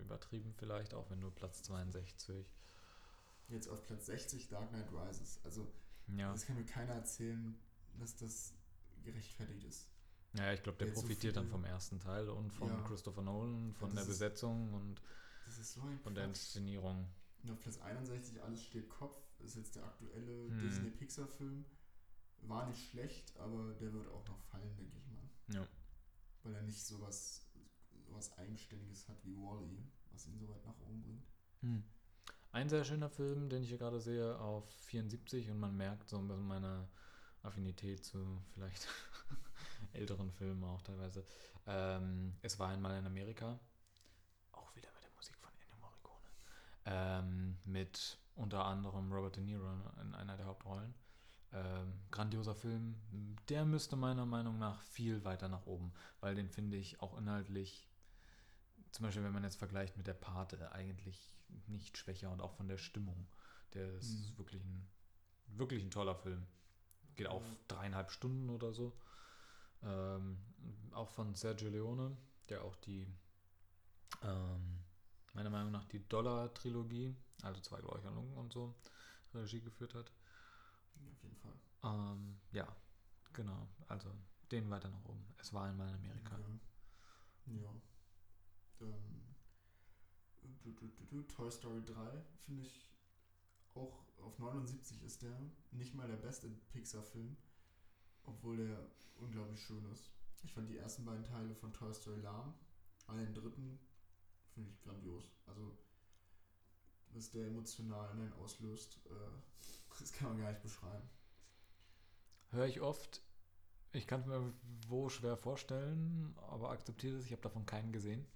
übertrieben 0.00 0.52
vielleicht, 0.56 0.94
auch 0.94 1.08
wenn 1.10 1.20
nur 1.20 1.34
Platz 1.34 1.62
62. 1.62 2.46
Jetzt 3.48 3.68
auf 3.68 3.84
Platz 3.86 4.06
60 4.06 4.48
Dark 4.48 4.68
Knight 4.70 4.86
Rises. 4.92 5.40
Also, 5.44 5.70
Ja, 6.16 6.32
das 6.32 6.46
kann 6.46 6.56
mir 6.56 6.64
keiner 6.64 6.94
erzählen, 6.94 7.56
dass 7.98 8.16
das 8.16 8.54
gerechtfertigt 9.04 9.64
ist. 9.64 9.88
ja 10.32 10.52
ich 10.52 10.62
glaube, 10.62 10.78
der 10.78 10.88
so 10.94 11.00
profitiert 11.00 11.36
dann 11.36 11.44
viele- 11.44 11.52
vom 11.52 11.64
ersten 11.64 12.00
Teil 12.00 12.28
und 12.28 12.52
von 12.52 12.68
Ja. 12.68 12.80
Christopher 12.82 13.22
Nolan, 13.22 13.74
von 13.74 13.88
das 13.90 13.94
der 13.96 14.02
ist- 14.02 14.08
Besetzung 14.08 14.72
und 14.72 15.02
ist 15.46 15.72
so 15.74 15.82
von 16.02 16.14
der. 16.14 16.24
Inszenierung. 16.24 17.06
Und 17.44 17.52
auf 17.52 17.60
Platz 17.60 17.78
61 17.78 18.42
Alles 18.42 18.64
steht 18.64 18.88
Kopf. 18.88 19.22
Ist 19.40 19.56
jetzt 19.56 19.76
der 19.76 19.84
aktuelle 19.84 20.48
Hm. 20.48 20.58
Disney-Pixar-Film. 20.58 21.64
War 22.42 22.66
nicht 22.66 22.90
schlecht, 22.90 23.36
aber 23.38 23.74
der 23.74 23.92
wird 23.92 24.08
auch 24.08 24.26
noch 24.26 24.38
fallen, 24.38 24.74
denke 24.76 24.96
ich 24.98 25.06
mal. 25.08 25.28
Ja. 25.60 25.68
Weil 26.42 26.54
er 26.54 26.62
nicht 26.62 26.82
sowas, 26.82 27.46
sowas 28.06 28.36
Eigenständiges 28.38 29.08
hat 29.08 29.24
wie 29.24 29.36
Wally, 29.36 29.82
was 30.10 30.26
ihn 30.26 30.38
so 30.38 30.48
weit 30.48 30.64
nach 30.64 30.78
oben 30.80 31.02
bringt. 31.02 31.26
Hm. 31.60 31.84
Ein 32.52 32.68
sehr 32.68 32.84
schöner 32.84 33.10
Film, 33.10 33.48
den 33.48 33.62
ich 33.62 33.68
hier 33.68 33.78
gerade 33.78 34.00
sehe, 34.00 34.38
auf 34.38 34.70
74 34.86 35.50
und 35.50 35.58
man 35.58 35.76
merkt 35.76 36.08
so 36.08 36.18
ein 36.18 36.28
bisschen 36.28 36.46
meine 36.46 36.88
Affinität 37.42 38.04
zu 38.04 38.40
vielleicht 38.54 38.86
älteren 39.92 40.30
Filmen 40.32 40.62
auch 40.64 40.80
teilweise. 40.82 41.24
Ähm, 41.66 42.36
es 42.42 42.58
war 42.58 42.68
einmal 42.68 42.98
in 42.98 43.06
Amerika, 43.06 43.58
auch 44.52 44.74
wieder 44.76 44.88
mit 44.94 45.02
der 45.02 45.10
Musik 45.16 45.36
von 45.38 45.50
Ennio 45.60 45.76
Morricone, 45.80 46.30
ähm, 46.86 47.56
mit 47.64 48.18
unter 48.34 48.64
anderem 48.64 49.12
Robert 49.12 49.36
De 49.36 49.42
Niro 49.42 49.66
in 50.00 50.14
einer 50.14 50.36
der 50.36 50.46
Hauptrollen. 50.46 50.94
Ähm, 51.52 51.92
grandioser 52.10 52.54
Film, 52.54 52.96
der 53.48 53.64
müsste 53.64 53.94
meiner 53.96 54.26
Meinung 54.26 54.58
nach 54.58 54.80
viel 54.82 55.24
weiter 55.24 55.48
nach 55.48 55.66
oben, 55.66 55.92
weil 56.20 56.34
den 56.34 56.48
finde 56.48 56.76
ich 56.76 57.00
auch 57.00 57.16
inhaltlich 57.16 57.88
zum 58.90 59.04
Beispiel, 59.04 59.24
wenn 59.24 59.32
man 59.32 59.42
jetzt 59.42 59.56
vergleicht 59.56 59.96
mit 59.96 60.06
der 60.06 60.14
Pate, 60.14 60.70
eigentlich 60.72 61.36
nicht 61.66 61.98
schwächer 61.98 62.30
und 62.30 62.40
auch 62.40 62.52
von 62.52 62.68
der 62.68 62.78
Stimmung. 62.78 63.26
Der 63.74 63.92
ist 63.94 64.30
Mhm. 64.30 64.38
wirklich, 64.38 64.62
ein, 64.62 64.88
wirklich 65.48 65.82
ein 65.82 65.90
toller 65.90 66.14
Film. 66.14 66.46
Geht 67.16 67.26
auch 67.26 67.42
Ja. 67.42 67.56
dreieinhalb 67.68 68.10
Stunden 68.12 68.50
oder 68.50 68.72
so. 68.72 68.96
Ähm, 69.82 70.38
auch 70.92 71.08
von 71.10 71.34
Sergio 71.34 71.70
Leone, 71.70 72.16
der 72.48 72.62
auch 72.62 72.76
die, 72.76 73.06
ähm, 74.22 74.83
meiner 75.34 75.50
Meinung 75.50 75.72
nach, 75.72 75.84
die 75.86 76.06
Dollar-Trilogie, 76.08 77.14
also 77.42 77.60
zwei 77.60 77.80
Gläucherlungen 77.80 78.34
und 78.34 78.52
so, 78.52 78.74
Regie 79.34 79.60
geführt 79.60 79.94
hat. 79.94 80.12
Auf 81.12 81.22
jeden 81.22 81.36
Fall. 81.36 81.54
Ähm, 81.82 82.38
ja, 82.52 82.66
genau. 83.32 83.68
Also 83.88 84.10
den 84.50 84.70
weiter 84.70 84.88
nach 84.88 85.04
oben. 85.04 85.24
Es 85.38 85.52
war 85.52 85.64
einmal 85.64 85.88
in 85.88 85.94
Amerika. 85.94 86.38
Ja. 87.46 87.54
ja. 87.54 87.74
Ähm, 88.80 89.34
du, 90.62 90.70
du, 90.72 90.88
du, 91.10 91.22
Toy 91.22 91.50
Story 91.50 91.82
3 91.84 91.94
finde 92.44 92.62
ich 92.62 92.90
auch 93.74 94.04
auf 94.18 94.38
79 94.38 95.02
ist 95.02 95.22
der 95.22 95.36
nicht 95.72 95.94
mal 95.94 96.06
der 96.06 96.16
beste 96.16 96.48
Pixar-Film, 96.72 97.36
obwohl 98.24 98.56
der 98.56 98.86
unglaublich 99.16 99.60
schön 99.60 99.84
ist. 99.92 100.10
Ich 100.44 100.52
fand 100.52 100.68
die 100.68 100.76
ersten 100.76 101.04
beiden 101.04 101.24
Teile 101.24 101.54
von 101.54 101.72
Toy 101.72 101.92
Story 101.92 102.20
lahm, 102.20 102.54
den 103.08 103.34
dritten 103.34 103.78
finde 104.54 104.70
ich 104.70 104.80
grandios. 104.82 105.30
Also, 105.46 105.76
was 107.10 107.30
der 107.30 107.46
emotional 107.46 108.10
in 108.14 108.22
einen 108.22 108.32
auslöst, 108.34 108.98
äh, 109.06 109.10
das 110.00 110.12
kann 110.12 110.28
man 110.28 110.40
gar 110.40 110.50
nicht 110.50 110.62
beschreiben. 110.62 111.08
Höre 112.50 112.66
ich 112.66 112.80
oft. 112.80 113.22
Ich 113.92 114.06
kann 114.06 114.20
es 114.20 114.26
mir 114.26 114.52
wo 114.88 115.08
schwer 115.08 115.36
vorstellen, 115.36 116.36
aber 116.48 116.70
akzeptiere 116.70 117.16
es. 117.16 117.26
Ich 117.26 117.32
habe 117.32 117.42
davon 117.42 117.66
keinen 117.66 117.92
gesehen. 117.92 118.26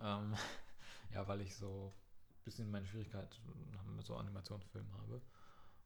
Ähm, 0.00 0.34
ja, 1.14 1.26
weil 1.26 1.40
ich 1.40 1.56
so 1.56 1.94
ein 1.94 2.44
bisschen 2.44 2.70
meine 2.70 2.86
Schwierigkeit 2.86 3.40
mit 3.96 4.06
so 4.06 4.16
Animationsfilmen 4.16 4.92
habe. 4.92 5.22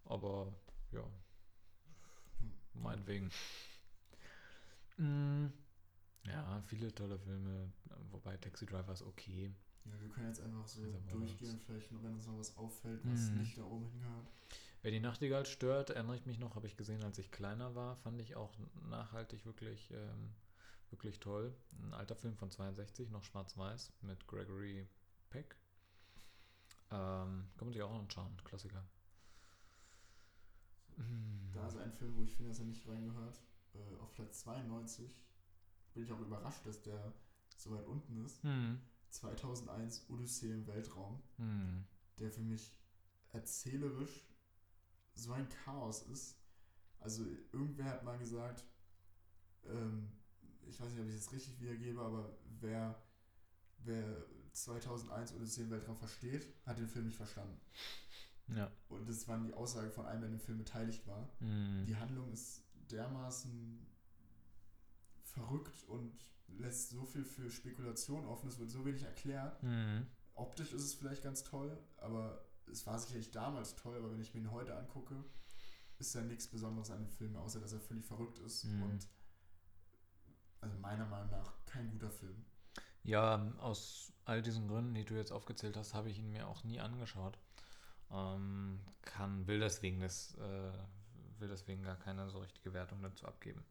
Aber 0.05 0.53
ja, 0.90 1.05
meinetwegen. 2.74 3.30
Mm, 4.97 5.47
ja, 6.26 6.62
viele 6.66 6.94
tolle 6.94 7.18
Filme, 7.18 7.72
wobei 8.10 8.36
Taxi 8.36 8.66
Driver 8.66 8.92
ist 8.92 9.02
okay. 9.02 9.52
Ja, 9.84 10.00
wir 10.00 10.08
können 10.10 10.28
jetzt 10.28 10.40
einfach 10.40 10.66
so 10.68 10.82
aber 10.82 11.00
durchgehen, 11.10 11.58
vielleicht, 11.66 11.90
noch, 11.90 12.02
wenn 12.02 12.14
uns 12.14 12.26
noch 12.26 12.38
was 12.38 12.56
auffällt, 12.56 13.00
was 13.04 13.30
Mhm. 13.30 13.38
nicht 13.38 13.58
da 13.58 13.64
oben 13.64 13.86
hingehört. 13.88 14.28
Wer 14.82 14.90
die 14.90 15.00
Nachtigall 15.00 15.46
stört, 15.46 15.90
erinnere 15.90 16.16
ich 16.16 16.26
mich 16.26 16.38
noch, 16.38 16.54
habe 16.56 16.66
ich 16.66 16.76
gesehen, 16.76 17.02
als 17.02 17.18
ich 17.18 17.30
kleiner 17.30 17.74
war, 17.74 17.96
fand 17.96 18.20
ich 18.20 18.36
auch 18.36 18.52
nachhaltig 18.88 19.44
wirklich, 19.44 19.90
ähm, 19.92 20.34
wirklich 20.90 21.20
toll. 21.20 21.54
Ein 21.82 21.94
alter 21.94 22.16
Film 22.16 22.36
von 22.36 22.50
62, 22.50 23.10
noch 23.10 23.22
schwarz-weiß, 23.24 23.92
mit 24.02 24.26
Gregory 24.26 24.86
Peck. 25.30 25.56
Ähm, 26.90 27.48
kann 27.56 27.66
man 27.66 27.72
sich 27.72 27.82
auch 27.82 27.92
anschauen, 27.94 28.36
Klassiker. 28.44 28.84
Da 31.54 31.66
ist 31.68 31.76
ein 31.76 31.92
Film, 31.92 32.16
wo 32.16 32.22
ich 32.22 32.34
finde, 32.34 32.50
dass 32.50 32.58
er 32.60 32.66
nicht 32.66 32.86
reingehört. 32.86 33.40
Äh, 33.74 34.00
auf 34.00 34.12
Platz 34.14 34.40
92 34.40 35.18
bin 35.95 36.05
ich 36.05 36.12
auch 36.12 36.20
überrascht, 36.20 36.64
dass 36.66 36.82
der 36.82 37.12
so 37.57 37.70
weit 37.72 37.86
unten 37.86 38.24
ist. 38.24 38.43
Hm. 38.43 38.80
2001 39.11 40.07
Odyssee 40.09 40.51
im 40.53 40.66
Weltraum, 40.66 41.22
Hm. 41.36 41.84
der 42.18 42.30
für 42.30 42.40
mich 42.40 42.78
erzählerisch 43.32 44.26
so 45.14 45.32
ein 45.32 45.49
Chaos 45.49 46.03
ist. 46.05 46.38
Also 46.99 47.24
irgendwer 47.53 47.86
hat 47.86 48.05
mal 48.05 48.18
gesagt, 48.18 48.64
ähm, 49.66 50.11
ich 50.66 50.80
weiß 50.80 50.90
nicht, 50.93 51.01
ob 51.01 51.09
ich 51.09 51.16
das 51.16 51.32
richtig 51.32 51.61
wiedergebe, 51.61 52.01
aber 52.01 52.36
wer, 52.61 53.03
wer 53.78 54.24
2001 54.53 55.34
Odyssee 55.34 55.62
im 55.62 55.70
Weltraum 55.70 55.97
versteht, 55.97 56.47
hat 56.64 56.78
den 56.78 56.88
Film 56.88 57.07
nicht 57.07 57.16
verstanden. 57.16 57.61
Ja. 58.49 58.70
Und 58.88 59.09
das 59.09 59.26
war 59.28 59.38
die 59.38 59.53
Aussage 59.55 59.90
von 59.90 60.07
einem, 60.07 60.20
der 60.22 60.30
in 60.30 60.36
dem 60.36 60.40
Film 60.45 60.59
beteiligt 60.59 61.07
war. 61.07 61.28
Hm. 61.38 61.84
Die 61.86 61.97
Handlung 61.97 62.30
ist 62.32 62.62
dermaßen 62.90 63.86
verrückt 65.32 65.84
und 65.88 66.12
lässt 66.58 66.90
so 66.90 67.04
viel 67.04 67.24
für 67.24 67.50
Spekulation 67.50 68.24
offen, 68.26 68.48
es 68.48 68.58
wird 68.58 68.70
so 68.70 68.84
wenig 68.84 69.02
erklärt. 69.02 69.60
Hm. 69.62 70.06
Optisch 70.34 70.72
ist 70.72 70.82
es 70.82 70.94
vielleicht 70.94 71.22
ganz 71.22 71.42
toll, 71.44 71.76
aber 71.98 72.44
es 72.70 72.86
war 72.86 72.98
sicherlich 72.98 73.30
damals 73.30 73.74
toll, 73.76 73.96
aber 73.96 74.12
wenn 74.12 74.20
ich 74.20 74.32
mir 74.34 74.40
ihn 74.40 74.50
heute 74.50 74.76
angucke, 74.76 75.24
ist 75.98 76.14
da 76.14 76.20
nichts 76.22 76.48
Besonderes 76.48 76.90
an 76.90 76.98
dem 76.98 77.08
Film, 77.10 77.36
außer 77.36 77.60
dass 77.60 77.72
er 77.72 77.80
völlig 77.80 78.04
verrückt 78.04 78.38
ist 78.38 78.64
Mhm. 78.64 78.82
und 78.82 79.08
also 80.60 80.76
meiner 80.78 81.06
Meinung 81.06 81.30
nach 81.30 81.52
kein 81.66 81.90
guter 81.90 82.10
Film. 82.10 82.44
Ja, 83.02 83.52
aus 83.58 84.12
all 84.24 84.42
diesen 84.42 84.68
Gründen, 84.68 84.94
die 84.94 85.04
du 85.04 85.14
jetzt 85.14 85.32
aufgezählt 85.32 85.76
hast, 85.76 85.94
habe 85.94 86.08
ich 86.10 86.18
ihn 86.18 86.30
mir 86.30 86.46
auch 86.46 86.62
nie 86.64 86.80
angeschaut. 86.80 87.36
Ähm, 88.10 88.80
kann, 89.02 89.46
will 89.46 89.58
deswegen 89.58 90.00
das, 90.00 90.34
äh, 90.36 90.72
will 91.38 91.48
deswegen 91.48 91.82
gar 91.82 91.96
keine 91.96 92.30
so 92.30 92.38
richtige 92.38 92.72
Wertung 92.72 93.02
dazu 93.02 93.26
abgeben. 93.26 93.64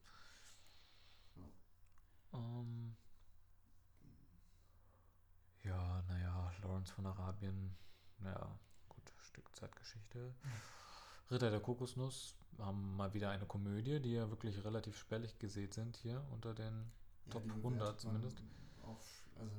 Ähm, 2.34 2.96
ja, 5.64 6.02
naja, 6.08 6.52
Lawrence 6.62 6.94
von 6.94 7.06
Arabien, 7.06 7.76
ja, 8.24 8.58
gut, 8.90 9.14
Stück 9.20 9.54
Zeitgeschichte. 9.56 10.34
Ritter 11.30 11.50
der 11.52 11.60
Kokosnuss 11.62 12.36
haben 12.58 12.96
mal 12.96 13.14
wieder 13.14 13.30
eine 13.30 13.46
Komödie, 13.46 14.00
die 14.02 14.14
ja 14.14 14.30
wirklich 14.30 14.64
relativ 14.66 14.98
spärlich 14.98 15.38
gesät 15.40 15.74
sind 15.74 15.98
hier 15.98 16.26
unter 16.32 16.54
den 16.54 16.92
Top 17.30 17.44
die 17.44 17.50
100 17.50 17.62
bewertet 17.64 17.80
man 17.82 17.98
zumindest. 18.00 18.38
Sch- 18.40 19.40
also 19.40 19.56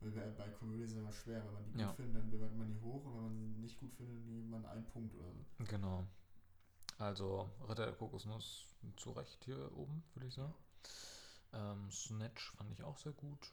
bei- 0.00 0.30
bei 0.30 0.48
Komödie 0.50 0.82
ist 0.82 0.92
es 0.92 0.96
immer 0.98 1.12
schwer, 1.12 1.44
wenn 1.46 1.52
man 1.54 1.64
die 1.64 1.70
gut 1.72 1.80
Ja. 1.80 1.92
findet, 1.92 2.16
dann 2.22 2.30
bewertet 2.30 2.56
man 2.58 2.68
die 2.68 2.80
hoch 2.80 3.04
und 3.04 3.14
wenn 3.14 3.22
man 3.22 3.52
sie 3.54 3.60
nicht 3.60 3.78
gut 3.78 3.92
findet, 3.94 4.26
nimmt 4.26 4.50
man 4.50 4.64
einen 4.66 4.84
Punkt 4.86 5.14
oder 5.14 5.30
so. 5.32 5.64
Genau. 5.64 6.06
Also 6.98 7.50
Ritter 7.68 7.84
der 7.86 7.94
Kokosnuss 7.94 8.74
zu 8.96 9.10
Recht 9.12 9.44
hier 9.44 9.70
oben, 9.76 10.02
würde 10.14 10.26
ich 10.28 10.34
sagen. 10.34 10.54
Ähm, 11.56 11.90
Snatch 11.90 12.52
fand 12.52 12.70
ich 12.70 12.82
auch 12.82 12.98
sehr 12.98 13.12
gut. 13.12 13.52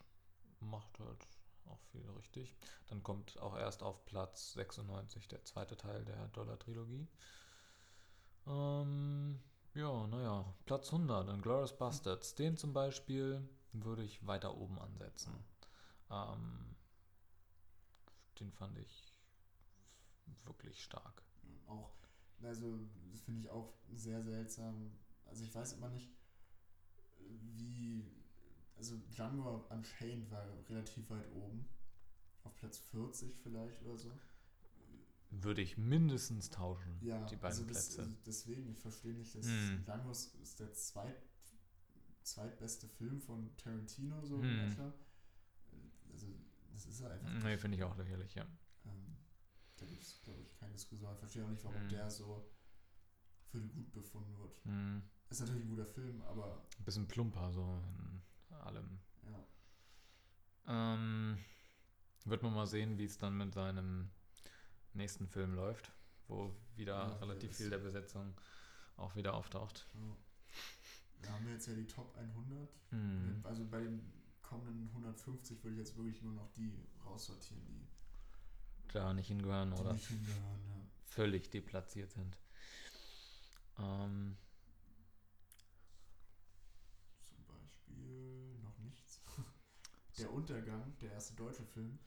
Macht 0.60 1.00
halt, 1.00 1.28
auch 1.66 1.80
viel 1.92 2.08
richtig. 2.18 2.56
Dann 2.88 3.04
kommt 3.04 3.40
auch 3.40 3.56
erst 3.56 3.84
auf 3.84 4.06
Platz 4.06 4.54
96 4.54 5.28
der 5.28 5.44
zweite 5.46 5.78
Teil 5.78 6.04
der 6.06 6.28
Dollar-Trilogie. 6.30 7.08
Ähm, 8.46 9.40
ja, 9.74 10.08
naja, 10.08 10.54
Platz 10.66 10.92
100, 10.92 11.28
dann 11.28 11.42
Glorious 11.42 11.78
Bastards. 11.78 12.36
Den 12.36 12.58
zum 12.58 12.74
Beispiel 12.74 13.48
würde 13.72 14.04
ich 14.04 14.26
weiter 14.28 14.56
oben 14.58 14.80
ansetzen. 14.80 15.34
Ähm, 16.10 16.76
den 18.40 18.52
fand 18.52 18.78
ich 18.78 19.18
wirklich 20.46 20.84
stark. 20.84 21.24
Auch, 21.68 21.92
also 22.42 22.80
das 23.12 23.22
finde 23.22 23.42
ich 23.42 23.50
auch 23.50 23.74
sehr 23.94 24.22
seltsam. 24.22 24.92
Also 25.26 25.44
ich 25.44 25.56
weiß 25.56 25.74
immer 25.74 25.90
nicht, 25.90 26.12
wie. 27.56 28.06
Also 28.76 28.98
Django 29.12 29.66
Unchained 29.70 30.30
war 30.32 30.46
relativ 30.70 31.10
weit 31.10 31.32
oben. 31.32 31.66
Auf 32.44 32.56
Platz 32.58 32.80
40 32.80 33.36
vielleicht 33.42 33.82
oder 33.84 33.98
so. 33.98 34.12
Würde 35.30 35.62
ich 35.62 35.78
mindestens 35.78 36.50
tauschen, 36.50 37.00
Ja, 37.02 37.26
die 37.26 37.36
beiden 37.38 37.46
also 37.60 37.64
das, 37.64 37.88
Plätze. 37.88 38.02
also 38.04 38.16
deswegen, 38.26 38.70
ich 38.70 38.78
verstehe 38.80 39.14
nicht, 39.14 39.34
dass 39.34 39.46
Hm. 39.46 39.84
Django 39.84 40.12
ist 40.12 40.60
der 40.60 40.72
zweit, 40.74 41.24
zweitbeste 42.22 42.88
Film 42.88 43.20
von 43.20 43.56
Tarantino 43.58 44.22
so 44.26 44.42
Hm. 44.44 44.60
etwa. 44.72 44.94
Also 46.12 46.28
das 46.72 46.86
ist 46.86 47.02
er 47.02 47.12
einfach. 47.12 47.44
Nee, 47.44 47.58
finde 47.58 47.78
ich 47.78 47.84
auch 47.84 47.96
lächerlich, 47.98 48.36
ja. 48.36 48.46
Ähm, 48.86 49.16
da 49.78 49.86
gibt 49.86 50.04
es, 50.04 50.22
glaube 50.22 50.42
ich, 50.42 50.54
keine 50.60 50.74
Diskussion. 50.74 51.14
Ich 51.14 51.20
verstehe 51.20 51.46
auch 51.46 51.50
nicht, 51.50 51.64
warum 51.64 51.82
Hm. 51.82 51.90
der 51.90 52.10
so 52.12 52.52
für 53.50 53.62
gut 53.62 53.92
befunden 53.92 54.38
wird. 54.38 54.64
Hm. 54.66 55.02
Ist 55.30 55.40
natürlich 55.40 55.64
ein 55.64 55.70
guter 55.70 55.86
Film, 55.86 56.22
aber 56.24 56.62
Ein 56.78 56.86
bisschen 56.86 57.08
plumper, 57.08 57.52
so 57.52 57.82
in 58.50 58.56
allem. 58.58 59.00
ja. 59.24 59.44
Ähm, 60.68 61.38
wird 62.26 62.44
man 62.44 62.54
mal 62.54 62.68
sehen, 62.68 62.98
wie 62.98 63.06
es 63.06 63.18
dann 63.18 63.38
mit 63.38 63.54
seinem 63.54 64.10
nächsten 64.94 65.28
Film 65.28 65.56
läuft, 65.56 65.92
wo 66.28 66.56
wieder 66.76 66.94
Ja, 66.94 67.14
relativ 67.18 67.56
viel 67.58 67.70
der 67.70 67.80
Besetzung 67.80 68.34
auch 68.96 69.16
wieder 69.16 69.34
auftaucht. 69.34 69.88
ja. 69.96 70.16
Da 71.24 71.32
haben 71.32 71.46
wir 71.46 71.54
jetzt 71.54 71.68
ja 71.68 71.74
die 71.74 71.88
Top 71.88 72.16
100. 72.18 72.70
Hm. 72.90 73.40
Also 73.46 73.66
bei 73.66 73.80
den 73.80 74.12
kommenden 74.42 74.90
150 74.90 75.64
würde 75.64 75.76
ich 75.76 75.80
jetzt 75.80 75.96
wirklich 75.98 76.22
nur 76.22 76.34
noch 76.34 76.52
die 76.52 76.78
raussortieren, 77.06 77.66
die, 77.66 77.88
Da 78.92 79.14
nicht 79.14 79.28
hingehören 79.28 79.72
oder 79.74 79.94
nicht 79.94 80.06
hingehören. 80.08 80.60
Ja. 80.68 80.76
völlig 81.06 81.50
deplatziert 81.50 82.12
sind. 82.12 82.38
Ähm, 83.80 84.36
Zum 87.24 87.46
Beispiel 87.48 88.58
noch 88.62 88.78
nichts. 88.80 89.22
Der 90.18 90.32
Untergang, 90.32 90.94
der 91.02 91.12
erste 91.12 91.34
deutsche 91.36 91.64
Film. 91.66 91.98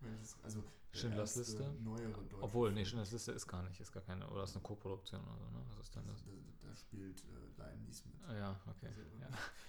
Welches, 0.00 0.36
also 0.42 0.62
Schindlers 0.92 1.36
Liste? 1.36 1.62
Neuere 1.82 2.10
deutsche 2.24 2.42
obwohl, 2.42 2.72
nee. 2.72 2.84
Schindlers 2.84 3.12
Liste 3.12 3.32
ist 3.32 3.46
gar 3.46 3.62
nicht, 3.62 3.80
ist 3.80 3.92
gar 3.92 4.02
keine, 4.02 4.28
oder 4.28 4.44
ist 4.44 4.54
eine 4.54 4.62
Koproduktion 4.62 5.20
oder 5.22 5.38
so, 5.38 5.50
ne? 5.50 5.62
Was 5.68 5.78
ist 5.86 5.94
denn 5.96 6.06
Da, 6.06 6.12
das? 6.12 6.24
da, 6.24 6.68
da 6.68 6.76
spielt 6.76 7.24
äh, 7.24 7.62
Liam 7.62 7.82
Neeson 7.84 8.12
mit. 8.12 8.36
Ja, 8.36 8.60
okay. 8.66 8.86
Also, 8.88 9.00
Ja. 9.20 9.28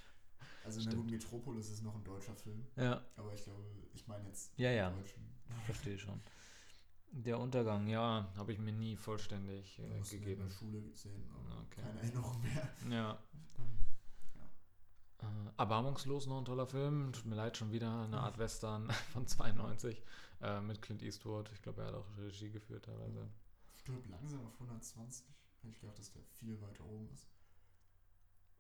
also 0.66 0.82
na 0.86 0.94
gut, 0.96 1.10
Metropolis 1.10 1.70
ist 1.70 1.84
noch 1.84 1.96
ein 1.96 2.04
deutscher 2.04 2.36
Film, 2.36 2.66
Ja, 2.76 3.06
aber 3.16 3.34
ich 3.34 3.44
glaube, 3.44 3.64
ich 3.94 4.06
meine 4.08 4.28
jetzt 4.28 4.58
Ja, 4.58 4.72
ja. 4.72 4.90
deutschen. 4.92 5.24
verstehe 5.66 5.98
schon. 5.98 6.22
Der 7.12 7.40
Untergang, 7.40 7.88
ja, 7.88 8.30
habe 8.36 8.52
ich 8.52 8.60
mir 8.60 8.74
nie 8.74 8.98
vollständig 8.98 9.80
äh, 9.80 9.84
wir 9.84 9.96
in 9.96 10.04
gegeben. 10.04 10.44
der 10.44 10.50
Schule 10.50 10.82
gesehen, 10.82 11.24
aber 11.32 11.62
Okay. 11.62 11.82
keine 11.82 12.00
Erinnerung 12.02 12.42
mehr. 12.42 12.70
Ja. 12.90 13.20
Äh, 15.26 15.52
Erbarmungslos 15.58 16.28
noch 16.28 16.38
ein 16.40 16.46
toller 16.46 16.68
Film. 16.68 17.12
Tut 17.14 17.26
mir 17.26 17.36
leid, 17.36 17.58
schon 17.58 17.72
wieder 17.72 18.04
eine 18.04 18.20
Art 18.20 18.38
Western 18.38 18.90
von 19.14 19.28
92 19.28 20.02
äh, 20.42 20.62
mit 20.62 20.82
Clint 20.82 21.02
Eastwood. 21.02 21.50
Ich 21.54 21.62
glaube, 21.62 21.82
er 21.82 21.88
hat 21.88 21.94
auch 21.96 22.18
Regie 22.18 22.50
geführt 22.52 22.86
teilweise. 22.86 23.28
Stirb 23.74 24.08
langsam 24.10 24.46
auf 24.46 24.54
120. 24.56 25.26
Hätte 25.62 25.70
ich 25.74 25.80
gedacht, 25.80 25.98
dass 26.00 26.12
der 26.12 26.24
viel 26.40 26.60
weiter 26.62 26.86
oben 26.86 27.10
ist. 27.14 27.28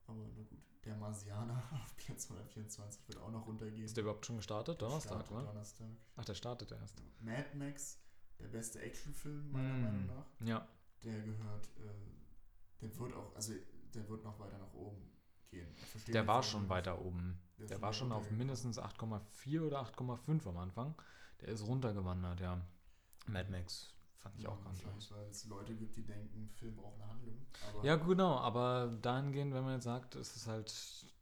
Aber 0.07 0.19
na 0.35 0.43
gut. 0.43 0.59
Der 0.85 0.95
Marsianer 0.97 1.63
auf 1.71 1.95
Platz 1.97 2.29
124 2.29 3.07
wird 3.07 3.19
auch 3.19 3.31
noch 3.31 3.47
runtergehen. 3.47 3.85
Ist 3.85 3.97
der 3.97 4.03
überhaupt 4.03 4.25
schon 4.25 4.35
gestartet? 4.37 4.79
Donnerstag, 4.81 5.29
oder? 5.31 5.41
Donnerstag. 5.43 5.87
Ach, 6.15 6.25
der 6.25 6.35
startet 6.35 6.71
erst. 6.71 7.01
Mad 7.21 7.45
Max, 7.55 7.97
der 8.39 8.47
beste 8.49 8.79
Actionfilm 8.81 9.51
meiner 9.51 9.73
Mm. 9.73 9.81
Meinung 9.81 10.05
nach. 10.05 10.25
Ja, 10.47 10.67
Der 11.03 11.21
gehört, 11.21 11.65
äh, 11.79 12.81
der 12.81 12.95
wird 12.99 13.13
auch, 13.15 13.35
also 13.35 13.53
der 13.95 14.07
wird 14.07 14.23
noch 14.23 14.39
weiter 14.39 14.59
nach 14.59 14.73
oben 14.73 15.01
gehen. 15.49 15.67
Verstehe 15.91 16.13
der 16.13 16.27
war 16.27 16.43
schon 16.43 16.69
weiter 16.69 17.01
oben. 17.01 17.39
Der 17.59 17.67
Der 17.67 17.81
war 17.81 17.93
schon 17.93 18.11
auf 18.11 18.29
mindestens 18.31 18.79
8,4 18.79 19.61
oder 19.61 19.81
8,5 19.81 20.47
am 20.47 20.57
Anfang. 20.57 20.95
Der 21.41 21.49
ist 21.49 21.65
runtergewandert, 21.65 22.39
ja. 22.41 22.59
Mad 23.27 23.49
Max 23.49 23.93
fand 24.17 24.37
ich 24.37 24.43
Ja, 24.43 24.49
auch 24.49 24.63
ganz 24.63 24.83
wahrscheinlich, 24.83 25.11
weil 25.11 25.25
es 25.29 25.45
Leute 25.45 25.75
gibt, 25.75 25.95
die 25.95 26.03
denken, 26.05 26.49
Film 26.55 26.75
braucht 26.75 26.95
eine 27.01 27.09
Handlung. 27.09 27.37
Aber 27.73 27.85
Ja, 27.85 27.95
genau, 27.95 28.37
aber 28.37 28.91
dahingehend, 29.01 29.53
wenn 29.53 29.63
man 29.63 29.73
jetzt 29.75 29.83
sagt, 29.85 30.15
es 30.15 30.35
ist 30.35 30.47
halt 30.47 30.73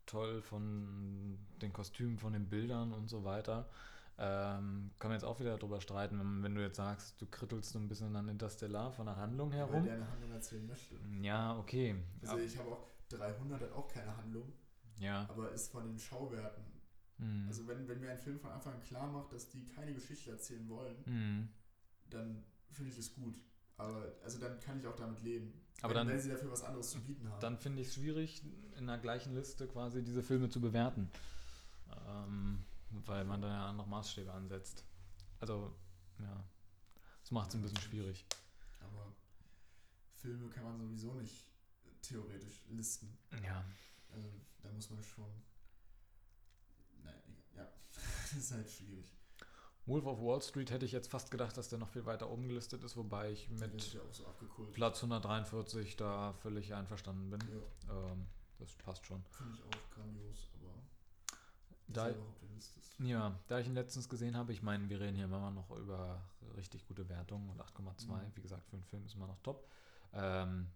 toll 0.05 0.41
von 0.41 1.37
den 1.61 1.71
Kostümen, 1.73 2.17
von 2.17 2.33
den 2.33 2.49
Bildern 2.49 2.93
und 2.93 3.09
so 3.09 3.23
weiter, 3.23 3.69
ähm, 4.17 4.91
kann 4.99 5.09
man 5.09 5.13
jetzt 5.13 5.23
auch 5.23 5.39
wieder 5.39 5.57
darüber 5.57 5.81
streiten, 5.81 6.19
wenn, 6.19 6.43
wenn 6.43 6.55
du 6.55 6.61
jetzt 6.61 6.77
sagst, 6.77 7.19
du 7.21 7.25
krittelst 7.25 7.71
so 7.71 7.79
ein 7.79 7.87
bisschen 7.87 8.15
an 8.15 8.27
Interstellar 8.27 8.91
von 8.91 9.05
der 9.07 9.15
Handlung 9.15 9.49
weil 9.51 9.57
herum. 9.57 9.83
der 9.83 9.95
eine 9.95 10.09
Handlung 10.11 10.31
erzählen 10.31 10.65
möchte. 10.67 10.95
Ja, 11.21 11.57
okay. 11.57 11.95
Also 12.21 12.37
Ja, 12.37 12.43
ich 12.43 12.57
habe 12.57 12.69
auch 12.69 12.87
300 13.17 13.61
hat 13.61 13.71
auch 13.71 13.87
keine 13.87 14.15
Handlung, 14.17 14.51
ja. 14.97 15.27
aber 15.29 15.51
ist 15.51 15.71
von 15.71 15.85
den 15.85 15.99
Schauwerten. 15.99 16.63
hm, 17.17 17.45
Also 17.47 17.67
wenn, 17.67 17.87
wenn 17.87 17.99
mir 17.99 18.11
ein 18.11 18.17
Film 18.17 18.39
von 18.39 18.51
Anfang 18.51 18.73
an 18.73 18.81
klar 18.81 19.11
macht, 19.11 19.31
dass 19.33 19.49
die 19.49 19.65
keine 19.65 19.93
Geschichte 19.93 20.31
erzählen 20.31 20.67
wollen, 20.69 21.05
hm. 21.05 21.49
dann 22.09 22.43
finde 22.71 22.91
ich 22.91 22.97
das 22.97 23.13
gut. 23.13 23.35
Aber 23.77 24.11
also 24.23 24.39
dann 24.39 24.59
kann 24.59 24.79
ich 24.79 24.85
auch 24.87 24.95
damit 24.95 25.21
leben. 25.23 25.53
Aber 25.81 25.89
wenn, 25.89 25.97
dann- 26.01 26.07
wenn 26.09 26.19
sie 26.19 26.29
dafür 26.29 26.51
was 26.51 26.63
anderes 26.63 26.91
zu 26.91 27.01
bieten 27.01 27.27
haben. 27.29 27.39
Dann 27.41 27.57
finde 27.57 27.81
ich 27.81 27.87
es 27.89 27.95
schwierig, 27.95 28.43
in 28.77 28.87
der 28.87 28.97
gleichen 28.99 29.33
Liste 29.35 29.67
quasi 29.67 30.03
diese 30.03 30.21
Filme 30.23 30.49
zu 30.49 30.61
bewerten. 30.61 31.09
Ähm, 32.07 32.63
weil 33.05 33.25
man 33.25 33.41
da 33.41 33.47
ja 33.47 33.65
andere 33.67 33.87
Maßstäbe 33.87 34.31
ansetzt. 34.31 34.85
Also, 35.39 35.75
ja. 36.19 36.43
Das 37.21 37.31
macht 37.31 37.49
es 37.49 37.55
ein 37.55 37.61
bisschen 37.61 37.79
schwierig. 37.79 38.25
aber 38.81 39.13
Filme 40.15 40.47
kann 40.49 40.63
man 40.63 40.77
sowieso 40.79 41.13
nicht 41.15 41.47
theoretisch 42.03 42.61
listen. 42.69 43.17
Ja. 43.43 43.65
Also 44.11 44.29
da 44.61 44.71
muss 44.71 44.89
man 44.91 45.03
schon. 45.03 45.25
Nein, 47.03 47.13
egal. 47.51 47.65
ja, 47.65 47.71
das 48.31 48.33
ist 48.33 48.51
halt 48.51 48.69
schwierig. 48.69 49.11
Wolf 49.85 50.05
of 50.05 50.19
Wall 50.21 50.41
Street 50.41 50.71
hätte 50.71 50.85
ich 50.85 50.93
jetzt 50.93 51.09
fast 51.09 51.29
gedacht, 51.29 51.57
dass 51.57 51.67
der 51.67 51.77
noch 51.79 51.89
viel 51.89 52.05
weiter 52.05 52.29
oben 52.29 52.47
gelistet 52.47 52.83
ist, 52.85 52.95
wobei 52.95 53.31
ich 53.31 53.49
mit 53.49 53.93
ja 53.93 53.99
so. 54.11 54.23
Platz 54.71 54.97
143 55.03 55.97
da 55.97 56.31
völlig 56.33 56.73
einverstanden 56.73 57.29
bin. 57.31 57.41
Ja, 57.87 58.11
Ähm, 58.11 58.25
das 58.59 58.75
passt 58.75 59.05
schon. 59.05 59.21
finde 59.31 59.53
ich 59.55 59.63
auch 59.63 59.89
grandios, 59.95 60.49
aber 60.55 60.73
Da-. 61.87 62.15
Ja, 62.99 63.37
da 63.47 63.59
ich 63.59 63.67
ihn 63.67 63.73
letztens 63.73 64.07
gesehen 64.07 64.37
habe, 64.37 64.53
ich 64.53 64.61
meine, 64.61 64.87
wir 64.87 64.99
reden 65.01 65.15
hier 65.15 65.25
immer 65.25 65.51
noch 65.51 65.69
über 65.71 66.23
richtig 66.55 66.85
gute 66.87 67.09
Wertungen 67.09 67.49
und 67.49 67.59
8,2. 67.59 68.07
Mhm. 68.07 68.31
Wie 68.35 68.41
gesagt, 68.41 68.65
für 68.67 68.77
einen 68.77 68.85
Film 68.85 69.03
ist 69.05 69.15
immer 69.15 69.27
noch 69.27 69.39
top. 69.41 69.67
Ähm, 70.13 70.67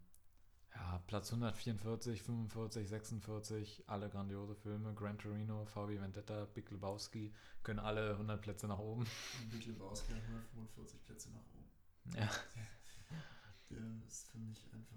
ja, 0.78 1.00
Platz 1.08 1.32
144, 1.34 2.22
45, 2.22 2.88
46, 2.88 3.84
alle 3.88 4.10
grandiose 4.10 4.56
Filme. 4.56 4.94
Gran 4.94 5.18
Torino, 5.18 5.66
VW 5.66 6.00
Vendetta, 6.00 6.46
Big 6.46 6.70
Lebowski 6.72 7.34
können 7.64 7.80
alle 7.80 8.12
100 8.12 8.42
Plätze 8.42 8.68
nach 8.68 8.80
oben. 8.80 9.06
Big 9.52 9.66
Lebowski 9.66 10.14
hat 10.14 10.22
145 10.24 11.04
Plätze 11.06 11.30
nach 11.32 11.42
oben. 11.42 12.18
Ja, 12.18 12.30
Der 13.70 13.80
ist 14.08 14.30
für 14.30 14.38
mich 14.40 14.66
einfach. 14.74 14.96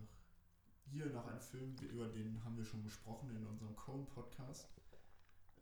Hier 0.93 1.07
noch 1.07 1.26
ein 1.26 1.41
Film, 1.41 1.74
über 1.93 2.09
den 2.09 2.43
haben 2.45 2.57
wir 2.57 2.64
schon 2.64 2.83
gesprochen 2.83 3.31
in 3.35 3.45
unserem 3.47 3.74
Coen-Podcast. 3.76 4.68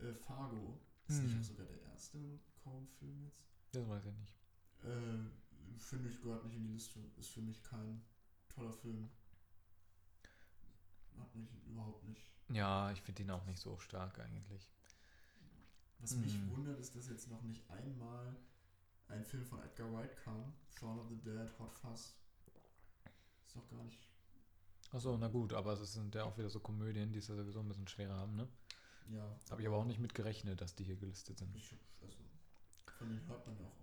Äh, 0.00 0.12
Fargo. 0.14 0.80
Ist 1.06 1.22
nicht 1.22 1.32
Hm. 1.34 1.40
auch 1.40 1.44
sogar 1.44 1.66
der 1.66 1.82
erste 1.82 2.18
Coen-Film 2.62 3.24
jetzt? 3.24 3.44
das 3.72 3.86
weiß 3.88 4.04
ich 4.06 4.14
nicht. 4.16 4.34
Äh, 4.84 5.78
Finde 5.78 6.08
ich, 6.10 6.20
gehört 6.20 6.44
nicht 6.44 6.56
in 6.56 6.64
die 6.66 6.72
Liste. 6.72 7.00
Ist 7.18 7.30
für 7.30 7.40
mich 7.40 7.62
kein 7.62 8.02
toller 8.48 8.72
Film. 8.72 9.08
Hat 11.18 11.34
mich 11.34 11.48
überhaupt 11.66 12.04
nicht. 12.04 12.30
Ja, 12.50 12.90
ich 12.92 13.02
finde 13.02 13.22
ihn 13.22 13.30
auch 13.30 13.44
nicht 13.44 13.60
so 13.60 13.78
stark 13.78 14.18
eigentlich. 14.18 14.68
Was 16.00 16.14
mich 16.16 16.34
Hm. 16.34 16.50
wundert, 16.56 16.78
ist, 16.78 16.94
dass 16.96 17.08
jetzt 17.08 17.28
noch 17.28 17.42
nicht 17.42 17.68
einmal 17.70 18.36
ein 19.08 19.24
Film 19.24 19.44
von 19.44 19.60
Edgar 19.62 19.92
Wright 19.92 20.16
kam. 20.16 20.52
Shaun 20.78 20.98
of 20.98 21.08
the 21.08 21.16
Dead, 21.16 21.50
Hot 21.58 21.72
Fuzz. 21.72 22.14
Ist 23.46 23.56
doch 23.56 23.68
gar 23.68 23.82
nicht. 23.82 23.98
Achso, 24.92 25.16
na 25.18 25.28
gut, 25.28 25.52
aber 25.52 25.72
es 25.72 25.92
sind 25.92 26.14
ja 26.14 26.24
auch 26.24 26.38
wieder 26.38 26.48
so 26.48 26.60
Komödien, 26.60 27.12
die 27.12 27.18
es 27.18 27.28
ja 27.28 27.34
sowieso 27.34 27.60
ein 27.60 27.68
bisschen 27.68 27.88
schwerer 27.88 28.14
haben, 28.16 28.36
ne? 28.36 28.48
Ja. 29.10 29.36
Habe 29.50 29.60
ich 29.62 29.66
aber 29.66 29.76
auch 29.76 29.84
nicht 29.84 29.98
mit 30.00 30.14
gerechnet, 30.14 30.60
dass 30.60 30.74
die 30.74 30.84
hier 30.84 30.96
gelistet 30.96 31.38
sind. 31.38 31.54
Ich, 31.56 31.74
also, 32.00 32.16
von 32.98 33.08
denen 33.08 33.26
hört 33.26 33.46
man 33.46 33.56
ja 33.58 33.64
auch 33.64 33.68
oft. 33.70 33.80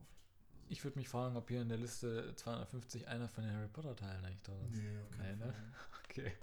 Also, 0.54 0.66
Ich 0.70 0.84
würde 0.84 0.98
mich 0.98 1.10
fragen, 1.10 1.36
ob 1.36 1.50
hier 1.50 1.62
in 1.62 1.70
der 1.70 1.78
Liste 1.78 2.34
250 2.36 3.08
einer 3.08 3.28
von 3.28 3.44
den 3.44 3.54
Harry 3.54 3.68
Potter 3.68 3.96
Teilen 3.96 4.24
eigentlich 4.26 4.42
drin 4.44 4.62
ist. 4.72 4.78
nee, 4.78 5.00
auf 5.00 5.12
keinen 5.12 5.40
Nee, 5.40 5.46
ne? 5.46 5.54
Fall. 5.54 5.74
Okay. 6.06 6.34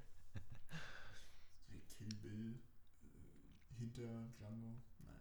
Kill 2.03 2.15
Bill 2.17 2.59
äh, 3.03 3.75
hinter 3.79 4.29
Django. 4.39 4.75
Nein. 4.99 5.21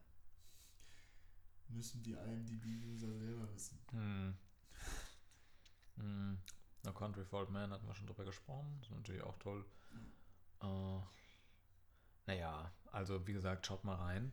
müssen 1.70 2.02
die 2.04 2.14
IMDb-User 2.14 3.14
selber 3.14 3.54
wissen. 3.54 3.80
Hm. 3.92 4.36
Hm. 5.98 6.38
No 6.84 6.94
Country 6.94 7.24
for 7.24 7.42
Old 7.42 7.50
Man 7.52 7.72
hatten 7.72 7.86
wir 7.86 7.94
schon 7.94 8.08
drüber 8.08 8.26
gesprochen. 8.26 8.78
Das 8.80 8.90
ist 8.90 8.96
natürlich 8.96 9.22
auch 9.22 9.38
toll. 9.38 9.66
Äh, 10.62 11.00
naja, 12.26 12.72
also 12.92 13.26
wie 13.28 13.34
gesagt, 13.34 13.68
schaut 13.68 13.84
mal 13.84 13.96
rein. 13.96 14.32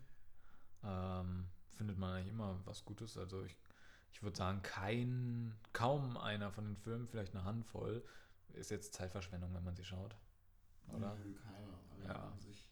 Ähm, 0.82 1.48
findet 1.74 1.98
man 1.98 2.14
eigentlich 2.14 2.32
immer 2.32 2.60
was 2.64 2.84
Gutes. 2.84 3.18
Also 3.18 3.44
ich, 3.44 3.56
ich 4.12 4.22
würde 4.22 4.36
sagen, 4.36 4.62
kein, 4.62 5.54
kaum 5.72 6.16
einer 6.16 6.50
von 6.50 6.64
den 6.64 6.76
Filmen, 6.76 7.08
vielleicht 7.08 7.34
eine 7.34 7.44
Handvoll, 7.44 8.02
ist 8.54 8.70
jetzt 8.70 8.94
Zeitverschwendung, 8.94 9.54
wenn 9.54 9.64
man 9.64 9.76
sie 9.76 9.84
schaut. 9.84 10.16
Oder? 10.94 11.14
Nö, 11.16 11.34
keiner. 11.34 11.78
Alle 11.92 12.04
Ja. 12.06 12.36
sich 12.38 12.68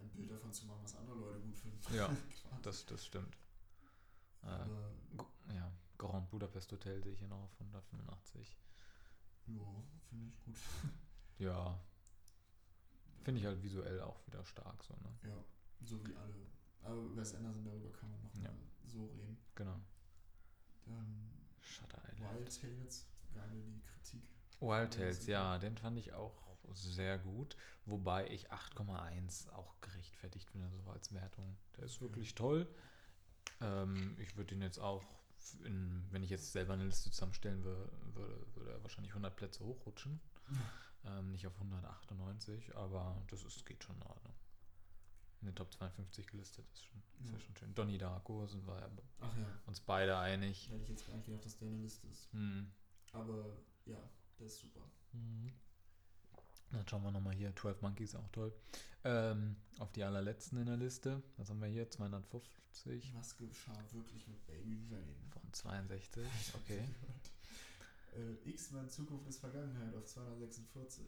ein 0.00 0.08
Bild 0.10 0.30
davon 0.30 0.52
zu 0.52 0.66
machen, 0.66 0.80
was 0.82 0.96
andere 0.96 1.16
Leute 1.18 1.40
gut 1.40 1.56
finden. 1.56 1.78
Ja. 1.94 2.08
Das, 2.62 2.86
das 2.86 3.04
stimmt. 3.04 3.36
Äh, 4.42 5.54
ja, 5.54 5.70
Grand 5.98 6.30
Budapest 6.30 6.72
Hotel 6.72 7.02
sehe 7.02 7.12
ich 7.12 7.18
hier 7.18 7.28
noch 7.28 7.42
auf 7.42 7.52
185. 7.60 8.56
ja, 9.48 9.60
finde 10.08 10.28
ich 10.28 10.44
gut. 10.44 10.56
Ja, 11.38 11.78
finde 13.22 13.40
ich 13.40 13.46
halt 13.46 13.62
visuell 13.62 14.00
auch 14.00 14.26
wieder 14.26 14.42
stark 14.44 14.82
so, 14.84 14.94
ne? 14.94 15.28
Ja, 15.28 15.44
so 15.82 16.02
wie 16.06 16.14
alle. 16.14 16.34
Aber 16.82 17.14
Wes 17.16 17.34
Anderson, 17.34 17.64
darüber 17.64 17.90
kann 17.92 18.10
man 18.10 18.22
noch 18.22 18.34
Ja. 18.36 18.50
mal 18.50 18.56
so 18.86 19.06
reden. 19.08 19.36
Genau. 19.54 19.80
Dann 20.86 21.30
Shutter 21.60 22.00
Island. 22.12 22.34
Wild 22.38 22.60
Tales, 22.60 23.06
gerade 23.32 23.54
die 23.60 23.80
Kritik. 23.82 24.22
Wild 24.60 24.94
Ja, 24.94 25.00
Tales, 25.00 25.26
ja, 25.26 25.58
den 25.58 25.76
fand 25.76 25.98
ich 25.98 26.12
auch 26.14 26.40
sehr 26.76 27.18
gut. 27.18 27.56
Wobei 27.86 28.28
ich 28.30 28.50
8,1 28.52 29.50
auch 29.50 29.80
gerechtfertigt 29.80 30.50
finde, 30.50 30.68
so 30.70 30.90
als 30.90 31.12
Wertung. 31.12 31.56
Der 31.76 31.84
ist 31.84 32.00
wirklich 32.00 32.34
toll. 32.34 32.66
Ähm, 33.60 34.16
ich 34.18 34.36
würde 34.36 34.54
ihn 34.54 34.62
jetzt 34.62 34.78
auch, 34.78 35.04
in, 35.64 36.06
wenn 36.10 36.22
ich 36.22 36.30
jetzt 36.30 36.52
selber 36.52 36.72
eine 36.74 36.84
Liste 36.86 37.10
zusammenstellen 37.10 37.62
wür- 37.64 37.90
würde, 38.14 38.46
würde 38.54 38.72
er 38.72 38.82
wahrscheinlich 38.82 39.12
100 39.12 39.34
Plätze 39.36 39.64
hochrutschen. 39.64 40.20
Ähm, 41.06 41.32
nicht 41.32 41.46
auf 41.46 41.54
198, 41.56 42.74
aber 42.76 43.22
das 43.28 43.42
ist, 43.44 43.66
geht 43.66 43.84
schon 43.84 43.94
in 43.96 44.02
Ordnung. 44.04 44.32
In 45.42 45.48
den 45.48 45.54
Top 45.54 45.70
52 45.70 46.26
gelistet 46.28 46.64
ist, 46.72 46.82
schon, 46.86 47.02
ist 47.20 47.26
ja 47.30 47.36
Ja. 47.36 47.40
schon 47.44 47.56
schön. 47.56 47.74
Donnie 47.74 47.98
Darko 47.98 48.46
sind 48.46 48.66
wir 48.66 48.78
ja 48.80 48.88
uns 49.66 49.80
beide 49.80 50.16
einig. 50.16 50.70
hätte 50.70 50.82
ich 50.82 50.88
jetzt 50.88 51.06
gar 51.06 51.12
nicht 51.16 51.26
gedacht, 51.26 51.44
dass 51.44 51.58
der 51.58 51.68
eine 51.68 51.76
Liste 51.82 52.06
ist. 52.06 52.32
Hm. 52.32 52.72
Aber 53.12 53.54
ja, 53.84 53.98
der 54.38 54.46
ist 54.46 54.60
super. 54.60 54.80
Mhm. 55.12 55.52
Dann 56.74 56.88
schauen 56.88 57.02
wir 57.02 57.10
nochmal 57.12 57.34
hier. 57.34 57.54
12 57.54 57.82
Monkeys 57.82 58.14
auch 58.14 58.28
toll. 58.32 58.52
Ähm, 59.04 59.56
auf 59.78 59.92
die 59.92 60.02
allerletzten 60.02 60.58
in 60.58 60.66
der 60.66 60.76
Liste. 60.76 61.22
Was 61.36 61.50
haben 61.50 61.60
wir 61.60 61.68
hier? 61.68 61.88
250 61.88 63.14
Was 63.14 63.36
geschah 63.36 63.84
wirklich 63.92 64.26
mit 64.26 64.44
Baby 64.46 64.80
Jane? 64.90 65.14
von 65.30 65.52
62. 65.52 66.24
Okay. 66.54 66.82
äh, 68.16 68.48
X-Men 68.50 68.88
Zukunft 68.88 69.28
ist 69.28 69.38
Vergangenheit 69.38 69.94
auf 69.94 70.04
246. 70.06 71.04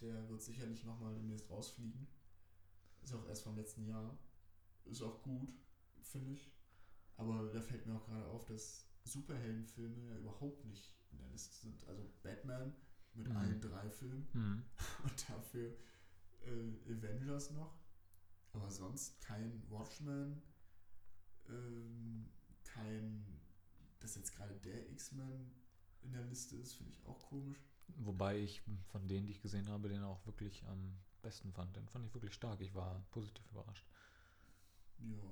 Der 0.00 0.28
wird 0.28 0.42
sicherlich 0.42 0.84
nochmal 0.84 1.14
demnächst 1.14 1.50
rausfliegen. 1.50 2.06
Ist 3.02 3.14
auch 3.14 3.26
erst 3.26 3.42
vom 3.42 3.56
letzten 3.56 3.86
Jahr. 3.86 4.16
Ist 4.84 5.02
auch 5.02 5.22
gut, 5.22 5.52
finde 6.02 6.32
ich. 6.32 6.52
Aber 7.16 7.50
da 7.52 7.60
fällt 7.60 7.86
mir 7.86 7.96
auch 7.96 8.06
gerade 8.06 8.26
auf, 8.26 8.44
dass 8.44 8.86
Superheldenfilme 9.04 10.06
ja 10.06 10.16
überhaupt 10.18 10.64
nicht 10.64 10.94
in 11.10 11.18
der 11.18 11.28
Liste 11.28 11.54
sind. 11.54 11.86
Also 11.88 12.08
Batman 12.22 12.74
mit 13.18 13.28
Mhm. 13.28 13.36
allen 13.36 13.60
drei 13.60 13.90
Filmen 13.90 14.28
Mhm. 14.32 14.64
und 15.04 15.28
dafür 15.30 15.76
äh, 16.46 16.92
Avengers 16.92 17.50
noch. 17.50 17.74
Aber 18.52 18.70
sonst 18.70 19.20
kein 19.20 19.62
Watchmen, 19.70 20.40
ähm, 21.48 22.28
kein, 22.64 23.24
dass 24.00 24.14
jetzt 24.16 24.32
gerade 24.34 24.54
der 24.60 24.90
X-Men 24.90 25.50
in 26.02 26.12
der 26.12 26.22
Liste 26.24 26.56
ist, 26.56 26.74
finde 26.74 26.92
ich 26.92 27.04
auch 27.06 27.22
komisch. 27.28 27.58
Wobei 27.96 28.38
ich 28.38 28.62
von 28.86 29.08
denen, 29.08 29.26
die 29.26 29.32
ich 29.32 29.40
gesehen 29.42 29.68
habe, 29.68 29.88
den 29.88 30.02
auch 30.02 30.24
wirklich 30.26 30.64
am 30.66 30.94
besten 31.22 31.52
fand. 31.52 31.74
Den 31.76 31.88
fand 31.88 32.06
ich 32.06 32.14
wirklich 32.14 32.34
stark. 32.34 32.60
Ich 32.60 32.74
war 32.74 33.04
positiv 33.10 33.44
überrascht. 33.50 33.86
Ja. 35.00 35.22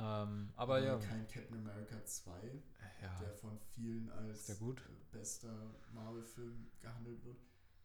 Ähm, 0.00 0.50
aber 0.56 0.78
ja. 0.82 0.98
Kein 0.98 1.26
Captain 1.28 1.58
America 1.58 2.04
2, 2.04 2.32
Ja, 3.02 3.18
der 3.20 3.32
von 3.34 3.58
vielen 3.74 4.10
als 4.10 4.48
äh, 4.48 4.56
bester 5.10 5.74
Marvel-Film 5.92 6.70
gehandelt 6.80 7.24
wird. 7.24 7.38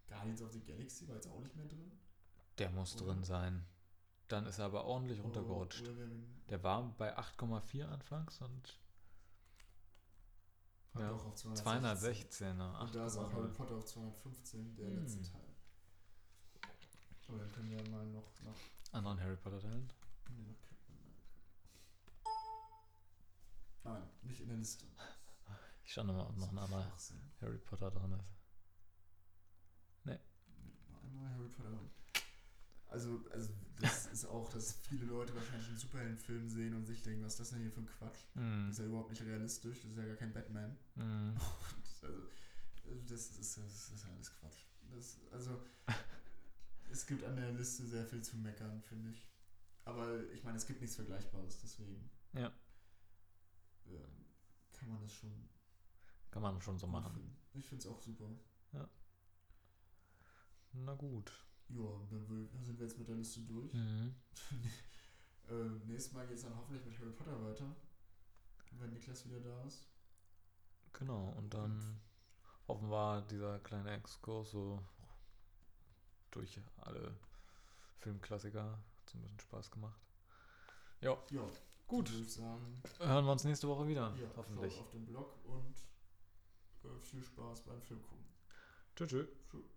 Guardians 0.08 0.42
of 0.42 0.52
the 0.54 0.60
Galaxy 0.62 1.08
war 1.08 1.16
jetzt 1.16 1.28
auch 1.28 1.40
nicht 1.42 1.56
mehr 1.56 1.66
drin. 1.66 1.92
der 2.58 2.70
muss 2.72 2.96
oder? 3.02 3.14
drin 3.14 3.24
sein. 3.24 3.66
Dann 4.28 4.46
ist 4.46 4.60
er 4.60 4.66
aber 4.66 4.86
ordentlich 4.86 5.22
runtergerutscht. 5.24 5.84
Der 6.50 6.64
war 6.64 6.84
bei 6.98 7.18
8,4 7.18 7.86
anfangs 7.86 8.40
und 8.42 8.80
Ja, 10.98 11.10
doch, 11.10 11.26
auf 11.26 11.36
216. 11.36 11.64
216. 11.64 12.58
ne? 12.58 12.80
Und 12.80 12.96
da 12.96 13.06
ist 13.08 13.18
auch 13.18 13.32
Harry 13.34 13.48
8,0. 13.50 13.54
Potter 13.54 13.76
auf 13.76 13.86
215, 13.86 14.76
der 14.78 14.88
Hm. 14.88 15.00
letzte 15.02 15.22
Teil. 15.24 15.42
Aber 17.28 17.40
dann 17.40 17.52
können 17.52 17.70
wir 17.70 17.78
ja 17.84 17.90
mal 17.90 18.06
noch 18.08 18.32
nach, 18.44 18.56
Anderen 18.94 19.20
Harry 19.20 19.36
Potter 19.36 19.60
Teilen. 19.60 19.90
nee, 20.30 20.56
nach 20.62 20.75
Nein, 23.86 24.04
nicht 24.24 24.42
in 24.42 24.48
der 24.50 24.58
Liste. 24.58 24.86
Ich 25.84 25.94
schaue 25.94 26.06
nochmal, 26.06 26.26
ob 26.26 26.38
noch 26.38 26.52
ein 26.52 26.58
anderer. 26.58 26.92
Harry 27.42 27.60
Potter 27.60 27.92
drin 27.92 28.14
ist. 28.14 28.26
Nee, 30.04 30.20
Noch 30.90 31.04
einmal 31.04 31.30
Harry 31.36 31.50
Potter. 31.50 31.80
Also, 32.88 33.24
also 33.32 33.54
das 33.80 34.08
ist 34.12 34.26
auch, 34.26 34.50
dass 34.50 34.74
viele 34.90 35.06
Leute 35.06 35.36
wahrscheinlich 35.36 35.68
einen 35.68 35.78
Superheldenfilm 35.78 36.50
sehen 36.50 36.74
und 36.74 36.86
sich 36.86 37.04
denken, 37.04 37.24
was 37.24 37.34
ist 37.34 37.40
das 37.42 37.50
denn 37.52 37.62
hier 37.62 37.72
für 37.72 37.82
ein 37.82 37.86
Quatsch? 37.86 38.26
Mhm. 38.34 38.66
Das 38.68 38.72
ist 38.72 38.80
ja 38.80 38.86
überhaupt 38.86 39.12
nicht 39.12 39.22
realistisch, 39.22 39.82
das 39.82 39.92
ist 39.92 39.98
ja 39.98 40.06
gar 40.06 40.16
kein 40.16 40.34
Batman. 40.34 40.76
Mhm. 40.96 41.38
Also, 42.02 43.02
das 43.08 43.32
ist, 43.40 43.58
das 43.58 43.90
ist 43.90 44.06
alles 44.06 44.32
Quatsch. 44.40 44.66
Das, 44.92 45.18
also, 45.32 45.64
es 46.92 47.06
gibt 47.08 47.24
an 47.24 47.36
der 47.36 47.52
Liste 47.54 47.84
sehr 47.88 48.06
viel 48.06 48.22
zu 48.22 48.38
meckern, 48.38 48.82
finde 48.84 49.10
ich. 49.10 49.28
Aber 49.86 50.24
ich 50.32 50.44
meine, 50.44 50.58
es 50.58 50.68
gibt 50.68 50.82
nichts 50.82 50.96
Vergleichbares, 50.96 51.60
deswegen 51.62 52.10
Ja. 52.34 52.52
Ähm, 53.88 54.26
kann 54.72 54.90
man 54.90 55.02
das 55.02 55.12
schon 55.14 55.50
Kann 56.32 56.42
man 56.42 56.62
schon 56.62 56.78
so 56.78 56.88
machen. 56.88 57.14
finden. 57.14 57.38
Ich 57.54 57.66
finde 57.68 57.84
es 57.86 57.92
auch 57.92 58.00
super. 58.02 58.30
Na 60.78 60.94
gut. 60.94 61.32
Ja, 61.70 61.84
dann 62.12 62.26
sind 62.62 62.78
wir 62.78 62.86
jetzt 62.86 62.98
mit 62.98 63.08
der 63.08 63.16
Liste 63.16 63.40
durch. 63.42 63.74
Mhm. 63.74 64.14
äh, 65.50 65.54
nächstes 65.88 66.12
Mal 66.14 66.28
geht 66.28 66.36
es 66.38 66.44
dann 66.44 66.56
hoffentlich 66.56 66.86
mit 66.86 67.00
Harry 67.00 67.12
Potter 67.12 67.42
weiter. 67.44 67.76
Wenn 68.72 68.92
Niklas 68.92 69.26
wieder 69.26 69.40
da 69.40 69.64
ist. 69.64 69.88
Genau, 70.92 71.30
und 71.38 71.54
dann 71.54 72.02
hoffen 72.68 72.90
wir, 72.90 73.22
dieser 73.22 73.60
kleine 73.60 73.92
Exkurs 73.92 74.52
so 74.52 74.84
durch 76.32 76.60
alle 76.78 77.16
Filmklassiker 78.00 78.72
hat 78.72 79.10
so 79.10 79.18
ein 79.18 79.22
bisschen 79.22 79.40
Spaß 79.40 79.72
gemacht. 79.72 80.00
Ja, 81.00 81.18
Ja, 81.32 81.48
gut. 81.88 82.10
Sagen, 82.28 82.82
Hören 83.00 83.26
wir 83.26 83.32
uns 83.32 83.44
nächste 83.44 83.68
Woche 83.68 83.88
wieder. 83.88 84.14
ja, 84.20 84.28
hoffentlich. 84.36 84.80
auf 84.80 84.90
den 84.92 85.06
Blog 85.06 85.34
und 85.46 85.76
äh, 86.84 87.00
viel 87.00 87.24
Spaß 87.24 87.64
beim 87.64 87.82
Film 87.82 88.02
gucken. 88.02 88.26
Tschüss. 88.96 89.10
tschüss. 89.10 89.28
Tschüss. 89.52 89.75